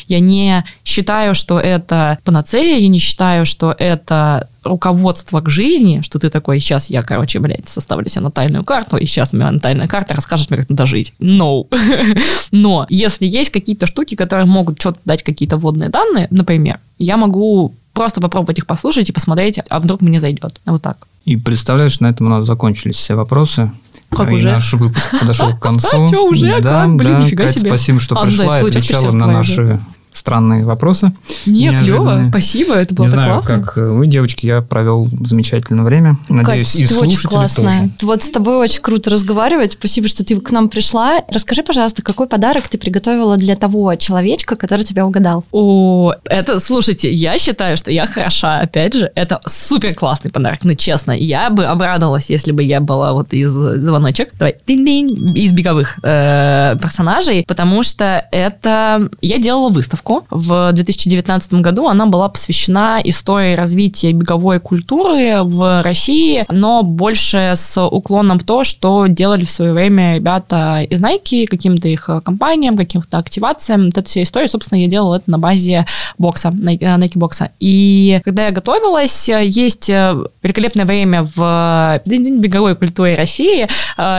Я 0.07 0.19
не 0.19 0.63
считаю, 0.83 1.35
что 1.35 1.59
это 1.59 2.17
панацея, 2.23 2.79
я 2.79 2.87
не 2.87 2.99
считаю, 2.99 3.45
что 3.45 3.75
это 3.77 4.47
руководство 4.63 5.41
к 5.41 5.49
жизни, 5.49 6.01
что 6.03 6.19
ты 6.19 6.29
такой, 6.29 6.59
сейчас 6.59 6.89
я, 6.89 7.01
короче, 7.01 7.39
блядь, 7.39 7.67
составлю 7.67 8.07
себе 8.09 8.21
натальную 8.21 8.63
карту, 8.63 8.97
и 8.97 9.05
сейчас 9.05 9.33
моя 9.33 9.51
натальная 9.51 9.87
карта 9.87 10.13
расскажет 10.13 10.49
мне, 10.49 10.57
как 10.57 10.69
надо 10.69 10.85
жить. 10.85 11.13
No. 11.19 11.65
Но 12.51 12.85
если 12.89 13.25
есть 13.25 13.49
какие-то 13.49 13.87
штуки, 13.87 14.15
которые 14.15 14.45
могут 14.45 14.79
что-то 14.79 14.99
дать 15.05 15.23
какие-то 15.23 15.57
водные 15.57 15.89
данные, 15.89 16.27
например, 16.29 16.79
я 16.99 17.17
могу 17.17 17.73
просто 17.93 18.21
попробовать 18.21 18.59
их 18.59 18.67
послушать 18.67 19.09
и 19.09 19.13
посмотреть, 19.13 19.59
а 19.67 19.79
вдруг 19.79 20.01
мне 20.01 20.19
зайдет. 20.19 20.61
Вот 20.65 20.81
так. 20.81 21.07
И 21.25 21.35
представляешь, 21.37 21.99
на 21.99 22.07
этом 22.07 22.27
у 22.27 22.29
нас 22.29 22.45
закончились 22.45 22.95
все 22.95 23.15
вопросы. 23.15 23.71
Как 24.11 24.29
и 24.29 24.33
уже? 24.35 24.51
наш 24.51 24.73
выпуск 24.73 25.09
подошел 25.19 25.55
к 25.55 25.59
концу. 25.61 26.09
Чё, 26.09 26.25
уже? 26.27 26.61
Да, 26.61 26.83
Как? 26.85 26.95
Блин, 26.95 27.13
да. 27.13 27.19
нифига 27.19 27.45
Кать, 27.45 27.57
себе. 27.57 27.69
спасибо, 27.71 27.99
что 27.99 28.15
А, 28.15 28.19
да, 28.21 28.25
пришла 28.27 28.59
и 28.59 28.67
отвечала 28.67 29.11
на 29.11 29.27
наши 29.27 29.79
странные 30.21 30.63
вопросы. 30.65 31.11
Не, 31.45 31.69
клево. 31.71 32.27
Спасибо, 32.29 32.75
это 32.75 32.93
было 32.93 33.05
Не 33.05 33.11
так 33.11 33.19
знаю, 33.19 33.33
классно. 33.33 33.61
как 33.63 33.77
вы, 33.77 34.07
девочки, 34.07 34.45
я 34.45 34.61
провел 34.61 35.09
замечательное 35.25 35.83
время. 35.83 36.17
Надеюсь, 36.29 36.71
Кать, 36.71 36.79
и 36.81 36.85
ты 36.85 36.95
очень 36.99 37.27
классная. 37.27 37.81
тоже. 37.81 37.91
Вот 38.03 38.23
с 38.23 38.29
тобой 38.29 38.57
очень 38.57 38.81
круто 38.81 39.09
разговаривать. 39.09 39.73
Спасибо, 39.73 40.07
что 40.07 40.23
ты 40.23 40.39
к 40.39 40.51
нам 40.51 40.69
пришла. 40.69 41.21
Расскажи, 41.33 41.63
пожалуйста, 41.63 42.01
какой 42.03 42.27
подарок 42.27 42.67
ты 42.69 42.77
приготовила 42.77 43.35
для 43.35 43.55
того 43.55 43.95
человечка, 43.95 44.55
который 44.55 44.83
тебя 44.85 45.05
угадал? 45.05 45.43
О, 45.51 46.13
это, 46.25 46.59
слушайте, 46.59 47.11
я 47.11 47.37
считаю, 47.39 47.77
что 47.77 47.91
я 47.91 48.05
хороша, 48.05 48.59
опять 48.59 48.93
же, 48.93 49.11
это 49.15 49.41
супер 49.47 49.95
классный 49.95 50.29
подарок, 50.29 50.59
ну, 50.63 50.75
честно, 50.75 51.11
я 51.11 51.49
бы 51.49 51.65
обрадовалась, 51.65 52.29
если 52.29 52.51
бы 52.51 52.61
я 52.61 52.79
была 52.79 53.13
вот 53.13 53.33
из 53.33 53.49
звоночек, 53.51 54.29
давай, 54.37 54.55
динь-динь, 54.67 55.35
из 55.35 55.51
беговых 55.53 55.97
э, 56.03 56.75
персонажей, 56.81 57.43
потому 57.47 57.81
что 57.83 58.27
это, 58.31 59.09
я 59.21 59.37
делала 59.39 59.69
выставку 59.69 60.10
в 60.29 60.71
2019 60.71 61.53
году, 61.55 61.87
она 61.87 62.05
была 62.05 62.29
посвящена 62.29 62.99
истории 63.03 63.55
развития 63.55 64.11
беговой 64.11 64.59
культуры 64.59 65.43
в 65.43 65.81
России, 65.81 66.45
но 66.49 66.83
больше 66.83 67.53
с 67.55 67.81
уклоном 67.81 68.39
в 68.39 68.43
то, 68.43 68.63
что 68.63 69.07
делали 69.07 69.45
в 69.45 69.51
свое 69.51 69.73
время 69.73 70.15
ребята 70.15 70.81
из 70.89 70.99
Nike, 70.99 71.47
каким-то 71.47 71.87
их 71.87 72.09
э, 72.09 72.21
компаниям, 72.21 72.77
каким-то 72.77 73.17
активациям. 73.17 73.85
Вот 73.85 73.97
эта 73.97 74.07
вся 74.07 74.23
история, 74.23 74.47
собственно, 74.47 74.79
я 74.79 74.87
делала 74.87 75.15
это 75.15 75.29
на 75.29 75.39
базе 75.39 75.85
бокса, 76.17 76.49
Nike, 76.49 77.11
э, 77.15 77.19
бокса. 77.19 77.51
И 77.59 78.21
когда 78.23 78.45
я 78.45 78.51
готовилась, 78.51 79.29
э, 79.29 79.45
есть 79.45 79.89
великолепное 79.89 80.85
время 80.85 81.27
в 81.35 82.01
День 82.05 82.39
беговой 82.39 82.75
культуре 82.75 83.15
России 83.15 83.67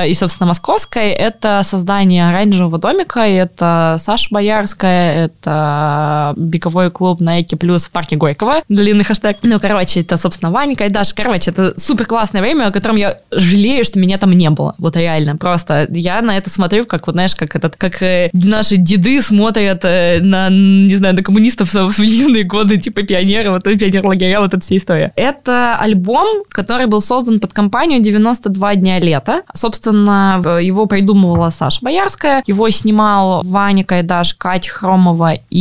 и, 0.06 0.14
собственно, 0.14 0.48
московской. 0.48 1.10
Это 1.10 1.62
создание 1.64 2.28
оранжевого 2.28 2.78
домика, 2.78 3.20
это 3.20 3.96
Саша 3.98 4.28
Боярская, 4.30 5.24
это 5.24 5.81
беговой 6.36 6.90
клуб 6.90 7.20
Nike 7.20 7.56
Плюс 7.56 7.86
в 7.86 7.90
парке 7.90 8.16
Горького, 8.16 8.62
длинный 8.68 9.04
хэштег. 9.04 9.38
Ну, 9.42 9.58
короче, 9.60 10.00
это, 10.00 10.16
собственно, 10.16 10.50
Ванька 10.50 10.86
и 10.86 10.88
Даша. 10.88 11.14
Короче, 11.14 11.50
это 11.50 11.74
супер 11.78 12.06
классное 12.06 12.40
время, 12.40 12.66
о 12.66 12.72
котором 12.72 12.96
я 12.96 13.18
жалею, 13.30 13.84
что 13.84 13.98
меня 13.98 14.18
там 14.18 14.32
не 14.32 14.50
было. 14.50 14.74
Вот 14.78 14.96
реально. 14.96 15.36
Просто 15.36 15.86
я 15.90 16.22
на 16.22 16.36
это 16.36 16.50
смотрю, 16.50 16.86
как, 16.86 17.06
вот 17.06 17.14
знаешь, 17.14 17.34
как 17.34 17.56
этот, 17.56 17.76
как 17.76 18.02
э, 18.02 18.30
наши 18.32 18.76
деды 18.76 19.20
смотрят 19.22 19.84
э, 19.84 20.20
на, 20.20 20.48
не 20.50 20.94
знаю, 20.94 21.14
на 21.14 21.22
коммунистов 21.22 21.72
в 21.72 22.00
юные 22.00 22.44
годы, 22.44 22.78
типа 22.78 23.02
пионеры, 23.02 23.50
вот 23.50 23.64
пионер 23.64 24.06
лагеря, 24.06 24.40
вот 24.40 24.54
эта 24.54 24.62
вся 24.62 24.76
история. 24.76 25.12
Это 25.16 25.76
альбом, 25.76 26.44
который 26.48 26.86
был 26.86 27.02
создан 27.02 27.40
под 27.40 27.52
компанию 27.52 28.02
92 28.02 28.74
дня 28.76 28.98
лета. 28.98 29.42
Собственно, 29.54 30.40
его 30.60 30.86
придумывала 30.86 31.50
Саша 31.50 31.80
Боярская, 31.82 32.42
его 32.46 32.68
снимал 32.70 33.42
Ваня 33.44 33.84
Кайдаш, 33.84 34.34
Катя 34.34 34.70
Хромова 34.70 35.34
и 35.50 35.58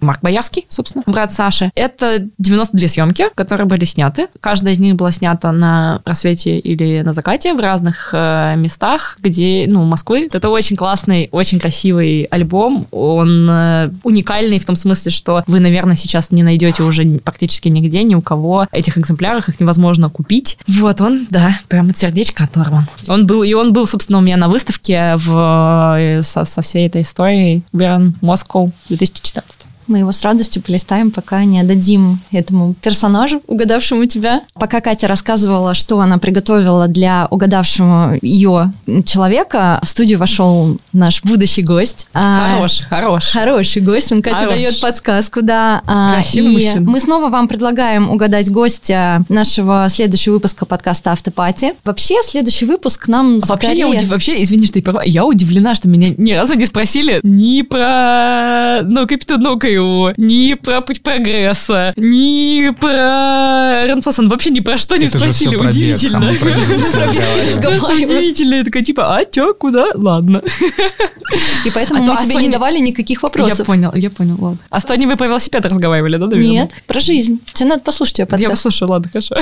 Марк 0.00 0.20
Боярский, 0.22 0.66
собственно, 0.68 1.02
брат 1.06 1.32
Саши. 1.32 1.70
Это 1.74 2.26
92 2.38 2.88
съемки, 2.88 3.26
которые 3.34 3.66
были 3.66 3.84
сняты. 3.84 4.28
Каждая 4.40 4.74
из 4.74 4.78
них 4.78 4.96
была 4.96 5.12
снята 5.12 5.52
на 5.52 6.00
рассвете 6.04 6.58
или 6.58 7.02
на 7.02 7.12
закате 7.12 7.54
в 7.54 7.60
разных 7.60 8.10
э, 8.12 8.54
местах, 8.56 9.18
где, 9.20 9.66
ну, 9.68 9.84
Москвы. 9.84 10.28
Это 10.32 10.48
очень 10.50 10.76
классный, 10.76 11.28
очень 11.32 11.58
красивый 11.58 12.24
альбом. 12.24 12.86
Он 12.90 13.48
э, 13.50 13.90
уникальный 14.02 14.58
в 14.58 14.64
том 14.64 14.76
смысле, 14.76 15.12
что 15.12 15.44
вы, 15.46 15.60
наверное, 15.60 15.96
сейчас 15.96 16.30
не 16.30 16.42
найдете 16.42 16.82
уже 16.82 17.04
практически 17.18 17.68
нигде, 17.68 18.02
ни 18.02 18.14
у 18.14 18.22
кого 18.22 18.66
этих 18.72 18.98
экземплярах, 18.98 19.48
их 19.48 19.60
невозможно 19.60 20.08
купить. 20.08 20.58
Вот 20.66 21.00
он, 21.00 21.26
да, 21.30 21.58
прям 21.68 21.90
от 21.90 21.98
сердечка 21.98 22.44
оторван. 22.44 22.86
Он 23.08 23.26
был, 23.26 23.42
и 23.42 23.52
он 23.54 23.72
был, 23.72 23.86
собственно, 23.86 24.18
у 24.18 24.22
меня 24.22 24.36
на 24.36 24.48
выставке 24.48 25.16
в, 25.16 25.96
э, 25.98 26.22
со, 26.22 26.44
со 26.44 26.62
всей 26.62 26.86
этой 26.86 27.02
историей 27.02 27.62
Берн 27.72 28.14
Москва 28.20 28.70
2014. 28.88 29.35
stimmt. 29.36 29.65
Мы 29.86 29.98
его 29.98 30.12
с 30.12 30.22
радостью 30.22 30.62
полистаем, 30.62 31.10
пока 31.10 31.44
не 31.44 31.60
отдадим 31.60 32.20
этому 32.32 32.74
персонажу, 32.74 33.40
угадавшему 33.46 34.04
тебя. 34.06 34.42
Пока 34.54 34.80
Катя 34.80 35.06
рассказывала, 35.06 35.74
что 35.74 36.00
она 36.00 36.18
приготовила 36.18 36.88
для 36.88 37.28
угадавшего 37.30 38.16
ее 38.20 38.72
человека, 39.04 39.80
в 39.82 39.88
студию 39.88 40.18
вошел 40.18 40.78
наш 40.92 41.22
будущий 41.22 41.62
гость. 41.62 42.08
Хороший, 42.12 42.84
а, 42.84 42.88
хороший. 42.88 43.32
Хороший 43.32 43.82
гость, 43.82 44.12
он 44.12 44.22
Катя 44.22 44.46
дает 44.48 44.80
подсказку, 44.80 45.42
да. 45.42 45.82
А, 45.86 46.14
Красивый 46.14 46.52
и 46.52 46.66
мужчина. 46.66 46.90
мы 46.90 47.00
снова 47.00 47.28
вам 47.28 47.48
предлагаем 47.48 48.10
угадать 48.10 48.50
гостя 48.50 49.22
нашего 49.28 49.86
следующего 49.88 50.34
выпуска 50.34 50.66
подкаста 50.66 51.12
«Автопати». 51.12 51.74
Вообще, 51.84 52.16
следующий 52.22 52.64
выпуск 52.64 53.08
нам 53.08 53.38
А 53.42 53.46
Вообще, 53.46 53.72
я 53.74 53.88
удив- 53.88 54.08
вообще, 54.08 54.42
извини, 54.42 54.66
что 54.66 54.78
я 54.78 54.82
права, 54.82 55.02
я 55.04 55.24
удивлена, 55.24 55.74
что 55.74 55.88
меня 55.88 56.14
ни 56.16 56.32
разу 56.32 56.54
не 56.54 56.64
спросили 56.64 57.20
ни 57.22 57.62
про 57.62 58.82
ну, 58.82 59.06
Капитан 59.06 59.46
Нокаю, 59.76 60.14
ни 60.16 60.54
про 60.54 60.80
Путь 60.80 61.02
Прогресса, 61.02 61.92
ни 61.96 62.70
про 62.70 63.84
Ренфосон, 63.86 64.28
вообще 64.28 64.50
ни 64.50 64.60
про 64.60 64.78
что 64.78 64.96
не 64.96 65.06
Это 65.06 65.18
спросили. 65.18 65.56
Удивительно. 65.56 66.30
а. 66.30 67.62
Просто 67.62 67.92
удивительно. 67.92 68.54
Я 68.56 68.64
такая, 68.64 68.82
типа, 68.82 69.16
а 69.18 69.24
чё, 69.24 69.54
куда? 69.54 69.86
Ладно. 69.94 70.42
И 71.64 71.70
поэтому 71.70 72.02
А 72.02 72.06
то 72.06 72.12
мы 72.14 72.24
тебе 72.24 72.36
не 72.42 72.48
давали 72.48 72.78
никаких 72.78 73.18
Я 73.22 73.26
вопросов. 73.26 73.66
понял, 73.66 73.92
я 73.94 74.10
понял, 74.10 74.36
ладно. 74.38 74.58
А 74.70 74.80
с 74.80 74.84
Тони 74.84 75.06
вы 75.06 75.16
про 75.16 75.26
велосипед 75.26 75.64
разговаривали, 75.64 76.16
да, 76.16 76.26
наверное? 76.26 76.46
Нет, 76.48 76.70
про 76.86 77.00
жизнь. 77.00 77.40
Тебе 77.52 77.70
надо 77.70 77.82
послушать 77.82 78.18
ее 78.18 78.22
Я 78.22 78.26
подкаст. 78.26 78.50
послушаю, 78.52 78.90
ладно, 78.90 79.08
хорошо. 79.10 79.34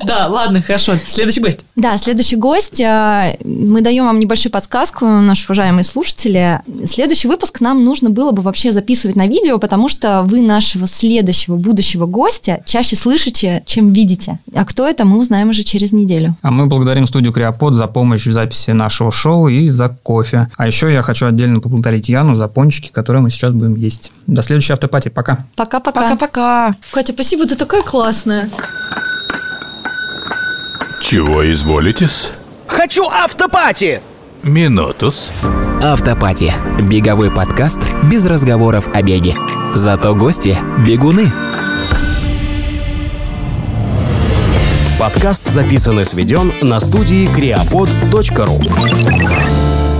А 0.00 0.04
да, 0.06 0.26
ладно, 0.28 0.62
хорошо. 0.62 0.94
Следующий 1.06 1.40
гость. 1.40 1.60
Да, 1.76 1.96
следующий 1.98 2.36
гость. 2.36 2.80
э, 2.80 3.36
Мы 3.44 3.80
даем 3.80 4.06
вам 4.06 4.18
небольшую 4.20 4.52
подсказку, 4.52 5.04
наши 5.06 5.44
уважаемые 5.46 5.84
слушатели. 5.84 6.60
Следующий 6.86 7.28
выпуск 7.28 7.60
нам 7.60 7.84
нужно 7.84 8.10
было 8.22 8.30
бы 8.30 8.42
вообще 8.42 8.70
записывать 8.70 9.16
на 9.16 9.26
видео, 9.26 9.58
потому 9.58 9.88
что 9.88 10.22
вы 10.22 10.42
нашего 10.42 10.86
следующего 10.86 11.56
будущего 11.56 12.06
гостя 12.06 12.62
чаще 12.64 12.94
слышите, 12.94 13.64
чем 13.66 13.92
видите. 13.92 14.38
А 14.54 14.64
кто 14.64 14.86
это, 14.86 15.04
мы 15.04 15.18
узнаем 15.18 15.50
уже 15.50 15.64
через 15.64 15.90
неделю. 15.90 16.36
А 16.40 16.52
мы 16.52 16.66
благодарим 16.66 17.08
студию 17.08 17.32
Криопод 17.32 17.74
за 17.74 17.88
помощь 17.88 18.24
в 18.24 18.32
записи 18.32 18.70
нашего 18.70 19.10
шоу 19.10 19.48
и 19.48 19.68
за 19.68 19.88
кофе. 19.88 20.48
А 20.56 20.68
еще 20.68 20.92
я 20.92 21.02
хочу 21.02 21.26
отдельно 21.26 21.58
поблагодарить 21.58 22.08
Яну 22.08 22.36
за 22.36 22.46
пончики, 22.46 22.90
которые 22.92 23.22
мы 23.22 23.30
сейчас 23.30 23.52
будем 23.52 23.74
есть. 23.74 24.12
До 24.28 24.44
следующей 24.44 24.74
автопати. 24.74 25.08
Пока. 25.08 25.44
Пока-пока. 25.56 26.02
Пока-пока. 26.02 26.76
Катя, 26.92 27.12
спасибо, 27.12 27.44
ты 27.46 27.56
такая 27.56 27.82
классная. 27.82 28.48
Чего 31.00 31.52
изволитесь? 31.52 32.30
Хочу 32.68 33.04
автопати! 33.08 34.00
Минутус. 34.44 35.32
Автопати. 35.82 36.52
Беговой 36.82 37.30
подкаст 37.30 37.80
без 38.10 38.26
разговоров 38.26 38.88
о 38.92 39.02
беге. 39.02 39.34
Зато 39.74 40.14
гости– 40.14 40.56
бегуны. 40.86 41.30
Подкаст 44.98 45.48
записан 45.48 46.00
и 46.00 46.04
сведен 46.04 46.52
на 46.62 46.80
студии 46.80 47.28
creapod.ru 47.28 49.91